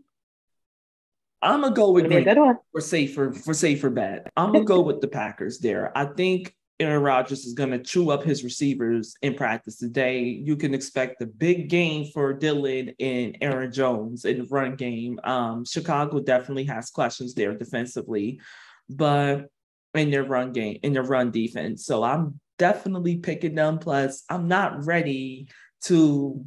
I'm 1.43 1.63
gonna 1.63 1.75
go 1.75 1.91
with 1.91 2.05
Gonna 2.05 2.23
be 2.23 2.31
a 2.31 2.35
Green 2.35 2.57
for 2.73 2.81
safer 2.81 3.33
for 3.33 3.55
safer 3.55 3.91
bet. 3.91 4.31
I'm 4.37 4.53
gonna 4.53 4.65
go 4.65 4.83
with 4.83 5.01
the 5.01 5.09
Packers 5.09 5.59
there. 5.59 5.91
I 5.97 6.05
think 6.05 6.55
Aaron 6.81 7.03
Rodgers 7.03 7.45
is 7.45 7.53
gonna 7.53 7.79
chew 7.79 8.11
up 8.11 8.23
his 8.23 8.43
receivers 8.43 9.15
in 9.23 9.35
practice 9.35 9.77
today. 9.77 10.21
You 10.23 10.57
can 10.57 10.73
expect 10.75 11.23
a 11.23 11.27
big 11.27 11.69
game 11.69 12.07
for 12.13 12.33
Dillon 12.33 12.95
and 12.99 13.37
Aaron 13.41 13.71
Jones 13.71 14.25
in 14.25 14.39
the 14.39 14.45
run 14.45 14.77
game. 14.77 15.21
Um, 15.23 15.65
Chicago 15.65 16.21
definitely 16.21 16.65
has 16.65 16.91
questions 16.91 17.35
there 17.35 17.55
defensively, 17.55 18.41
but 18.89 19.51
in 19.95 20.11
their 20.11 20.25
run 20.25 20.53
game, 20.53 20.79
in 20.83 20.95
their 20.95 21.03
run 21.03 21.31
defense. 21.31 21.85
So 21.85 22.03
I'm 22.03 22.41
definitely 22.59 23.19
picking 23.19 23.55
them. 23.55 23.79
Plus, 23.79 24.25
I'm 24.31 24.49
not 24.49 24.87
ready 24.87 25.49
to 25.83 26.45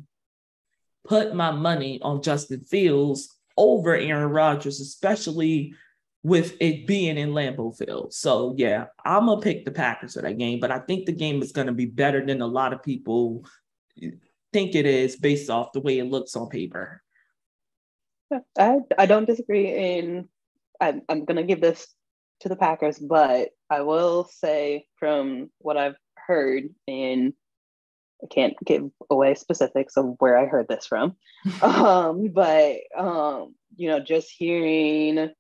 put 1.06 1.36
my 1.36 1.52
money 1.52 2.00
on 2.02 2.22
Justin 2.22 2.64
Fields 2.66 3.30
over 3.58 3.96
Aaron 3.96 4.32
Rodgers, 4.32 4.80
especially 4.80 5.76
with 6.24 6.56
it 6.62 6.88
being 6.88 7.18
in 7.18 7.32
Lambeau 7.32 7.76
Field. 7.76 8.14
So 8.14 8.56
yeah, 8.58 8.86
I'm 9.06 9.26
gonna 9.26 9.42
pick 9.42 9.66
the 9.66 9.72
Packers 9.72 10.14
for 10.14 10.22
that 10.22 10.38
game, 10.38 10.60
but 10.60 10.72
I 10.72 10.80
think 10.80 11.06
the 11.06 11.12
game 11.12 11.42
is 11.42 11.52
gonna 11.52 11.74
be 11.74 11.86
better 11.86 12.26
than 12.26 12.42
a 12.42 12.48
lot 12.48 12.74
of 12.74 12.82
people 12.82 13.46
think 14.54 14.76
it 14.76 14.86
is 14.86 15.16
based 15.16 15.50
off 15.50 15.74
the 15.74 15.82
way 15.82 16.00
it 16.00 16.06
looks 16.06 16.36
on 16.36 16.48
paper. 16.48 17.02
I 18.58 18.80
I 18.98 19.06
don't 19.06 19.26
disagree 19.26 19.98
in 19.98 20.30
I'm 20.80 21.02
I'm 21.10 21.26
gonna 21.26 21.44
give 21.44 21.62
this 21.62 21.88
to 22.42 22.50
the 22.50 22.56
Packers, 22.56 23.00
but 23.00 23.50
I 23.70 23.82
will 23.82 24.26
say 24.26 24.86
from 24.98 25.50
what 25.60 25.78
I've 25.78 25.96
heard 26.16 26.64
and 26.88 27.34
I 28.24 28.28
can't 28.28 28.56
give 28.66 28.90
away 29.10 29.36
specifics 29.36 29.98
of 29.98 30.16
where 30.20 30.38
I 30.38 30.46
heard 30.46 30.68
this 30.70 30.86
from. 30.86 31.16
um, 31.62 32.30
but 32.30 32.78
um, 32.98 33.56
you 33.76 33.90
know, 33.90 34.00
just 34.00 34.32
hearing 34.32 35.32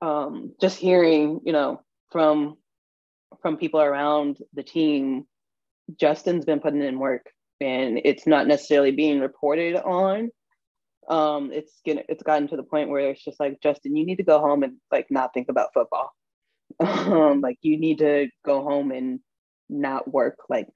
um 0.00 0.54
just 0.60 0.78
hearing, 0.78 1.40
you 1.44 1.52
know, 1.52 1.82
from 2.10 2.56
from 3.42 3.56
people 3.56 3.80
around 3.80 4.38
the 4.54 4.62
team, 4.62 5.26
Justin's 5.98 6.44
been 6.44 6.60
putting 6.60 6.82
in 6.82 6.98
work 6.98 7.30
and 7.60 8.00
it's 8.04 8.26
not 8.26 8.46
necessarily 8.46 8.92
being 8.92 9.20
reported 9.20 9.76
on. 9.76 10.30
Um, 11.08 11.50
it's 11.52 11.72
gonna 11.86 12.02
it's 12.08 12.22
gotten 12.22 12.48
to 12.48 12.56
the 12.56 12.62
point 12.62 12.90
where 12.90 13.10
it's 13.10 13.24
just 13.24 13.40
like, 13.40 13.60
Justin, 13.62 13.96
you 13.96 14.04
need 14.04 14.16
to 14.16 14.22
go 14.24 14.40
home 14.40 14.62
and 14.62 14.76
like 14.92 15.06
not 15.10 15.32
think 15.32 15.48
about 15.48 15.72
football. 15.72 16.12
um, 16.80 17.40
like 17.40 17.58
you 17.62 17.78
need 17.78 17.98
to 17.98 18.28
go 18.44 18.62
home 18.62 18.92
and 18.92 19.20
not 19.68 20.10
work. 20.10 20.38
Like 20.48 20.68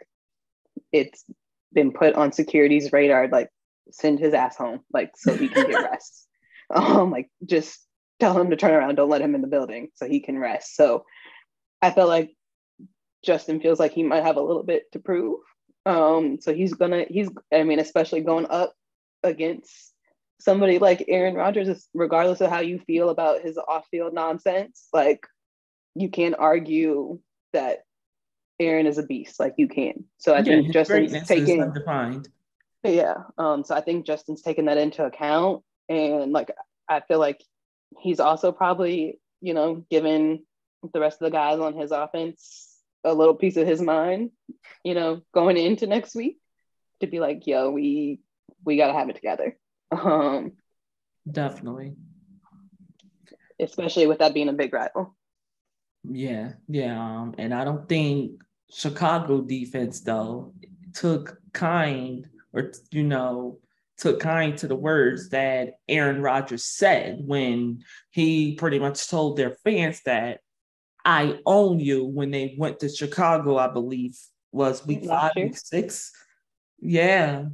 it's 0.91 1.25
been 1.73 1.93
put 1.93 2.15
on 2.15 2.33
security's 2.33 2.93
radar, 2.93 3.29
like 3.29 3.51
send 3.91 4.19
his 4.19 4.35
ass 4.35 4.57
home, 4.57 4.81
like 4.93 5.13
so 5.17 5.35
he 5.35 5.49
can 5.49 5.71
get 5.71 5.83
rest. 5.91 6.27
Um, 6.71 7.11
like 7.11 7.29
just 7.45 7.79
tell 8.23 8.41
him 8.41 8.51
to 8.51 8.57
turn 8.57 8.73
around, 8.73 8.95
don't 8.95 9.11
let 9.11 9.21
him 9.21 9.35
in 9.35 9.41
the 9.43 9.49
building 9.49 9.89
so 9.95 10.07
he 10.07 10.21
can 10.21 10.39
rest. 10.39 10.77
So 10.77 11.05
I 11.83 11.91
felt 11.91 12.09
like 12.09 12.37
Justin 13.25 13.61
feels 13.61 13.81
like 13.81 13.93
he 13.93 14.05
might 14.05 14.23
have 14.23 14.37
a 14.37 14.43
little 14.43 14.63
bit 14.63 14.91
to 14.93 15.01
prove. 15.01 15.41
Um, 15.87 16.41
so 16.41 16.55
he's 16.55 16.75
gonna 16.75 17.05
he's 17.09 17.29
I 17.53 17.65
mean, 17.65 17.81
especially 17.81 18.21
going 18.21 18.47
up 18.49 18.75
against 19.25 19.93
somebody 20.41 20.79
like 20.79 21.05
Aaron 21.09 21.35
Rodgers, 21.35 21.89
regardless 21.95 22.41
of 22.41 22.51
how 22.51 22.61
you 22.61 22.79
feel 22.79 23.09
about 23.11 23.43
his 23.43 23.59
off-field 23.59 24.15
nonsense, 24.15 24.87
like 24.93 25.27
you 25.97 26.09
can't 26.09 26.37
argue 26.39 27.19
that 27.53 27.81
Aaron 28.61 28.87
is 28.87 28.99
a 28.99 29.03
beast. 29.03 29.41
Like 29.41 29.55
you 29.59 29.67
can. 29.67 30.05
So 30.19 30.33
I 30.33 30.39
Yeah, 30.39 30.45
think 30.45 30.73
Justin's 30.73 31.27
taking 31.27 31.61
undefined. 31.61 32.29
yeah. 32.85 33.15
Um, 33.37 33.65
so 33.65 33.75
I 33.75 33.81
think 33.81 34.07
Justin's 34.07 34.43
taken 34.43 34.67
that 34.67 34.79
into 34.79 35.05
account. 35.05 35.65
And 35.89 36.31
like 36.33 36.53
I 36.89 37.01
feel 37.01 37.19
like 37.19 37.41
he's 38.01 38.21
also 38.21 38.53
probably, 38.53 39.21
you 39.41 39.55
know, 39.55 39.85
given 39.91 40.45
the 40.93 41.01
rest 41.01 41.21
of 41.21 41.27
the 41.27 41.37
guys 41.37 41.59
on 41.59 41.75
his 41.75 41.91
offense 41.91 42.69
a 43.05 43.15
little 43.15 43.35
piece 43.35 43.57
of 43.57 43.67
his 43.67 43.81
mind, 43.81 44.31
you 44.85 44.95
know, 44.95 45.23
going 45.35 45.57
into 45.57 45.87
next 45.87 46.15
week 46.15 46.39
to 47.01 47.07
be 47.07 47.21
like, 47.21 47.47
yo, 47.47 47.71
we 47.71 48.21
we 48.65 48.77
gotta 48.77 48.93
have 48.93 49.09
it 49.09 49.17
together. 49.17 49.57
Um, 49.91 50.53
Definitely. 51.31 51.95
especially 53.61 54.07
with 54.07 54.19
that 54.19 54.35
being 54.35 54.49
a 54.49 54.53
big 54.53 54.73
rival. 54.73 55.15
Yeah, 56.05 56.53
yeah. 56.69 56.99
Um, 56.99 57.35
and 57.39 57.53
I 57.55 57.65
don't 57.65 57.89
think 57.89 58.43
Chicago 58.71 59.43
defense 59.43 60.01
though 60.01 60.55
took 60.95 61.39
kind 61.53 62.29
or 62.53 62.73
you 62.91 63.05
know 63.05 63.59
took 64.03 64.19
kind 64.19 64.59
to 64.59 64.67
the 64.67 64.75
words 64.75 65.29
that 65.29 65.75
Aaron 65.89 66.21
Rodgers 66.21 66.65
said 66.65 67.23
when 67.25 67.85
he 68.11 68.57
pretty 68.57 68.81
much 68.81 69.09
told 69.09 69.37
their 69.37 69.55
fans 69.63 70.01
that 70.07 70.41
I 71.05 71.39
own 71.47 71.79
you 71.79 72.05
when 72.05 72.33
they 72.33 72.57
went 72.59 72.81
to 72.81 72.89
Chicago, 72.89 73.59
I 73.59 73.69
believe 73.69 74.19
was 74.51 74.85
week 74.85 75.05
five, 75.05 75.31
week 75.37 75.57
six. 75.57 76.11
Yeah. 76.81 77.45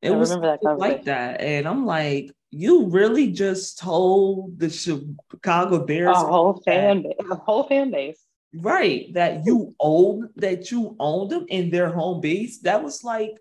It 0.00 0.10
I 0.10 0.16
was 0.16 0.30
that 0.30 0.58
like 0.78 1.04
that. 1.04 1.40
And 1.40 1.68
I'm 1.68 1.86
like, 1.86 2.32
you 2.50 2.88
really 2.88 3.30
just 3.30 3.78
told 3.78 4.58
the 4.58 4.68
Chicago 4.68 5.76
A 5.76 5.84
Bears 5.84 6.16
whole 6.16 6.60
fan 6.66 7.02
base, 7.02 7.14
a 7.30 7.36
whole 7.36 7.68
fan 7.68 7.92
base. 7.92 8.18
Right, 8.52 9.14
that 9.14 9.46
you 9.46 9.74
own 9.78 10.28
that 10.36 10.72
you 10.72 10.96
owned 10.98 11.30
them 11.30 11.46
in 11.48 11.70
their 11.70 11.88
home 11.88 12.20
base. 12.20 12.58
That 12.62 12.82
was 12.82 13.04
like 13.04 13.32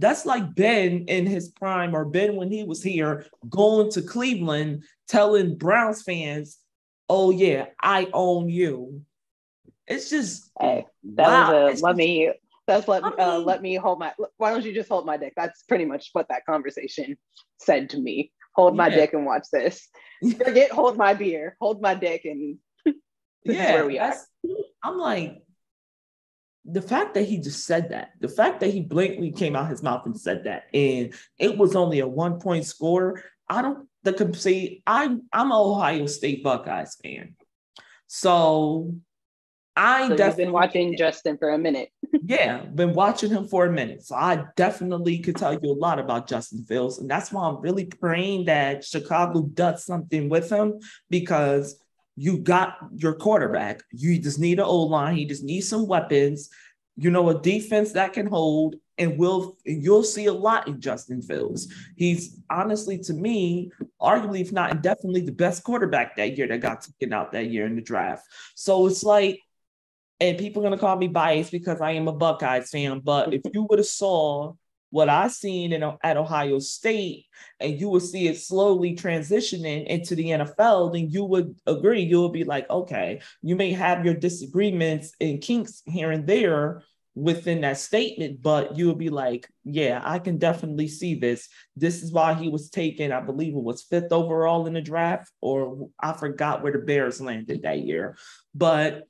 that's 0.00 0.26
like 0.26 0.54
Ben 0.54 1.04
in 1.06 1.26
his 1.26 1.48
prime, 1.48 1.94
or 1.94 2.04
Ben 2.04 2.36
when 2.36 2.50
he 2.50 2.64
was 2.64 2.82
here, 2.82 3.26
going 3.48 3.90
to 3.92 4.02
Cleveland, 4.02 4.84
telling 5.08 5.56
Browns 5.56 6.02
fans, 6.02 6.58
"Oh 7.08 7.30
yeah, 7.30 7.66
I 7.80 8.08
own 8.12 8.48
you." 8.48 9.02
It's 9.86 10.10
just 10.10 10.50
Hey, 10.60 10.86
that 11.16 11.28
wow. 11.28 11.50
was 11.52 11.80
a 11.80 11.84
let 11.84 11.96
me 11.96 12.32
that's 12.66 12.88
let 12.88 13.02
I 13.02 13.10
uh, 13.18 13.38
let 13.40 13.62
me 13.62 13.74
hold 13.76 13.98
my 13.98 14.12
why 14.36 14.50
don't 14.50 14.64
you 14.64 14.72
just 14.72 14.88
hold 14.88 15.06
my 15.06 15.16
dick 15.16 15.32
that's 15.36 15.62
pretty 15.64 15.84
much 15.84 16.10
what 16.12 16.28
that 16.28 16.46
conversation 16.46 17.16
said 17.58 17.90
to 17.90 17.98
me 17.98 18.30
hold 18.54 18.76
my 18.76 18.88
Yeah. 18.88 18.96
dick 18.96 19.12
and 19.12 19.26
watch 19.26 19.46
this 19.52 19.88
forget 20.44 20.70
hold 20.70 20.96
my 20.96 21.14
beer 21.14 21.56
hold 21.60 21.82
my 21.82 21.94
dick 21.94 22.24
and 22.24 22.58
this 22.84 22.94
is 23.46 23.56
yeah, 23.56 23.72
where 23.72 23.86
we 23.86 23.98
are 23.98 24.14
I'm 24.82 24.98
like, 24.98 25.42
the 26.64 26.82
fact 26.82 27.14
that 27.14 27.24
he 27.24 27.38
just 27.38 27.64
said 27.64 27.90
that, 27.90 28.10
the 28.20 28.28
fact 28.28 28.60
that 28.60 28.70
he 28.70 28.80
blatantly 28.80 29.32
came 29.32 29.56
out 29.56 29.70
his 29.70 29.82
mouth 29.82 30.04
and 30.06 30.18
said 30.18 30.44
that, 30.44 30.64
and 30.74 31.14
it 31.38 31.56
was 31.56 31.74
only 31.74 32.00
a 32.00 32.06
one 32.06 32.40
point 32.40 32.66
score. 32.66 33.22
I 33.48 33.62
don't 33.62 33.88
the 34.02 34.12
com- 34.12 34.34
see. 34.34 34.82
I'm 34.86 35.22
I'm 35.32 35.50
an 35.50 35.56
Ohio 35.56 36.06
State 36.06 36.44
Buckeyes 36.44 36.96
fan, 37.02 37.34
so 38.06 38.94
I 39.76 40.08
so 40.08 40.16
definitely 40.16 40.44
been 40.44 40.52
watching 40.52 40.96
justin 40.96 41.38
for 41.38 41.50
a 41.50 41.58
minute 41.58 41.90
yeah, 42.24 42.64
been 42.64 42.92
watching 42.92 43.30
him 43.30 43.46
for 43.46 43.66
a 43.66 43.72
minute. 43.72 44.02
So 44.02 44.14
I 44.14 44.44
definitely 44.56 45.18
could 45.18 45.36
tell 45.36 45.52
you 45.52 45.70
a 45.70 45.72
lot 45.72 45.98
about 45.98 46.28
Justin 46.28 46.64
Fields. 46.64 46.98
And 46.98 47.10
that's 47.10 47.32
why 47.32 47.48
I'm 47.48 47.60
really 47.60 47.86
praying 47.86 48.46
that 48.46 48.84
Chicago 48.84 49.42
does 49.42 49.84
something 49.84 50.28
with 50.28 50.50
him 50.50 50.80
because 51.08 51.80
you 52.16 52.38
got 52.38 52.76
your 52.96 53.14
quarterback. 53.14 53.82
You 53.90 54.18
just 54.18 54.38
need 54.38 54.58
an 54.58 54.64
old 54.64 54.90
line. 54.90 55.16
He 55.16 55.24
just 55.24 55.42
needs 55.42 55.68
some 55.68 55.86
weapons, 55.86 56.50
you 56.96 57.10
know, 57.10 57.30
a 57.30 57.40
defense 57.40 57.92
that 57.92 58.12
can 58.12 58.26
hold. 58.26 58.76
And 58.98 59.18
we'll 59.18 59.56
you'll 59.64 60.02
see 60.02 60.26
a 60.26 60.32
lot 60.32 60.68
in 60.68 60.80
Justin 60.80 61.22
Fields. 61.22 61.72
He's 61.96 62.38
honestly, 62.50 62.98
to 62.98 63.14
me, 63.14 63.70
arguably, 64.00 64.42
if 64.42 64.52
not 64.52 64.82
definitely 64.82 65.22
the 65.22 65.32
best 65.32 65.64
quarterback 65.64 66.16
that 66.16 66.36
year 66.36 66.46
that 66.48 66.60
got 66.60 66.82
taken 66.82 67.14
out 67.14 67.32
that 67.32 67.46
year 67.46 67.64
in 67.64 67.76
the 67.76 67.82
draft. 67.82 68.26
So 68.54 68.86
it's 68.86 69.02
like 69.02 69.40
and 70.20 70.36
people 70.36 70.62
are 70.62 70.66
gonna 70.66 70.78
call 70.78 70.96
me 70.96 71.08
biased 71.08 71.50
because 71.50 71.80
I 71.80 71.92
am 71.92 72.08
a 72.08 72.12
Buckeyes 72.12 72.70
fan. 72.70 73.00
But 73.00 73.32
if 73.32 73.42
you 73.52 73.66
would 73.68 73.78
have 73.78 73.86
saw 73.86 74.52
what 74.90 75.08
I 75.08 75.28
seen 75.28 75.72
in 75.72 75.82
at 76.02 76.16
Ohio 76.16 76.58
State, 76.58 77.26
and 77.60 77.80
you 77.80 77.88
will 77.88 78.00
see 78.00 78.28
it 78.28 78.38
slowly 78.38 78.96
transitioning 78.96 79.86
into 79.86 80.14
the 80.14 80.26
NFL, 80.26 80.92
then 80.92 81.08
you 81.10 81.24
would 81.24 81.56
agree. 81.66 82.02
You 82.02 82.22
would 82.22 82.32
be 82.32 82.44
like, 82.44 82.68
okay, 82.68 83.20
you 83.42 83.56
may 83.56 83.72
have 83.72 84.04
your 84.04 84.14
disagreements 84.14 85.12
and 85.20 85.40
kinks 85.40 85.82
here 85.86 86.10
and 86.10 86.26
there 86.26 86.82
within 87.14 87.60
that 87.60 87.78
statement, 87.78 88.40
but 88.40 88.76
you 88.76 88.86
would 88.86 88.98
be 88.98 89.10
like, 89.10 89.48
yeah, 89.64 90.00
I 90.02 90.18
can 90.18 90.38
definitely 90.38 90.88
see 90.88 91.14
this. 91.16 91.48
This 91.76 92.02
is 92.02 92.12
why 92.12 92.34
he 92.34 92.48
was 92.48 92.70
taken, 92.70 93.12
I 93.12 93.20
believe 93.20 93.54
it 93.54 93.62
was 93.62 93.82
fifth 93.82 94.12
overall 94.12 94.66
in 94.66 94.74
the 94.74 94.80
draft, 94.80 95.30
or 95.40 95.88
I 95.98 96.12
forgot 96.12 96.62
where 96.62 96.72
the 96.72 96.78
Bears 96.78 97.20
landed 97.20 97.62
that 97.62 97.80
year. 97.80 98.16
But 98.54 99.04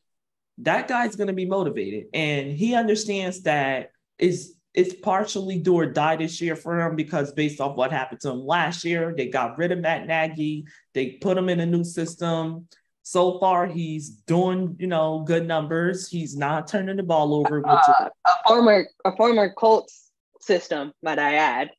that 0.58 0.88
guy's 0.88 1.16
going 1.16 1.28
to 1.28 1.32
be 1.32 1.46
motivated 1.46 2.06
and 2.12 2.52
he 2.52 2.74
understands 2.74 3.42
that 3.42 3.90
is 4.18 4.54
it's 4.74 4.94
partially 4.94 5.58
do 5.58 5.74
or 5.74 5.86
die 5.86 6.16
this 6.16 6.40
year 6.40 6.54
for 6.54 6.80
him 6.80 6.96
because 6.96 7.32
based 7.32 7.60
off 7.60 7.76
what 7.76 7.90
happened 7.92 8.20
to 8.20 8.30
him 8.30 8.46
last 8.46 8.84
year, 8.84 9.12
they 9.16 9.28
got 9.28 9.58
rid 9.58 9.72
of 9.72 9.80
Matt 9.80 10.06
Nagy, 10.06 10.64
they 10.94 11.12
put 11.20 11.36
him 11.36 11.48
in 11.48 11.60
a 11.60 11.66
new 11.66 11.84
system. 11.84 12.68
So 13.02 13.38
far, 13.40 13.66
he's 13.66 14.10
doing 14.10 14.76
you 14.78 14.86
know 14.86 15.24
good 15.26 15.46
numbers. 15.46 16.08
He's 16.08 16.36
not 16.36 16.68
turning 16.68 16.96
the 16.96 17.02
ball 17.02 17.34
over, 17.34 17.60
which 17.60 17.72
is 17.72 17.94
uh, 18.00 18.08
a 18.26 18.48
former 18.48 18.86
a 19.04 19.16
former 19.16 19.52
colts 19.52 20.10
system 20.40 20.90
might 21.02 21.18
i 21.18 21.34
add 21.34 21.70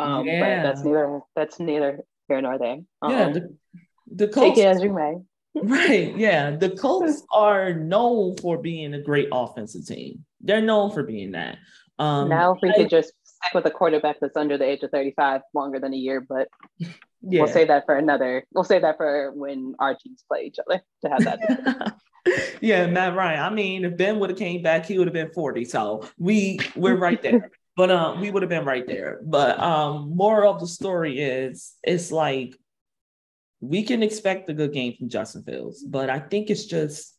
um 0.00 0.26
Yeah. 0.26 0.40
but 0.40 0.68
that's 0.68 0.84
neither 0.84 1.20
that's 1.36 1.60
neither 1.60 2.04
here 2.28 2.40
nor 2.40 2.58
there. 2.58 2.78
Um, 3.02 3.10
yeah, 3.10 3.30
the, 3.30 3.56
the 4.14 4.26
take 4.26 4.34
Colts 4.34 4.58
it 4.60 4.66
as 4.66 4.82
you 4.82 4.92
may. 4.92 5.16
Right. 5.60 6.16
Yeah. 6.16 6.50
The 6.52 6.70
Colts 6.70 7.24
are 7.32 7.74
known 7.74 8.36
for 8.36 8.58
being 8.58 8.94
a 8.94 9.00
great 9.02 9.28
offensive 9.32 9.86
team. 9.86 10.24
They're 10.40 10.60
known 10.60 10.92
for 10.92 11.02
being 11.02 11.32
that. 11.32 11.58
Um, 11.98 12.28
now, 12.28 12.54
if 12.54 12.58
we 12.62 12.70
I- 12.70 12.74
could 12.74 12.90
just 12.90 13.12
stick 13.22 13.54
with 13.54 13.66
a 13.66 13.70
quarterback 13.70 14.16
that's 14.20 14.36
under 14.36 14.58
the 14.58 14.64
age 14.64 14.82
of 14.82 14.90
35 14.90 15.42
longer 15.54 15.80
than 15.80 15.92
a 15.92 15.96
year, 15.96 16.20
but 16.20 16.48
yeah. 16.78 17.42
we'll 17.42 17.46
save 17.46 17.68
that 17.68 17.86
for 17.86 17.96
another. 17.96 18.44
We'll 18.52 18.64
save 18.64 18.82
that 18.82 18.96
for 18.96 19.32
when 19.32 19.74
our 19.78 19.94
teams 19.94 20.24
play 20.28 20.44
each 20.44 20.58
other 20.66 20.82
to 21.04 21.10
have 21.10 21.24
that. 21.24 21.96
yeah, 22.60 22.86
Matt 22.86 23.14
Ryan. 23.14 23.40
I 23.40 23.50
mean, 23.50 23.84
if 23.84 23.96
Ben 23.96 24.18
would 24.18 24.30
have 24.30 24.38
came 24.38 24.62
back, 24.62 24.86
he 24.86 24.98
would 24.98 25.06
have 25.06 25.14
been 25.14 25.32
40. 25.32 25.64
So 25.64 26.08
we 26.18 26.60
we're 26.76 26.96
right 26.96 27.20
there. 27.22 27.50
But 27.76 27.92
um, 27.92 28.20
we 28.20 28.32
would 28.32 28.42
have 28.42 28.50
been 28.50 28.64
right 28.64 28.84
there. 28.84 29.20
But 29.22 29.60
um, 29.60 30.10
more 30.12 30.44
of 30.44 30.58
the 30.58 30.66
story 30.66 31.20
is 31.20 31.74
it's 31.84 32.10
like 32.10 32.56
we 33.60 33.84
can 33.84 34.02
expect 34.02 34.50
a 34.50 34.52
good 34.52 34.72
game 34.72 34.94
from 34.98 35.08
Justin 35.08 35.44
Fields, 35.44 35.84
but 35.84 36.10
I 36.10 36.18
think 36.18 36.50
it's 36.50 36.64
just 36.64 37.16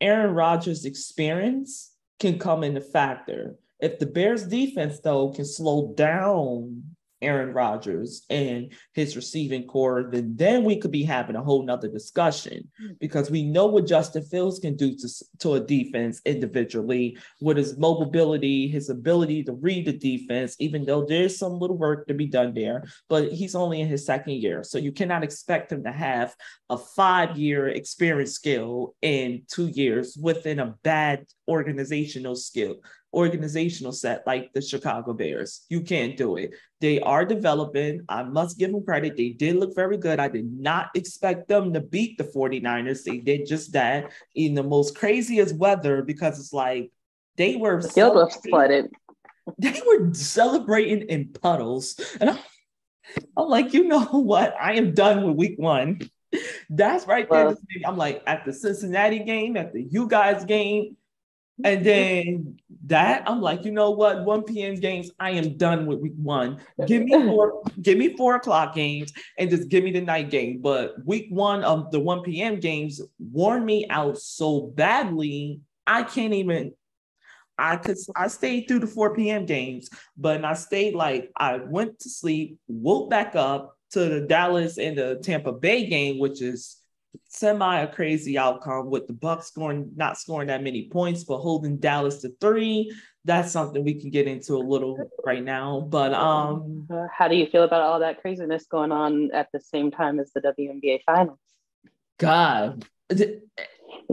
Aaron 0.00 0.34
Rodgers' 0.34 0.84
experience 0.84 1.92
can 2.18 2.40
come 2.40 2.64
into 2.64 2.80
factor. 2.80 3.54
If 3.80 3.98
the 3.98 4.06
Bears 4.06 4.46
defense, 4.46 5.00
though, 5.00 5.30
can 5.30 5.44
slow 5.44 5.94
down 5.94 6.82
Aaron 7.22 7.52
Rodgers 7.52 8.24
and 8.30 8.72
his 8.94 9.16
receiving 9.16 9.66
core, 9.66 10.08
then 10.10 10.34
then 10.36 10.64
we 10.64 10.76
could 10.76 10.90
be 10.90 11.02
having 11.02 11.36
a 11.36 11.42
whole 11.42 11.62
nother 11.62 11.88
discussion 11.88 12.70
because 12.98 13.30
we 13.30 13.42
know 13.42 13.66
what 13.66 13.86
Justin 13.86 14.22
Fields 14.22 14.58
can 14.58 14.76
do 14.76 14.94
to, 14.96 15.08
to 15.40 15.54
a 15.54 15.60
defense 15.60 16.20
individually 16.24 17.18
with 17.40 17.56
his 17.56 17.76
mobility, 17.78 18.68
his 18.68 18.88
ability 18.88 19.44
to 19.44 19.52
read 19.52 19.86
the 19.86 19.92
defense, 19.92 20.56
even 20.58 20.84
though 20.84 21.04
there's 21.04 21.38
some 21.38 21.58
little 21.58 21.76
work 21.76 22.06
to 22.06 22.14
be 22.14 22.26
done 22.26 22.54
there, 22.54 22.84
but 23.08 23.32
he's 23.32 23.54
only 23.54 23.80
in 23.80 23.88
his 23.88 24.06
second 24.06 24.34
year. 24.34 24.64
So 24.64 24.78
you 24.78 24.92
cannot 24.92 25.24
expect 25.24 25.72
him 25.72 25.84
to 25.84 25.92
have 25.92 26.34
a 26.68 26.78
five-year 26.78 27.68
experience 27.68 28.32
skill 28.32 28.94
in 29.02 29.42
two 29.50 29.68
years 29.68 30.16
within 30.20 30.58
a 30.58 30.74
bad 30.82 31.26
organizational 31.48 32.36
skill 32.36 32.76
organizational 33.12 33.92
set 33.92 34.26
like 34.26 34.52
the 34.52 34.62
Chicago 34.62 35.12
Bears. 35.12 35.64
You 35.68 35.80
can't 35.80 36.16
do 36.16 36.36
it. 36.36 36.52
They 36.80 37.00
are 37.00 37.24
developing. 37.24 38.02
I 38.08 38.22
must 38.22 38.58
give 38.58 38.70
them 38.72 38.84
credit. 38.84 39.16
They 39.16 39.30
did 39.30 39.56
look 39.56 39.74
very 39.74 39.96
good. 39.96 40.20
I 40.20 40.28
did 40.28 40.50
not 40.52 40.90
expect 40.94 41.48
them 41.48 41.72
to 41.74 41.80
beat 41.80 42.18
the 42.18 42.24
49ers. 42.24 43.04
They 43.04 43.18
did 43.18 43.46
just 43.46 43.72
that 43.72 44.12
in 44.34 44.54
the 44.54 44.62
most 44.62 44.96
craziest 44.96 45.56
weather 45.56 46.02
because 46.02 46.38
it's 46.38 46.52
like 46.52 46.90
they 47.36 47.56
were 47.56 47.82
The 47.82 47.88
field 47.88 48.14
was 48.14 48.36
flooded. 48.36 48.90
They 49.58 49.80
were 49.84 50.14
celebrating 50.14 51.08
in 51.08 51.28
puddles. 51.28 51.98
And 52.20 52.30
I'm, 52.30 52.38
I'm 53.36 53.48
like, 53.48 53.74
you 53.74 53.88
know 53.88 54.04
what? 54.04 54.54
I 54.60 54.74
am 54.74 54.94
done 54.94 55.24
with 55.24 55.36
week 55.36 55.58
one. 55.58 55.98
That's 56.68 57.06
right 57.08 57.28
there. 57.28 57.46
Well- 57.46 57.56
I'm 57.84 57.96
like 57.96 58.22
at 58.26 58.44
the 58.44 58.52
Cincinnati 58.52 59.18
game, 59.20 59.56
at 59.56 59.72
the 59.72 59.82
you 59.82 60.06
guys 60.06 60.44
game, 60.44 60.96
and 61.64 61.84
then 61.84 62.58
that 62.86 63.22
I'm 63.26 63.40
like, 63.40 63.64
you 63.64 63.72
know 63.72 63.90
what? 63.90 64.24
1 64.24 64.44
p.m. 64.44 64.74
games, 64.74 65.10
I 65.18 65.30
am 65.30 65.56
done 65.56 65.86
with 65.86 66.00
week 66.00 66.14
one. 66.16 66.60
Give 66.86 67.02
me 67.02 67.12
four, 67.28 67.62
give 67.80 67.98
me 67.98 68.16
four 68.16 68.36
o'clock 68.36 68.74
games 68.74 69.12
and 69.38 69.50
just 69.50 69.68
give 69.68 69.84
me 69.84 69.92
the 69.92 70.00
night 70.00 70.30
game. 70.30 70.60
But 70.60 71.04
week 71.04 71.26
one 71.30 71.64
of 71.64 71.90
the 71.90 72.00
1 72.00 72.22
p.m. 72.22 72.60
games 72.60 73.00
worn 73.18 73.64
me 73.64 73.86
out 73.88 74.18
so 74.18 74.72
badly, 74.74 75.60
I 75.86 76.02
can't 76.02 76.34
even. 76.34 76.72
I 77.58 77.76
could 77.76 77.98
I 78.16 78.28
stayed 78.28 78.68
through 78.68 78.78
the 78.78 78.86
4 78.86 79.14
p.m. 79.14 79.44
games, 79.44 79.90
but 80.16 80.44
I 80.44 80.54
stayed 80.54 80.94
like 80.94 81.30
I 81.36 81.58
went 81.58 81.98
to 82.00 82.08
sleep, 82.08 82.58
woke 82.68 83.10
back 83.10 83.36
up 83.36 83.76
to 83.90 84.00
the 84.00 84.20
Dallas 84.22 84.78
and 84.78 84.96
the 84.96 85.20
Tampa 85.22 85.52
Bay 85.52 85.86
game, 85.86 86.18
which 86.18 86.40
is 86.40 86.79
semi 87.28 87.80
a 87.80 87.92
crazy 87.92 88.38
outcome 88.38 88.90
with 88.90 89.06
the 89.06 89.12
Bucs 89.12 89.44
scoring 89.44 89.90
not 89.96 90.18
scoring 90.18 90.48
that 90.48 90.62
many 90.62 90.88
points, 90.88 91.24
but 91.24 91.38
holding 91.38 91.78
Dallas 91.78 92.20
to 92.22 92.32
three. 92.40 92.92
That's 93.24 93.52
something 93.52 93.84
we 93.84 94.00
can 94.00 94.10
get 94.10 94.26
into 94.26 94.54
a 94.54 94.58
little 94.58 95.10
right 95.24 95.44
now. 95.44 95.80
But 95.80 96.14
um 96.14 96.86
Uh, 96.90 97.06
How 97.12 97.28
do 97.28 97.36
you 97.36 97.46
feel 97.46 97.64
about 97.64 97.82
all 97.82 98.00
that 98.00 98.20
craziness 98.20 98.66
going 98.66 98.92
on 98.92 99.30
at 99.32 99.48
the 99.52 99.60
same 99.60 99.90
time 99.90 100.18
as 100.18 100.32
the 100.32 100.40
WNBA 100.40 101.00
finals? 101.04 101.38
God, 102.18 102.84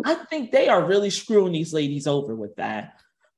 I 0.06 0.16
think 0.30 0.52
they 0.52 0.70
are 0.70 0.86
really 0.86 1.10
screwing 1.10 1.52
these 1.52 1.74
ladies 1.74 2.08
over 2.08 2.36
with 2.36 2.56
that. 2.56 2.94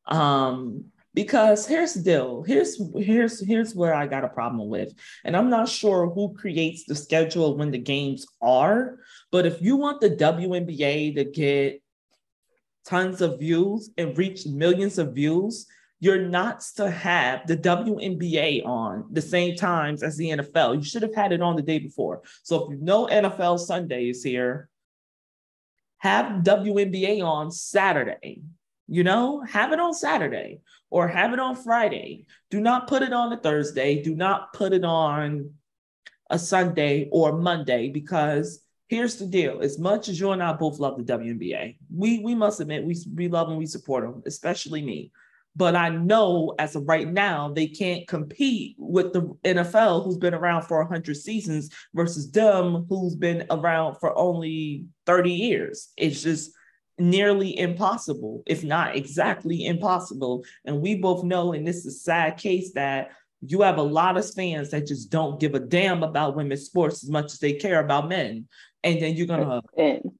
Um, 0.05 0.85
because 1.13 1.67
here's 1.67 1.93
the 1.93 2.01
deal. 2.01 2.43
Here's 2.43 2.81
here's 2.95 3.45
here's 3.45 3.75
where 3.75 3.93
I 3.93 4.07
got 4.07 4.23
a 4.23 4.29
problem 4.29 4.69
with, 4.69 4.93
and 5.25 5.35
I'm 5.35 5.49
not 5.49 5.67
sure 5.67 6.09
who 6.09 6.33
creates 6.33 6.85
the 6.85 6.95
schedule 6.95 7.57
when 7.57 7.71
the 7.71 7.79
games 7.79 8.25
are. 8.41 8.99
But 9.31 9.45
if 9.45 9.61
you 9.61 9.75
want 9.75 10.01
the 10.01 10.11
WNBA 10.11 11.15
to 11.15 11.23
get 11.25 11.81
tons 12.85 13.21
of 13.21 13.39
views 13.39 13.89
and 13.97 14.17
reach 14.17 14.45
millions 14.45 14.97
of 14.97 15.13
views, 15.13 15.67
you're 15.99 16.27
not 16.27 16.61
to 16.77 16.89
have 16.89 17.45
the 17.47 17.57
WNBA 17.57 18.65
on 18.65 19.05
the 19.11 19.21
same 19.21 19.55
times 19.55 20.03
as 20.03 20.15
the 20.15 20.29
NFL. 20.29 20.75
You 20.75 20.83
should 20.83 21.01
have 21.01 21.15
had 21.15 21.31
it 21.31 21.41
on 21.41 21.55
the 21.55 21.61
day 21.61 21.79
before. 21.79 22.21
So 22.43 22.63
if 22.63 22.71
you 22.71 22.77
know 22.83 23.07
NFL 23.07 23.59
Sunday 23.59 24.09
is 24.09 24.23
here, 24.23 24.69
have 25.97 26.43
WNBA 26.43 27.21
on 27.21 27.51
Saturday. 27.51 28.43
You 28.89 29.03
know, 29.03 29.41
have 29.41 29.71
it 29.71 29.79
on 29.79 29.93
Saturday 29.93 30.61
or 30.89 31.07
have 31.07 31.33
it 31.33 31.39
on 31.39 31.55
Friday. 31.55 32.25
Do 32.49 32.59
not 32.59 32.87
put 32.87 33.03
it 33.03 33.13
on 33.13 33.31
a 33.31 33.37
Thursday. 33.37 34.01
Do 34.01 34.15
not 34.15 34.51
put 34.53 34.73
it 34.73 34.83
on 34.83 35.51
a 36.29 36.39
Sunday 36.39 37.07
or 37.11 37.37
Monday 37.37 37.89
because 37.89 38.63
here's 38.87 39.17
the 39.17 39.27
deal. 39.27 39.61
As 39.61 39.77
much 39.77 40.09
as 40.09 40.19
you 40.19 40.31
and 40.31 40.41
I 40.41 40.53
both 40.53 40.79
love 40.79 40.97
the 40.97 41.03
WNBA, 41.03 41.77
we 41.95 42.19
we 42.19 42.35
must 42.35 42.59
admit 42.59 42.83
we, 42.83 42.95
we 43.15 43.27
love 43.27 43.49
and 43.49 43.57
we 43.57 43.67
support 43.67 44.03
them, 44.03 44.23
especially 44.25 44.81
me. 44.81 45.11
But 45.55 45.75
I 45.75 45.89
know 45.89 46.55
as 46.57 46.75
of 46.75 46.87
right 46.87 47.07
now, 47.07 47.51
they 47.51 47.67
can't 47.67 48.07
compete 48.07 48.75
with 48.79 49.13
the 49.13 49.21
NFL, 49.43 50.03
who's 50.03 50.17
been 50.17 50.33
around 50.33 50.63
for 50.63 50.79
100 50.79 51.15
seasons, 51.15 51.69
versus 51.93 52.31
them, 52.31 52.85
who's 52.87 53.15
been 53.15 53.45
around 53.49 53.95
for 53.95 54.17
only 54.17 54.85
30 55.05 55.31
years. 55.31 55.89
It's 55.97 56.21
just 56.23 56.51
nearly 56.99 57.57
impossible, 57.57 58.43
if 58.45 58.63
not 58.63 58.95
exactly 58.95 59.65
impossible. 59.65 60.43
And 60.65 60.81
we 60.81 60.95
both 60.95 61.23
know, 61.23 61.53
and 61.53 61.65
this 61.65 61.77
is 61.77 61.85
a 61.87 61.91
sad 61.99 62.37
case, 62.37 62.73
that 62.73 63.11
you 63.41 63.61
have 63.61 63.77
a 63.77 63.81
lot 63.83 64.17
of 64.17 64.33
fans 64.33 64.69
that 64.71 64.85
just 64.87 65.09
don't 65.09 65.39
give 65.39 65.55
a 65.55 65.59
damn 65.59 66.03
about 66.03 66.35
women's 66.35 66.65
sports 66.65 67.03
as 67.03 67.09
much 67.09 67.25
as 67.31 67.39
they 67.39 67.53
care 67.53 67.79
about 67.79 68.09
men. 68.09 68.47
And 68.83 69.01
then 69.01 69.15
you're 69.15 69.27
gonna 69.27 69.61
And 69.77 70.11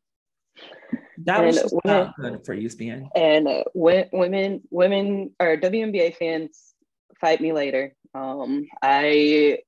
that 1.26 1.44
was 1.46 1.58
And 1.58 1.63
just 1.63 1.76
women- 1.84 2.06
not 2.06 2.15
good 2.18 2.46
for 2.46 2.56
ESPN. 2.56 3.10
and 3.15 3.48
uh, 3.48 3.63
women 3.74 4.62
women 4.72 5.32
or 5.39 5.58
WNBA 5.58 6.15
fans 6.15 6.74
fight 7.20 7.42
me 7.42 7.52
later. 7.52 7.94
Um, 8.13 8.68
I 8.82 9.60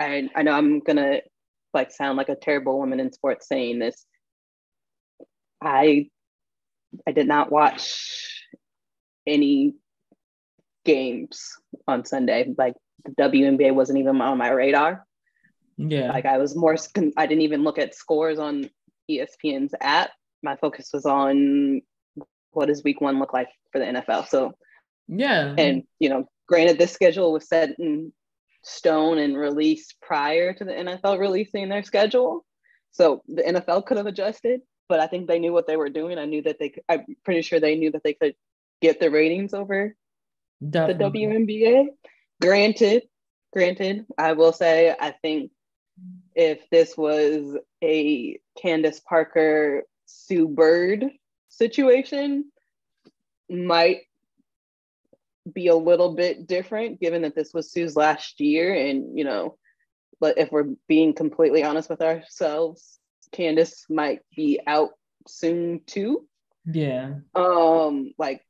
I 0.00 0.28
I 0.34 0.42
know 0.42 0.52
I'm 0.52 0.80
gonna 0.80 1.20
like 1.72 1.92
sound 1.92 2.16
like 2.18 2.28
a 2.28 2.34
terrible 2.36 2.78
woman 2.78 2.98
in 2.98 3.12
sports 3.12 3.46
saying 3.46 3.78
this. 3.78 4.04
I 5.62 6.08
I 7.06 7.12
did 7.12 7.26
not 7.26 7.50
watch 7.50 8.44
any 9.26 9.74
games 10.84 11.56
on 11.86 12.04
Sunday. 12.04 12.54
Like 12.56 12.74
the 13.04 13.12
WNBA 13.12 13.74
wasn't 13.74 13.98
even 13.98 14.20
on 14.20 14.38
my 14.38 14.50
radar. 14.50 15.06
Yeah. 15.76 16.10
Like 16.10 16.26
I 16.26 16.38
was 16.38 16.56
more, 16.56 16.76
I 17.16 17.26
didn't 17.26 17.42
even 17.42 17.62
look 17.62 17.78
at 17.78 17.94
scores 17.94 18.38
on 18.38 18.68
ESPN's 19.10 19.74
app. 19.80 20.10
My 20.42 20.56
focus 20.56 20.90
was 20.92 21.06
on 21.06 21.82
what 22.50 22.66
does 22.66 22.82
week 22.82 23.00
one 23.00 23.18
look 23.18 23.32
like 23.32 23.48
for 23.72 23.78
the 23.78 23.84
NFL. 23.84 24.28
So, 24.28 24.54
yeah. 25.06 25.54
and 25.56 25.84
you 25.98 26.08
know, 26.08 26.28
granted, 26.46 26.78
this 26.78 26.92
schedule 26.92 27.32
was 27.32 27.48
set 27.48 27.78
in 27.78 28.12
stone 28.62 29.18
and 29.18 29.36
released 29.36 29.96
prior 30.02 30.52
to 30.52 30.64
the 30.64 30.72
NFL 30.72 31.18
releasing 31.18 31.68
their 31.68 31.82
schedule. 31.82 32.44
So 32.90 33.22
the 33.28 33.42
NFL 33.42 33.86
could 33.86 33.96
have 33.96 34.06
adjusted, 34.06 34.60
but 34.88 35.00
I 35.00 35.06
think 35.06 35.26
they 35.26 35.38
knew 35.38 35.52
what 35.52 35.66
they 35.66 35.76
were 35.76 35.90
doing. 35.90 36.18
I 36.18 36.24
knew 36.24 36.42
that 36.42 36.58
they, 36.58 36.74
I'm 36.88 37.04
pretty 37.24 37.42
sure 37.42 37.60
they 37.60 37.76
knew 37.76 37.92
that 37.92 38.02
they 38.02 38.14
could 38.14 38.34
get 38.80 39.00
the 39.00 39.10
ratings 39.10 39.54
over 39.54 39.94
the 40.60 40.66
Definitely. 40.66 41.26
WNBA. 41.26 41.86
Granted, 42.40 43.02
granted, 43.52 44.06
I 44.16 44.32
will 44.32 44.52
say 44.52 44.94
I 44.98 45.10
think 45.10 45.50
if 46.34 46.68
this 46.70 46.96
was 46.96 47.56
a 47.82 48.38
Candace 48.60 49.00
Parker 49.00 49.82
Sue 50.06 50.48
Bird 50.48 51.06
situation, 51.48 52.50
might 53.50 54.02
be 55.52 55.68
a 55.68 55.74
little 55.74 56.14
bit 56.14 56.46
different 56.46 57.00
given 57.00 57.22
that 57.22 57.34
this 57.34 57.54
was 57.54 57.72
Sue's 57.72 57.96
last 57.96 58.38
year 58.40 58.74
and 58.74 59.18
you 59.18 59.24
know 59.24 59.56
but 60.20 60.36
if 60.36 60.52
we're 60.52 60.74
being 60.86 61.14
completely 61.14 61.64
honest 61.64 61.88
with 61.88 62.02
ourselves 62.02 62.97
Candace 63.32 63.86
might 63.88 64.20
be 64.34 64.60
out 64.66 64.90
soon 65.26 65.80
too 65.86 66.26
Yeah. 66.64 67.16
um 67.34 68.12
like 68.18 68.42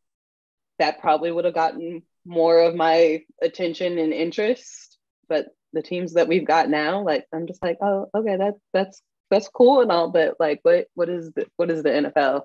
that 0.79 1.01
probably 1.01 1.33
would 1.33 1.45
have 1.45 1.55
gotten 1.55 2.03
more 2.25 2.61
of 2.61 2.75
my 2.75 3.23
attention 3.43 3.99
and 3.99 4.13
interest 4.13 4.99
but 5.29 5.49
the 5.73 5.83
teams 5.83 6.15
that 6.15 6.29
we've 6.29 6.47
got 6.47 6.69
now, 6.69 7.03
like 7.03 7.27
I'm 7.33 7.47
just 7.47 7.63
like, 7.63 7.79
oh, 7.83 8.09
okay, 8.15 8.37
that's 8.37 8.61
that's 8.73 9.03
that's 9.31 9.49
cool 9.49 9.83
and 9.83 9.93
all, 9.93 10.11
but 10.11 10.37
like, 10.41 10.61
what 10.63 10.87
what 10.95 11.09
is 11.09 11.31
the 11.33 11.47
what 11.57 11.71
is 11.71 11.83
the 11.83 11.91
NFL 11.91 12.43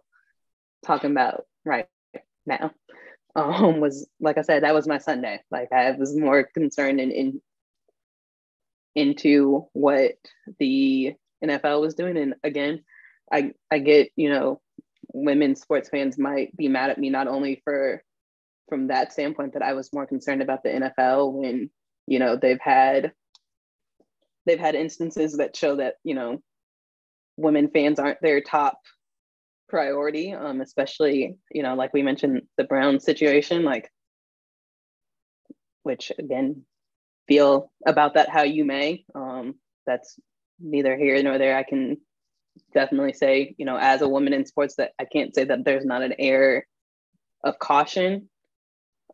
talking 0.85 1.11
about 1.11 1.45
right 1.65 1.87
now? 2.45 2.71
Um, 3.35 3.79
was 3.79 4.07
like 4.19 4.37
I 4.37 4.41
said, 4.41 4.63
that 4.63 4.75
was 4.75 4.87
my 4.87 4.97
Sunday. 4.97 5.41
Like 5.49 5.71
I 5.71 5.91
was 5.91 6.15
more 6.15 6.43
concerned 6.43 6.99
in, 6.99 7.11
in 7.11 7.41
into 8.95 9.67
what 9.73 10.13
the 10.59 11.15
NFL 11.43 11.81
was 11.81 11.95
doing, 11.95 12.17
and 12.17 12.35
again, 12.43 12.83
I 13.31 13.51
I 13.71 13.79
get 13.79 14.11
you 14.15 14.29
know, 14.29 14.61
women 15.13 15.55
sports 15.55 15.89
fans 15.89 16.17
might 16.17 16.55
be 16.55 16.67
mad 16.67 16.89
at 16.89 16.97
me 16.97 17.09
not 17.09 17.27
only 17.27 17.61
for 17.63 18.03
from 18.69 18.87
that 18.87 19.13
standpoint 19.13 19.53
that 19.53 19.61
I 19.61 19.73
was 19.73 19.93
more 19.93 20.07
concerned 20.07 20.41
about 20.41 20.63
the 20.63 20.69
NFL 20.69 21.33
when 21.33 21.69
you 22.07 22.19
know 22.19 22.35
they've 22.35 22.59
had 22.59 23.11
they've 24.45 24.59
had 24.59 24.75
instances 24.75 25.37
that 25.37 25.55
show 25.55 25.77
that 25.77 25.95
you 26.03 26.15
know 26.15 26.41
women 27.37 27.69
fans 27.69 27.99
aren't 27.99 28.21
their 28.21 28.41
top 28.41 28.79
priority 29.69 30.33
um 30.33 30.61
especially 30.61 31.35
you 31.51 31.63
know 31.63 31.73
like 31.73 31.93
we 31.93 32.03
mentioned 32.03 32.43
the 32.57 32.63
brown 32.63 32.99
situation 32.99 33.63
like 33.63 33.89
which 35.81 36.11
again 36.19 36.63
feel 37.27 37.71
about 37.85 38.13
that 38.13 38.29
how 38.29 38.43
you 38.43 38.65
may 38.65 39.03
um 39.15 39.55
that's 39.87 40.19
neither 40.63 40.97
here 40.97 41.21
nor 41.21 41.37
there 41.37 41.57
i 41.57 41.63
can 41.63 41.97
definitely 42.73 43.13
say 43.13 43.53
you 43.57 43.65
know 43.65 43.77
as 43.77 44.01
a 44.01 44.07
woman 44.07 44.33
in 44.33 44.45
sports 44.45 44.75
that 44.75 44.91
i 44.99 45.05
can't 45.05 45.35
say 45.35 45.43
that 45.43 45.65
there's 45.65 45.85
not 45.85 46.01
an 46.01 46.13
air 46.17 46.65
of 47.43 47.59
caution 47.59 48.29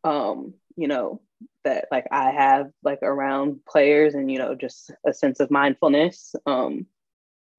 um 0.04 0.54
you 0.76 0.88
know 0.88 1.22
that 1.64 1.86
like 1.92 2.08
I 2.12 2.32
have 2.32 2.72
like 2.84 3.00
around 3.04 3.60
players 3.68 4.14
and 4.14 4.32
you 4.32 4.38
know 4.38 4.56
just 4.56 4.92
a 5.06 5.14
sense 5.14 5.40
of 5.40 5.52
mindfulness 5.52 6.36
um 6.46 6.86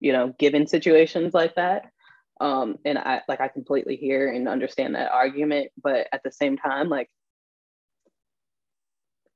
you 0.00 0.12
know 0.12 0.34
given 0.38 0.66
situations 0.66 1.34
like 1.34 1.54
that. 1.56 1.90
Um 2.40 2.76
and 2.84 2.98
I 2.98 3.22
like 3.28 3.40
I 3.40 3.48
completely 3.48 3.96
hear 3.96 4.30
and 4.30 4.48
understand 4.48 4.94
that 4.94 5.12
argument 5.12 5.70
but 5.82 6.08
at 6.12 6.22
the 6.22 6.32
same 6.32 6.56
time 6.56 6.88
like 6.88 7.10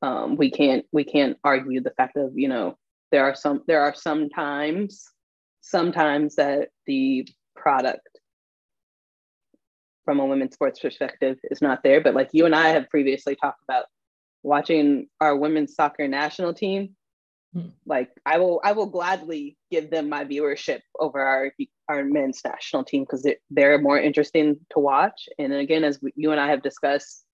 um 0.01 0.37
we 0.37 0.51
can't 0.51 0.87
we 0.93 1.05
can't 1.05 1.37
argue 1.45 1.81
the 1.81 1.91
fact 1.91 2.17
of 2.17 2.33
you 2.37 2.49
know 2.49 2.79
there 3.15 3.25
are 3.25 3.37
some 3.37 3.63
there 3.69 3.81
are 3.81 3.95
some 3.95 4.29
times 4.29 5.05
sometimes 5.61 6.35
that 6.35 6.71
the 6.89 7.25
product 7.55 8.09
from 10.05 10.19
a 10.19 10.27
women's 10.27 10.55
sports 10.55 10.81
perspective 10.81 11.39
is 11.45 11.63
not 11.63 11.85
there 11.85 12.01
but 12.01 12.17
like 12.17 12.29
you 12.33 12.45
and 12.45 12.57
I 12.57 12.71
have 12.71 12.91
previously 12.91 13.37
talked 13.37 13.63
about 13.63 13.85
watching 14.43 15.07
our 15.21 15.37
women's 15.37 15.77
soccer 15.77 16.09
national 16.09 16.55
team 16.55 16.97
hmm. 17.55 17.69
like 17.87 18.11
i 18.27 18.37
will 18.37 18.61
i 18.65 18.73
will 18.73 18.87
gladly 18.87 19.57
give 19.71 19.91
them 19.93 20.09
my 20.09 20.25
viewership 20.25 20.81
over 20.99 21.21
our 21.21 21.53
our 21.89 22.05
men's 22.05 22.41
national 22.45 22.83
team 22.83 23.05
because 23.05 23.25
they're 23.49 23.79
more 23.79 23.99
interesting 23.99 24.57
to 24.71 24.81
watch 24.81 25.29
and 25.39 25.53
again 25.53 25.85
as 25.85 26.01
you 26.17 26.33
and 26.33 26.41
i 26.41 26.49
have 26.49 26.63
discussed 26.63 27.25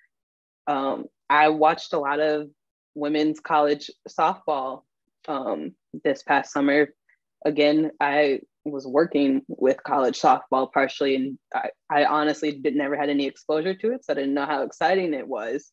um, 0.66 1.06
i 1.30 1.48
watched 1.48 1.94
a 1.94 1.98
lot 1.98 2.20
of 2.20 2.48
women's 2.94 3.40
college 3.40 3.90
softball 4.08 4.82
um, 5.28 5.74
this 6.04 6.22
past 6.22 6.52
summer 6.52 6.88
again 7.44 7.90
i 8.00 8.40
was 8.64 8.86
working 8.86 9.42
with 9.48 9.82
college 9.82 10.20
softball 10.20 10.70
partially 10.70 11.16
and 11.16 11.38
I, 11.54 11.70
I 11.90 12.04
honestly 12.04 12.52
did 12.52 12.76
never 12.76 12.96
had 12.96 13.08
any 13.08 13.26
exposure 13.26 13.74
to 13.74 13.92
it 13.92 14.04
so 14.04 14.12
i 14.12 14.16
didn't 14.16 14.34
know 14.34 14.46
how 14.46 14.62
exciting 14.62 15.14
it 15.14 15.26
was 15.26 15.72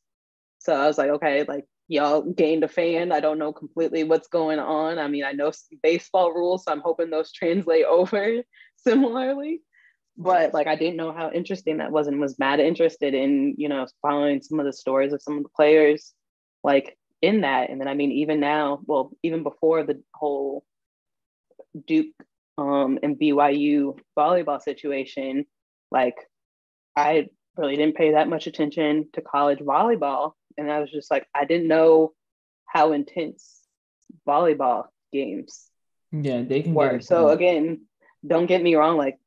so 0.59 0.73
I 0.73 0.87
was 0.87 0.97
like, 0.97 1.09
okay, 1.09 1.43
like 1.47 1.65
y'all 1.87 2.21
gained 2.21 2.63
a 2.63 2.67
fan. 2.67 3.11
I 3.11 3.19
don't 3.19 3.39
know 3.39 3.53
completely 3.53 4.03
what's 4.03 4.27
going 4.27 4.59
on. 4.59 4.99
I 4.99 5.07
mean, 5.07 5.23
I 5.23 5.31
know 5.31 5.51
baseball 5.81 6.33
rules, 6.33 6.65
so 6.65 6.71
I'm 6.71 6.81
hoping 6.81 7.09
those 7.09 7.31
translate 7.31 7.85
over 7.89 8.43
similarly. 8.75 9.61
But 10.17 10.53
like, 10.53 10.67
I 10.67 10.75
didn't 10.75 10.97
know 10.97 11.13
how 11.13 11.31
interesting 11.31 11.77
that 11.77 11.91
was, 11.91 12.07
and 12.07 12.19
was 12.19 12.39
mad 12.39 12.59
interested 12.59 13.13
in 13.13 13.55
you 13.57 13.69
know 13.69 13.85
following 14.01 14.41
some 14.41 14.59
of 14.59 14.65
the 14.65 14.73
stories 14.73 15.13
of 15.13 15.21
some 15.21 15.37
of 15.37 15.43
the 15.43 15.49
players, 15.55 16.13
like 16.63 16.97
in 17.21 17.41
that. 17.41 17.69
And 17.69 17.79
then 17.79 17.87
I 17.87 17.93
mean, 17.93 18.11
even 18.11 18.39
now, 18.39 18.79
well, 18.85 19.11
even 19.23 19.43
before 19.43 19.83
the 19.83 20.01
whole 20.13 20.63
Duke 21.85 22.13
um, 22.57 22.99
and 23.03 23.19
BYU 23.19 23.97
volleyball 24.17 24.61
situation, 24.61 25.45
like 25.91 26.15
I 26.95 27.27
really 27.55 27.75
didn't 27.75 27.95
pay 27.95 28.11
that 28.11 28.29
much 28.29 28.47
attention 28.47 29.09
to 29.13 29.21
college 29.21 29.59
volleyball 29.59 30.33
and 30.57 30.71
I 30.71 30.79
was 30.79 30.91
just 30.91 31.11
like, 31.11 31.27
I 31.33 31.45
didn't 31.45 31.67
know 31.67 32.13
how 32.65 32.91
intense 32.91 33.61
volleyball 34.27 34.85
games 35.13 35.69
yeah 36.11 36.41
they 36.41 36.61
can 36.61 36.73
were. 36.73 36.99
So 36.99 37.29
again, 37.29 37.85
don't 38.25 38.45
get 38.45 38.61
me 38.61 38.75
wrong, 38.75 38.97
like 38.97 39.17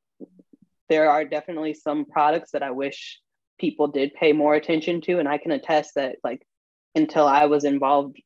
there 0.88 1.11
are 1.11 1.24
definitely 1.24 1.74
some 1.74 2.05
products 2.05 2.53
that 2.53 2.62
I 2.62 2.70
wish 2.70 3.20
people 3.59 3.88
did 3.88 4.14
pay 4.14 4.33
more 4.33 4.55
attention 4.55 5.00
to, 5.03 5.18
and 5.18 5.29
I 5.29 5.38
can 5.38 5.53
attest 5.53 5.94
that 5.96 6.16
like 6.24 6.42
until 6.94 7.26
I 7.26 7.46
was 7.46 7.64
involved 7.64 8.20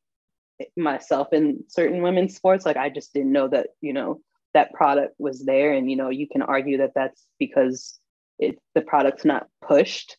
myself 0.77 1.33
in 1.33 1.63
certain 1.67 2.01
women's 2.01 2.35
sports, 2.35 2.65
like 2.65 2.77
I 2.77 2.89
just 2.89 3.13
didn't 3.13 3.31
know 3.31 3.47
that 3.49 3.67
you 3.81 3.93
know 3.93 4.21
that 4.53 4.73
product 4.73 5.15
was 5.17 5.43
there, 5.43 5.73
and 5.73 5.89
you 5.89 5.97
know 5.97 6.09
you 6.09 6.27
can 6.27 6.41
argue 6.41 6.77
that 6.77 6.93
that's 6.95 7.25
because 7.39 7.97
it 8.39 8.57
the 8.73 8.81
product's 8.81 9.25
not 9.25 9.47
pushed 9.65 10.17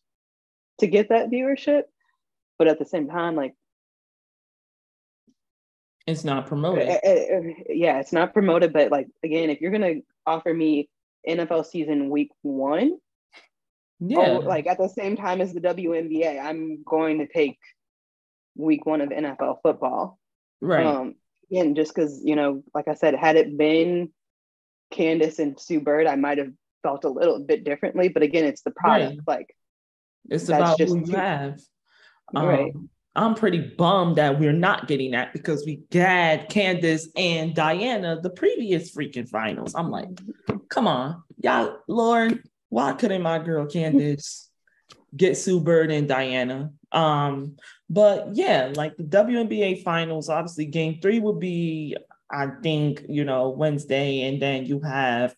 to 0.81 0.87
get 0.87 1.09
that 1.09 1.31
viewership. 1.31 1.83
But 2.59 2.69
at 2.69 2.79
the 2.79 2.87
same 2.87 3.09
time 3.09 3.37
like 3.37 3.55
it's 6.07 6.25
not 6.25 6.47
promoted. 6.47 6.89
uh, 6.89 7.09
uh, 7.09 7.41
yeah 7.69 7.99
it's 7.99 8.13
not 8.13 8.33
promoted. 8.33 8.73
But 8.73 8.91
like 8.91 9.09
again 9.23 9.51
if 9.51 9.61
you're 9.61 9.73
gonna 9.73 9.97
offer 10.27 10.53
me 10.53 10.89
nfl 11.29 11.67
season 11.67 12.09
week 12.09 12.31
one 12.43 12.97
yeah. 14.01 14.19
oh, 14.19 14.39
like 14.41 14.67
at 14.67 14.79
the 14.79 14.89
same 14.89 15.17
time 15.17 15.41
as 15.41 15.53
the 15.53 15.61
WNBA, 15.61 16.43
I'm 16.43 16.83
going 16.83 17.19
to 17.19 17.27
take 17.27 17.59
week 18.57 18.87
one 18.87 19.01
of 19.01 19.11
NFL 19.11 19.59
football. 19.63 20.19
Right. 20.61 20.85
Um, 20.85 21.15
again, 21.51 21.75
just 21.75 21.95
because, 21.95 22.23
you 22.25 22.37
know, 22.37 22.63
like 22.75 22.89
I 22.89 22.95
said, 22.95 23.15
had 23.15 23.37
it 23.37 23.57
been 23.57 24.11
Candace 24.91 25.39
and 25.39 25.59
Sue 25.59 25.81
Bird, 25.81 26.07
I 26.07 26.17
might 26.17 26.39
have 26.39 26.53
felt 26.83 27.05
a 27.05 27.09
little 27.09 27.41
bit 27.41 27.65
differently. 27.65 28.09
But 28.09 28.23
again, 28.23 28.45
it's 28.45 28.63
the 28.63 28.71
product. 28.71 29.21
Right. 29.27 29.39
Like 29.39 29.57
it's 30.29 30.49
about 30.49 30.81
who 30.81 31.05
you 31.05 31.17
have. 31.17 31.61
Right. 32.33 32.73
Um, 32.75 32.91
I'm 33.15 33.35
pretty 33.35 33.61
bummed 33.61 34.17
that 34.17 34.39
we're 34.39 34.53
not 34.53 34.89
getting 34.89 35.13
that 35.13 35.33
because 35.33 35.65
we 35.65 35.83
had 35.91 36.51
Candace 36.51 37.09
and 37.17 37.55
Diana 37.55 38.21
the 38.21 38.29
previous 38.29 38.95
freaking 38.95 39.29
finals. 39.29 39.75
I'm 39.75 39.91
like, 39.91 40.11
come 40.69 40.87
on, 40.87 41.23
y'all, 41.43 41.79
Lord, 41.89 42.43
why 42.69 42.93
couldn't 42.93 43.23
my 43.23 43.39
girl 43.39 43.65
Candace 43.67 44.51
get 45.17 45.39
Sue 45.39 45.61
Bird 45.61 45.91
and 45.91 46.07
Diana? 46.07 46.73
Um, 46.93 47.57
but 47.91 48.35
yeah, 48.35 48.73
like 48.75 48.97
the 48.97 49.05
WNBA 49.05 49.83
finals, 49.83 50.29
obviously 50.29 50.67
game 50.67 50.99
three 51.01 51.21
would 51.21 51.41
be, 51.41 51.97
I 52.31 52.49
think, 52.63 53.05
you 53.09 53.25
know, 53.25 53.51
Wednesday, 53.51 54.23
and 54.23 54.41
then 54.41 54.67
you 54.67 54.81
have 54.81 55.35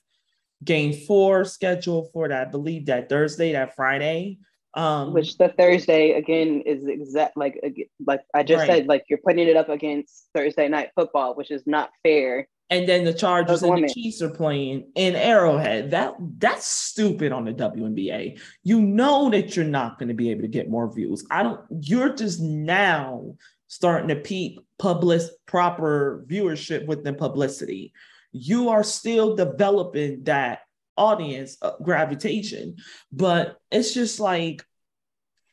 game 0.65 0.93
four 0.93 1.45
scheduled 1.45 2.11
for 2.13 2.29
that, 2.29 2.49
I 2.49 2.51
believe 2.51 2.87
that 2.87 3.09
Thursday, 3.09 3.53
that 3.53 3.77
Friday. 3.77 4.39
Um, 4.75 5.13
Which 5.13 5.39
the 5.39 5.49
Thursday 5.49 6.13
again 6.13 6.63
is 6.67 6.87
exact 6.87 7.37
like 7.37 7.59
like 8.07 8.21
I 8.35 8.43
just 8.43 8.61
right. 8.61 8.69
said 8.69 8.87
like 8.87 9.05
you're 9.09 9.19
putting 9.25 9.49
it 9.49 9.57
up 9.57 9.71
against 9.71 10.29
Thursday 10.35 10.69
night 10.69 10.91
football, 10.95 11.35
which 11.35 11.51
is 11.51 11.67
not 11.67 11.91
fair. 12.03 12.49
And 12.71 12.87
then 12.87 13.05
the 13.05 13.15
Chargers 13.15 13.63
and 13.63 13.83
the 13.83 13.89
Chiefs 13.89 14.21
are 14.21 14.29
playing 14.29 14.91
in 14.95 15.17
Arrowhead. 15.17 15.91
That 15.91 16.15
that's 16.39 16.67
stupid 16.67 17.33
on 17.33 17.47
the 17.47 17.55
WNBA. 17.55 18.41
You 18.63 18.83
know 18.83 19.31
that 19.31 19.57
you're 19.57 19.65
not 19.65 19.99
going 19.99 20.09
to 20.09 20.15
be 20.15 20.31
able 20.31 20.43
to 20.43 20.49
get 20.49 20.69
more 20.69 20.93
views. 20.93 21.25
I 21.31 21.43
don't. 21.43 21.61
You're 21.81 22.15
just 22.15 22.41
now 22.41 23.37
starting 23.69 24.09
to 24.09 24.17
peep 24.17 24.61
public 24.79 25.23
proper 25.47 26.27
viewership 26.29 26.87
within 26.87 27.15
publicity. 27.15 27.95
You 28.33 28.69
are 28.69 28.85
still 28.85 29.35
developing 29.35 30.25
that 30.25 30.61
audience 30.99 31.57
uh, 31.63 31.73
gravitation. 31.83 32.77
But 33.11 33.57
it's 33.71 33.95
just 33.95 34.21
like 34.21 34.63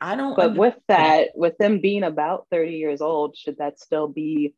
I 0.02 0.16
don't. 0.16 0.36
But 0.36 0.50
understand. 0.52 0.60
with 0.60 0.76
that, 0.90 1.30
with 1.36 1.58
them 1.60 1.80
being 1.80 2.04
about 2.04 2.48
thirty 2.52 2.74
years 2.74 3.00
old, 3.00 3.38
should 3.38 3.60
that 3.60 3.80
still 3.80 4.10
be 4.10 4.54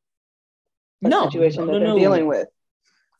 no, 1.02 1.26
situation 1.26 1.68
no, 1.68 1.74
that 1.74 1.80
they're 1.80 1.88
no. 1.90 2.00
dealing 2.00 2.26
with? 2.26 2.48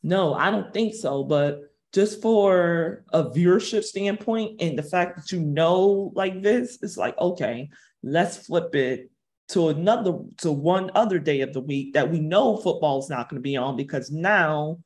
No, 0.02 0.34
I 0.34 0.50
don't 0.50 0.72
think 0.72 0.94
so. 0.94 1.24
But 1.24 1.60
just 1.92 2.20
for 2.20 3.04
a 3.12 3.24
viewership 3.24 3.82
standpoint 3.82 4.60
and 4.60 4.78
the 4.78 4.82
fact 4.82 5.16
that 5.16 5.32
you 5.32 5.40
know 5.40 6.12
like 6.14 6.42
this, 6.42 6.78
it's 6.82 6.96
like 6.96 7.18
okay, 7.18 7.70
let's 8.02 8.36
flip 8.36 8.74
it 8.74 9.10
to 9.48 9.68
another 9.68 10.18
to 10.38 10.52
one 10.52 10.90
other 10.94 11.18
day 11.18 11.40
of 11.40 11.52
the 11.52 11.60
week 11.60 11.94
that 11.94 12.10
we 12.10 12.20
know 12.20 12.56
football 12.56 12.98
is 12.98 13.08
not 13.08 13.28
going 13.28 13.40
to 13.40 13.42
be 13.42 13.56
on 13.56 13.76
because 13.76 14.10
now 14.10 14.78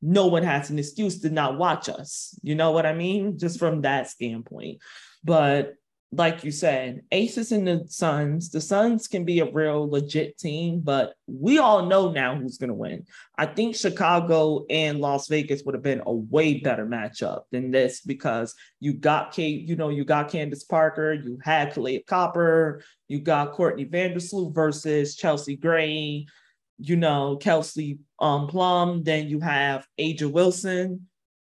no 0.00 0.26
one 0.26 0.42
has 0.42 0.70
an 0.70 0.78
excuse 0.78 1.20
to 1.20 1.30
not 1.30 1.58
watch 1.58 1.88
us. 1.88 2.38
You 2.42 2.54
know 2.54 2.72
what 2.72 2.86
I 2.86 2.92
mean? 2.92 3.38
Just 3.38 3.58
from 3.58 3.82
that 3.82 4.08
standpoint. 4.08 4.78
But 5.24 5.74
like 6.16 6.44
you 6.44 6.50
said, 6.50 7.02
Aces 7.12 7.52
and 7.52 7.66
the 7.66 7.84
Suns. 7.88 8.50
The 8.50 8.60
Suns 8.60 9.08
can 9.08 9.24
be 9.24 9.40
a 9.40 9.50
real 9.50 9.88
legit 9.88 10.38
team, 10.38 10.80
but 10.80 11.14
we 11.26 11.58
all 11.58 11.86
know 11.86 12.12
now 12.12 12.36
who's 12.36 12.58
going 12.58 12.68
to 12.68 12.74
win. 12.74 13.04
I 13.36 13.46
think 13.46 13.74
Chicago 13.74 14.64
and 14.70 15.00
Las 15.00 15.28
Vegas 15.28 15.62
would 15.64 15.74
have 15.74 15.82
been 15.82 16.02
a 16.06 16.12
way 16.12 16.60
better 16.60 16.86
matchup 16.86 17.42
than 17.50 17.70
this 17.70 18.00
because 18.00 18.54
you 18.80 18.94
got 18.94 19.32
Kate, 19.32 19.68
you 19.68 19.76
know, 19.76 19.88
you 19.88 20.04
got 20.04 20.30
Candace 20.30 20.64
Parker, 20.64 21.12
you 21.12 21.38
had 21.42 21.72
Kahleah 21.72 22.06
Copper, 22.06 22.82
you 23.08 23.20
got 23.20 23.52
Courtney 23.52 23.86
Vandersloot 23.86 24.54
versus 24.54 25.16
Chelsea 25.16 25.56
Gray, 25.56 26.26
you 26.78 26.96
know, 26.96 27.36
Kelsey 27.36 27.98
um, 28.20 28.46
Plum. 28.46 29.02
Then 29.02 29.28
you 29.28 29.40
have 29.40 29.86
A'ja 29.98 30.30
Wilson 30.30 31.08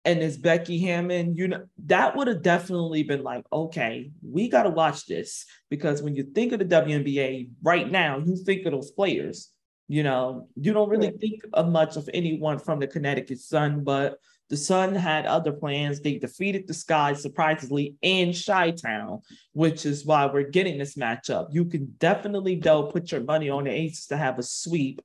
and 0.09 0.23
it's 0.23 0.39
Becky 0.39 0.79
Hammon, 0.79 1.37
you 1.37 1.49
know, 1.49 1.67
that 1.85 2.17
would 2.17 2.29
have 2.29 2.41
definitely 2.41 3.03
been 3.03 3.23
like, 3.23 3.45
okay, 3.53 4.11
we 4.23 4.49
got 4.49 4.63
to 4.63 4.71
watch 4.71 5.05
this 5.05 5.45
because 5.69 6.01
when 6.01 6.17
you 6.17 6.23
think 6.23 6.53
of 6.53 6.61
the 6.61 6.65
WNBA 6.65 7.51
right 7.63 7.91
now, 7.91 8.17
you 8.17 8.35
think 8.35 8.65
of 8.65 8.73
those 8.73 8.91
players. 8.91 9.53
You 9.87 10.03
know, 10.03 10.49
you 10.57 10.73
don't 10.73 10.89
really 10.89 11.11
think 11.11 11.43
of 11.53 11.69
much 11.69 11.97
of 11.97 12.09
anyone 12.15 12.59
from 12.59 12.79
the 12.79 12.87
Connecticut 12.87 13.39
Sun, 13.39 13.85
but 13.85 14.17
the 14.49 14.57
Sun 14.57 14.95
had 14.95 15.27
other 15.27 15.53
plans. 15.53 16.01
They 16.01 16.17
defeated 16.17 16.67
the 16.67 16.73
Sky 16.75 17.13
surprisingly 17.13 17.97
in 18.01 18.33
Chi 18.33 18.71
Town, 18.71 19.21
which 19.53 19.85
is 19.85 20.07
why 20.07 20.25
we're 20.25 20.49
getting 20.49 20.79
this 20.79 20.95
matchup. 20.95 21.49
You 21.51 21.67
can 21.67 21.95
definitely, 21.99 22.57
though, 22.57 22.85
put 22.85 23.13
your 23.13 23.21
money 23.23 23.51
on 23.51 23.65
the 23.65 23.71
Aces 23.71 24.07
to 24.07 24.17
have 24.17 24.39
a 24.39 24.43
sweep 24.43 25.03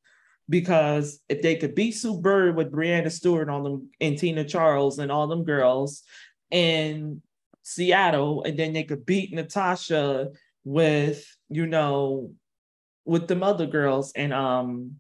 because 0.50 1.20
if 1.30 1.42
they 1.42 1.56
could 1.56 1.76
beat 1.76 1.92
Sue 1.92 2.20
Bird 2.20 2.56
with 2.56 2.72
Breanna 2.72 3.12
Stewart 3.12 3.50
on 3.50 3.64
them 3.64 3.90
and 4.02 4.18
Tina 4.18 4.44
Charles 4.44 5.00
and 5.00 5.12
all 5.12 5.28
them 5.28 5.44
girls 5.44 6.04
in 6.52 7.22
Seattle, 7.64 8.44
and 8.44 8.58
then 8.58 8.74
they 8.74 8.84
could 8.84 9.06
beat 9.06 9.34
Natasha 9.34 10.30
with, 10.64 11.26
you 11.50 11.66
know, 11.66 12.32
with 13.06 13.28
the 13.28 13.40
other 13.44 13.66
girls 13.66 14.12
and 14.16 14.34
um 14.34 15.00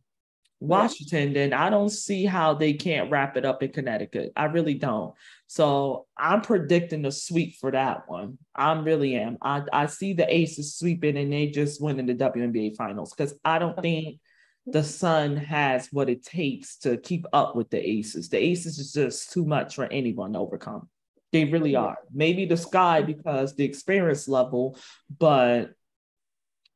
Washington, 0.63 1.33
then 1.33 1.51
I 1.51 1.69
don't 1.69 1.89
see 1.89 2.23
how 2.25 2.53
they 2.53 2.71
can't 2.71 3.11
wrap 3.11 3.35
it 3.35 3.43
up 3.43 3.61
in 3.61 3.73
Connecticut. 3.73 4.31
I 4.37 4.45
really 4.45 4.75
don't. 4.75 5.13
So 5.47 6.05
I'm 6.17 6.39
predicting 6.39 7.05
a 7.05 7.11
sweep 7.11 7.57
for 7.59 7.71
that 7.71 8.07
one. 8.07 8.37
I 8.55 8.71
really 8.79 9.15
am. 9.15 9.37
I, 9.41 9.63
I 9.73 9.85
see 9.87 10.13
the 10.13 10.33
Aces 10.33 10.75
sweeping 10.75 11.17
and 11.17 11.33
they 11.33 11.47
just 11.47 11.81
winning 11.81 12.05
the 12.05 12.15
WNBA 12.15 12.77
finals 12.77 13.13
because 13.13 13.35
I 13.43 13.59
don't 13.59 13.79
think 13.81 14.19
the 14.65 14.83
Sun 14.83 15.37
has 15.37 15.89
what 15.91 16.09
it 16.09 16.23
takes 16.23 16.77
to 16.77 16.97
keep 16.97 17.25
up 17.33 17.55
with 17.55 17.69
the 17.69 17.89
Aces. 17.89 18.29
The 18.29 18.37
Aces 18.37 18.79
is 18.79 18.93
just 18.93 19.31
too 19.31 19.45
much 19.45 19.75
for 19.75 19.85
anyone 19.85 20.33
to 20.33 20.39
overcome. 20.39 20.89
They 21.31 21.45
really 21.45 21.75
are. 21.75 21.97
Maybe 22.13 22.45
the 22.45 22.57
Sky 22.57 23.01
because 23.01 23.55
the 23.55 23.65
experience 23.65 24.27
level, 24.27 24.77
but 25.17 25.71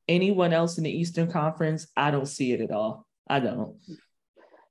anyone 0.07 0.51
else 0.51 0.77
in 0.77 0.83
the 0.83 0.91
Eastern 0.91 1.31
Conference, 1.31 1.87
I 1.95 2.11
don't 2.11 2.25
see 2.25 2.51
it 2.53 2.61
at 2.61 2.71
all. 2.71 3.05
I 3.29 3.39
don't. 3.39 3.77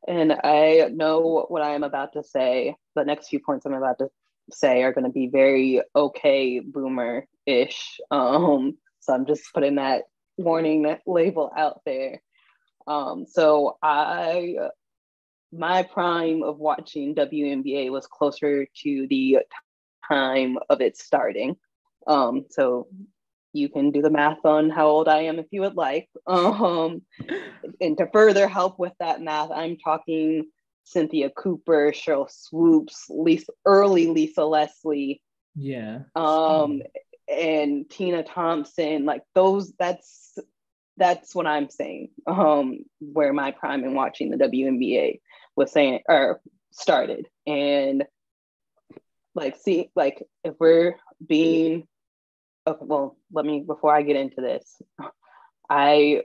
And 0.08 0.32
I 0.32 0.90
know 0.92 1.46
what 1.48 1.62
I 1.62 1.74
am 1.74 1.84
about 1.84 2.12
to 2.14 2.22
say. 2.22 2.74
The 2.94 3.04
next 3.04 3.28
few 3.28 3.40
points 3.40 3.66
I'm 3.66 3.74
about 3.74 3.98
to 3.98 4.08
say 4.50 4.82
are 4.82 4.92
going 4.92 5.04
to 5.04 5.10
be 5.10 5.28
very 5.28 5.82
okay 5.94 6.60
boomer 6.60 7.26
ish. 7.44 8.00
Um, 8.10 8.78
so 9.00 9.12
I'm 9.12 9.26
just 9.26 9.52
putting 9.52 9.76
that 9.76 10.04
warning 10.36 10.82
that 10.82 11.00
label 11.06 11.50
out 11.56 11.80
there. 11.84 12.22
Um, 12.86 13.26
so 13.26 13.78
I, 13.82 14.56
my 15.52 15.82
prime 15.82 16.42
of 16.42 16.58
watching 16.58 17.14
WNBA 17.14 17.90
was 17.90 18.06
closer 18.06 18.66
to 18.82 19.06
the 19.08 19.38
time 20.08 20.58
of 20.70 20.80
it 20.80 20.96
starting. 20.96 21.56
Um, 22.06 22.46
so 22.50 22.88
you 23.52 23.68
can 23.68 23.90
do 23.90 24.02
the 24.02 24.10
math 24.10 24.44
on 24.44 24.70
how 24.70 24.86
old 24.86 25.08
I 25.08 25.22
am 25.22 25.38
if 25.38 25.46
you 25.50 25.62
would 25.62 25.76
like. 25.76 26.08
Um, 26.26 27.02
and 27.80 27.96
to 27.98 28.08
further 28.12 28.48
help 28.48 28.78
with 28.78 28.92
that 29.00 29.22
math, 29.22 29.50
I'm 29.50 29.76
talking 29.76 30.46
Cynthia 30.84 31.30
Cooper, 31.30 31.92
Sheryl 31.92 32.30
Swoopes, 32.30 33.06
Lisa, 33.08 33.52
early 33.64 34.06
Lisa 34.06 34.44
Leslie. 34.44 35.20
Yeah. 35.56 36.00
Um, 36.14 36.82
and 37.28 37.88
Tina 37.90 38.22
Thompson, 38.22 39.04
like 39.04 39.22
those, 39.34 39.72
that's 39.78 40.38
that's 40.96 41.34
what 41.34 41.46
I'm 41.46 41.68
saying. 41.68 42.08
Um, 42.26 42.80
where 43.00 43.32
my 43.32 43.50
prime 43.50 43.84
in 43.84 43.94
watching 43.94 44.30
the 44.30 44.36
WNBA 44.36 45.20
was 45.56 45.72
saying 45.72 46.00
or 46.08 46.40
started. 46.70 47.26
And 47.46 48.04
like 49.34 49.56
see, 49.56 49.90
like 49.94 50.22
if 50.44 50.54
we're 50.58 50.96
being 51.24 51.86
okay, 52.66 52.84
well, 52.84 53.16
let 53.32 53.44
me 53.44 53.60
before 53.60 53.94
I 53.94 54.02
get 54.02 54.16
into 54.16 54.40
this, 54.40 54.80
I 55.70 56.22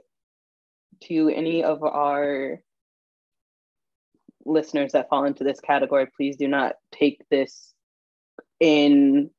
to 1.04 1.28
any 1.28 1.64
of 1.64 1.82
our 1.82 2.60
listeners 4.44 4.92
that 4.92 5.08
fall 5.08 5.24
into 5.24 5.44
this 5.44 5.60
category, 5.60 6.06
please 6.16 6.36
do 6.36 6.48
not 6.48 6.74
take 6.90 7.22
this 7.30 7.72
in 8.60 9.30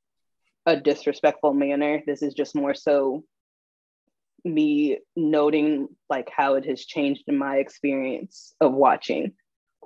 a 0.65 0.77
disrespectful 0.77 1.53
manner. 1.53 2.01
This 2.05 2.21
is 2.21 2.33
just 2.33 2.55
more 2.55 2.73
so 2.73 3.23
me 4.45 4.99
noting 5.15 5.87
like 6.09 6.29
how 6.35 6.55
it 6.55 6.65
has 6.65 6.85
changed 6.85 7.23
in 7.27 7.37
my 7.37 7.57
experience 7.57 8.53
of 8.59 8.73
watching 8.73 9.33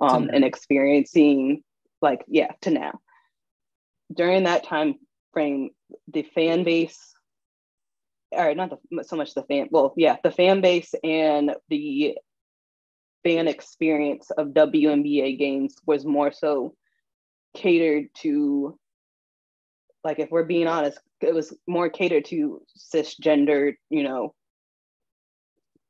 um, 0.00 0.30
and 0.32 0.44
experiencing 0.44 1.62
like 2.02 2.24
yeah 2.28 2.52
to 2.62 2.70
now. 2.70 3.00
During 4.14 4.44
that 4.44 4.64
time 4.64 4.96
frame 5.32 5.70
the 6.08 6.22
fan 6.22 6.64
base 6.64 7.14
or 8.32 8.54
not 8.54 8.70
the, 8.90 9.04
so 9.04 9.16
much 9.16 9.34
the 9.34 9.42
fan 9.42 9.68
well 9.70 9.94
yeah 9.96 10.16
the 10.22 10.30
fan 10.30 10.60
base 10.60 10.94
and 11.02 11.54
the 11.68 12.16
fan 13.24 13.48
experience 13.48 14.30
of 14.30 14.48
WNBA 14.48 15.38
games 15.38 15.74
was 15.86 16.04
more 16.04 16.32
so 16.32 16.74
catered 17.56 18.06
to 18.14 18.78
like 20.04 20.18
if 20.18 20.30
we're 20.30 20.44
being 20.44 20.66
honest 20.66 20.98
it 21.20 21.34
was 21.34 21.54
more 21.66 21.88
catered 21.88 22.24
to 22.26 22.62
cisgender 22.94 23.74
you 23.90 24.02
know 24.02 24.34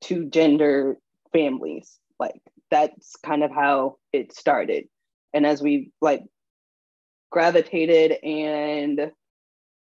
two 0.01 0.27
gender 0.27 0.97
families. 1.33 1.99
Like 2.19 2.41
that's 2.71 3.17
kind 3.25 3.43
of 3.43 3.51
how 3.51 3.97
it 4.13 4.35
started. 4.35 4.85
And 5.33 5.47
as 5.47 5.63
we 5.63 5.91
like 6.01 6.23
gravitated 7.31 8.13
and 8.23 9.13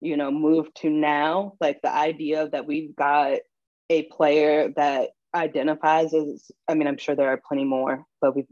you 0.01 0.18
know 0.18 0.32
moved 0.32 0.76
to 0.78 0.89
now, 0.89 1.53
like 1.59 1.82
the 1.82 1.93
idea 1.93 2.49
that 2.49 2.66
we've 2.66 2.95
got 2.95 3.39
a 3.89 4.03
player 4.03 4.72
that 4.76 5.11
identifies 5.34 6.13
as 6.13 6.49
I 6.68 6.74
mean, 6.74 6.88
I'm 6.88 6.97
sure 6.97 7.16
there 7.16 7.30
are 7.30 7.41
plenty 7.47 7.66
more, 7.66 8.05
but 8.22 8.36
we 8.36 8.45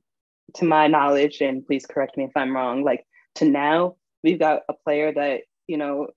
to 0.55 0.65
my 0.65 0.87
knowledge, 0.87 1.41
and 1.41 1.65
please 1.65 1.85
correct 1.85 2.17
me 2.17 2.25
if 2.25 2.31
I'm 2.35 2.55
wrong, 2.55 2.83
like 2.83 3.05
to 3.35 3.45
now, 3.45 3.95
we've 4.23 4.39
got 4.39 4.61
a 4.69 4.73
player 4.73 5.11
that, 5.13 5.41
you 5.67 5.77
know, 5.77 6.07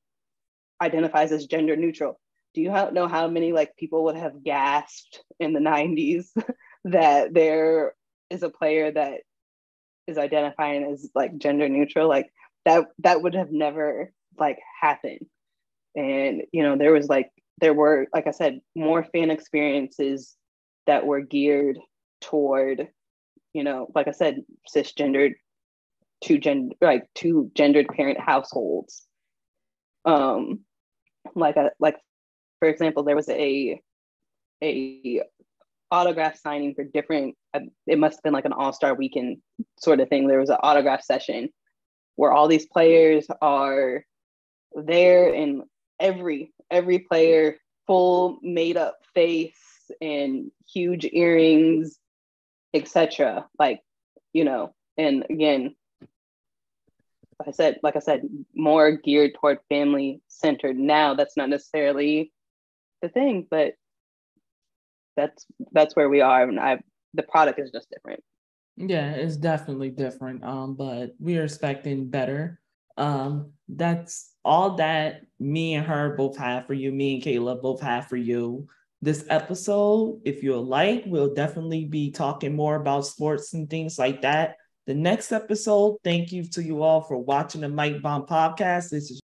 identifies 0.83 1.33
as 1.33 1.47
gender 1.47 1.77
neutral 1.77 2.21
do 2.57 2.63
you 2.63 2.71
know 2.71 3.07
how 3.07 3.29
many 3.29 3.53
like 3.53 3.77
people 3.77 4.05
would 4.05 4.17
have 4.17 4.43
gasped 4.43 5.23
in 5.39 5.53
the 5.53 5.61
90s 5.61 6.29
that 6.87 7.35
there 7.35 7.93
is 8.31 8.43
a 8.43 8.49
player 8.49 8.91
that 8.91 9.21
is 10.07 10.17
identifying 10.17 10.83
as 10.91 11.11
like 11.15 11.37
gender 11.37 11.69
neutral? 11.69 12.09
Like 12.09 12.33
that 12.65 12.87
that 13.01 13.21
would 13.23 13.35
have 13.35 13.53
never 13.53 14.11
like 14.39 14.59
happened. 14.81 15.27
And 15.95 16.45
you 16.51 16.63
know 16.63 16.79
there 16.79 16.95
was 16.95 17.09
like 17.09 17.31
there 17.61 17.75
were 17.75 18.07
like 18.15 18.27
i 18.27 18.31
said 18.31 18.61
more 18.75 19.05
fan 19.05 19.31
experiences 19.31 20.35
that 20.87 21.07
were 21.07 21.21
geared 21.21 21.79
toward 22.21 22.89
you 23.55 23.65
know 23.65 23.91
like 23.95 24.09
i 24.09 24.11
said 24.11 24.45
cisgendered 24.75 25.33
two 26.23 26.37
gender 26.37 26.75
like 26.81 27.05
two 27.15 27.51
gendered 27.55 27.89
parent 27.89 28.19
households. 28.19 29.07
Um 30.07 30.61
like 31.35 31.57
a 31.57 31.71
like 31.79 31.97
for 32.67 32.71
example, 32.71 33.05
there 33.05 33.15
was 33.15 33.29
a 33.29 33.81
a 34.61 35.23
autograph 35.93 36.37
signing 36.37 36.75
for 36.75 36.83
different. 36.83 37.37
Uh, 37.55 37.61
it 37.87 37.97
must 37.97 38.17
have 38.17 38.23
been 38.25 38.33
like 38.33 38.45
an 38.45 38.53
All 38.53 38.73
Star 38.73 38.93
Weekend 38.93 39.37
sort 39.79 40.01
of 40.01 40.09
thing. 40.09 40.27
There 40.27 40.41
was 40.41 40.51
an 40.51 40.57
autograph 40.65 41.05
session 41.05 41.51
where 42.17 42.33
all 42.33 42.49
these 42.49 42.67
players 42.67 43.29
are 43.41 44.05
there, 44.75 45.33
and 45.33 45.63
every 46.01 46.53
every 46.69 46.99
player 46.99 47.57
full 47.87 48.41
made 48.43 48.77
up 48.77 48.99
face 49.15 49.55
and 50.01 50.51
huge 50.69 51.05
earrings, 51.13 52.01
etc. 52.75 53.47
Like 53.61 53.81
you 54.33 54.43
know, 54.43 54.75
and 54.99 55.25
again, 55.31 55.77
I 57.47 57.53
said, 57.53 57.79
like 57.85 57.95
I 57.95 58.01
said, 58.01 58.23
more 58.57 58.91
geared 58.91 59.35
toward 59.35 59.59
family 59.69 60.21
centered. 60.27 60.77
Now 60.77 61.15
that's 61.15 61.37
not 61.37 61.49
necessarily 61.49 62.33
the 63.07 63.13
thing, 63.13 63.47
but 63.51 63.75
that's 65.17 65.47
that's 65.73 65.97
where 65.97 66.09
we 66.09 66.21
are, 66.21 66.43
and 66.43 66.61
I 66.61 66.81
the 67.15 67.23
product 67.23 67.59
is 67.59 67.71
just 67.71 67.89
different. 67.91 68.23
Yeah, 68.77 69.13
it's 69.13 69.37
definitely 69.37 69.91
different. 69.91 70.45
Um, 70.45 70.75
but 70.75 71.15
we 71.19 71.39
are 71.39 71.45
expecting 71.45 72.11
better. 72.11 72.61
Um, 72.99 73.53
that's 73.69 74.33
all 74.45 74.77
that 74.77 75.23
me 75.41 75.75
and 75.75 75.87
her 75.87 76.15
both 76.17 76.37
have 76.37 76.67
for 76.67 76.75
you. 76.75 76.93
Me 76.93 77.15
and 77.15 77.23
Kaila 77.23 77.61
both 77.63 77.81
have 77.81 78.07
for 78.07 78.17
you. 78.17 78.69
This 79.03 79.25
episode, 79.29 80.21
if 80.25 80.43
you 80.43 80.59
like, 80.59 81.05
we'll 81.07 81.35
definitely 81.35 81.85
be 81.85 82.11
talking 82.11 82.55
more 82.55 82.77
about 82.77 83.07
sports 83.07 83.55
and 83.55 83.69
things 83.69 83.99
like 83.99 84.23
that. 84.23 84.57
The 84.87 84.95
next 84.95 85.33
episode, 85.33 85.97
thank 86.05 86.33
you 86.33 86.45
to 86.51 86.63
you 86.63 86.83
all 86.83 87.03
for 87.03 87.19
watching 87.19 87.61
the 87.61 87.69
Mic 87.69 88.03
Bomb 88.03 88.27
podcast. 88.27 88.91
This 88.91 89.11
is 89.11 89.21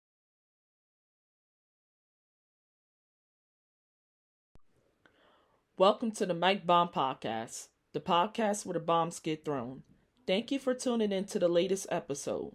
Welcome 5.81 6.13
to 6.21 6.27
the 6.27 6.35
Mic 6.35 6.67
Bomb 6.67 6.91
Podcast, 6.91 7.69
the 7.95 8.01
podcast 8.01 8.67
where 8.67 8.75
the 8.75 8.81
bombs 8.81 9.19
get 9.19 9.47
thrown. 9.47 9.83
Thank 10.27 10.53
you 10.53 10.59
for 10.59 10.75
tuning 10.75 11.11
in 11.11 11.25
to 11.33 11.39
the 11.39 11.49
latest 11.49 11.87
episode. 11.91 12.53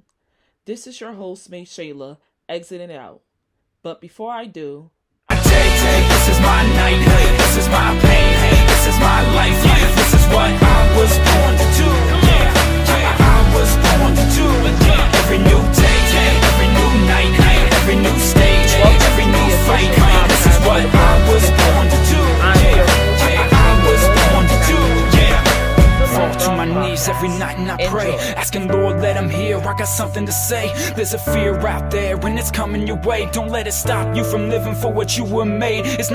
This 0.66 0.86
is 0.86 1.02
your 1.02 1.14
host, 1.14 1.50
Maeshaila, 1.50 2.20
exiting 2.48 2.92
out. 2.94 3.22
But 3.82 4.00
before 4.00 4.32
I 4.32 4.46
do, 4.46 4.92
Day, 5.28 5.36
day, 5.42 6.06
this 6.06 6.30
is 6.30 6.40
my 6.40 6.70
night, 6.78 7.02
hey, 7.02 7.38
this 7.42 7.58
is 7.58 7.68
my 7.70 7.98
pain, 7.98 8.34
hey, 8.46 8.62
this 8.70 8.94
is 8.94 8.98
my 9.02 9.26
life, 9.34 9.58
yeah, 9.66 9.96
this 9.98 10.14
is 10.14 10.26
what 10.30 10.54
I 10.54 10.86
was 10.94 11.18
born 11.26 11.58
to 11.58 11.68
do, 11.82 11.90
I 13.26 13.42
was 13.58 13.74
born 13.82 14.14
to 14.22 14.26
do, 14.38 14.46
every 15.18 15.42
new 15.42 15.62
day, 15.74 15.98
every 16.46 16.70
new 16.78 16.94
night, 17.10 17.34
every 17.74 17.98
new 18.06 18.20
stage, 18.22 18.70
every 18.86 19.26
new 19.26 19.50
fight, 19.66 19.90
this 20.30 20.46
is 20.46 20.58
what 20.62 20.86
I 20.86 21.34
was 21.34 21.50
born 21.50 21.90
to 21.90 21.90
do, 21.90 21.95
Fall 26.16 26.34
to 26.34 26.56
my 26.56 26.64
knees 26.64 27.10
every 27.10 27.28
night 27.28 27.58
and 27.58 27.70
I 27.70 27.76
pray, 27.88 28.14
asking 28.38 28.70
Lord, 28.70 29.02
let 29.02 29.18
him 29.18 29.30
hear. 29.30 29.58
I 29.60 29.74
got 29.78 29.90
something 29.90 30.26
to 30.26 30.32
say. 30.32 30.72
There's 30.96 31.14
a 31.14 31.18
fear 31.18 31.60
out 31.68 31.92
there 31.92 32.16
and 32.16 32.40
it's 32.40 32.52
coming 32.52 32.88
your 32.88 32.96
way. 33.02 33.30
Don't 33.34 33.50
let 33.50 33.68
it 33.68 33.74
stop 33.74 34.16
you 34.16 34.24
from 34.24 34.50
living 34.50 34.76
for 34.76 34.94
what 34.94 35.18
you 35.18 35.26
were 35.26 35.44
made. 35.44 35.86
It's 35.86 36.12
not 36.12 36.14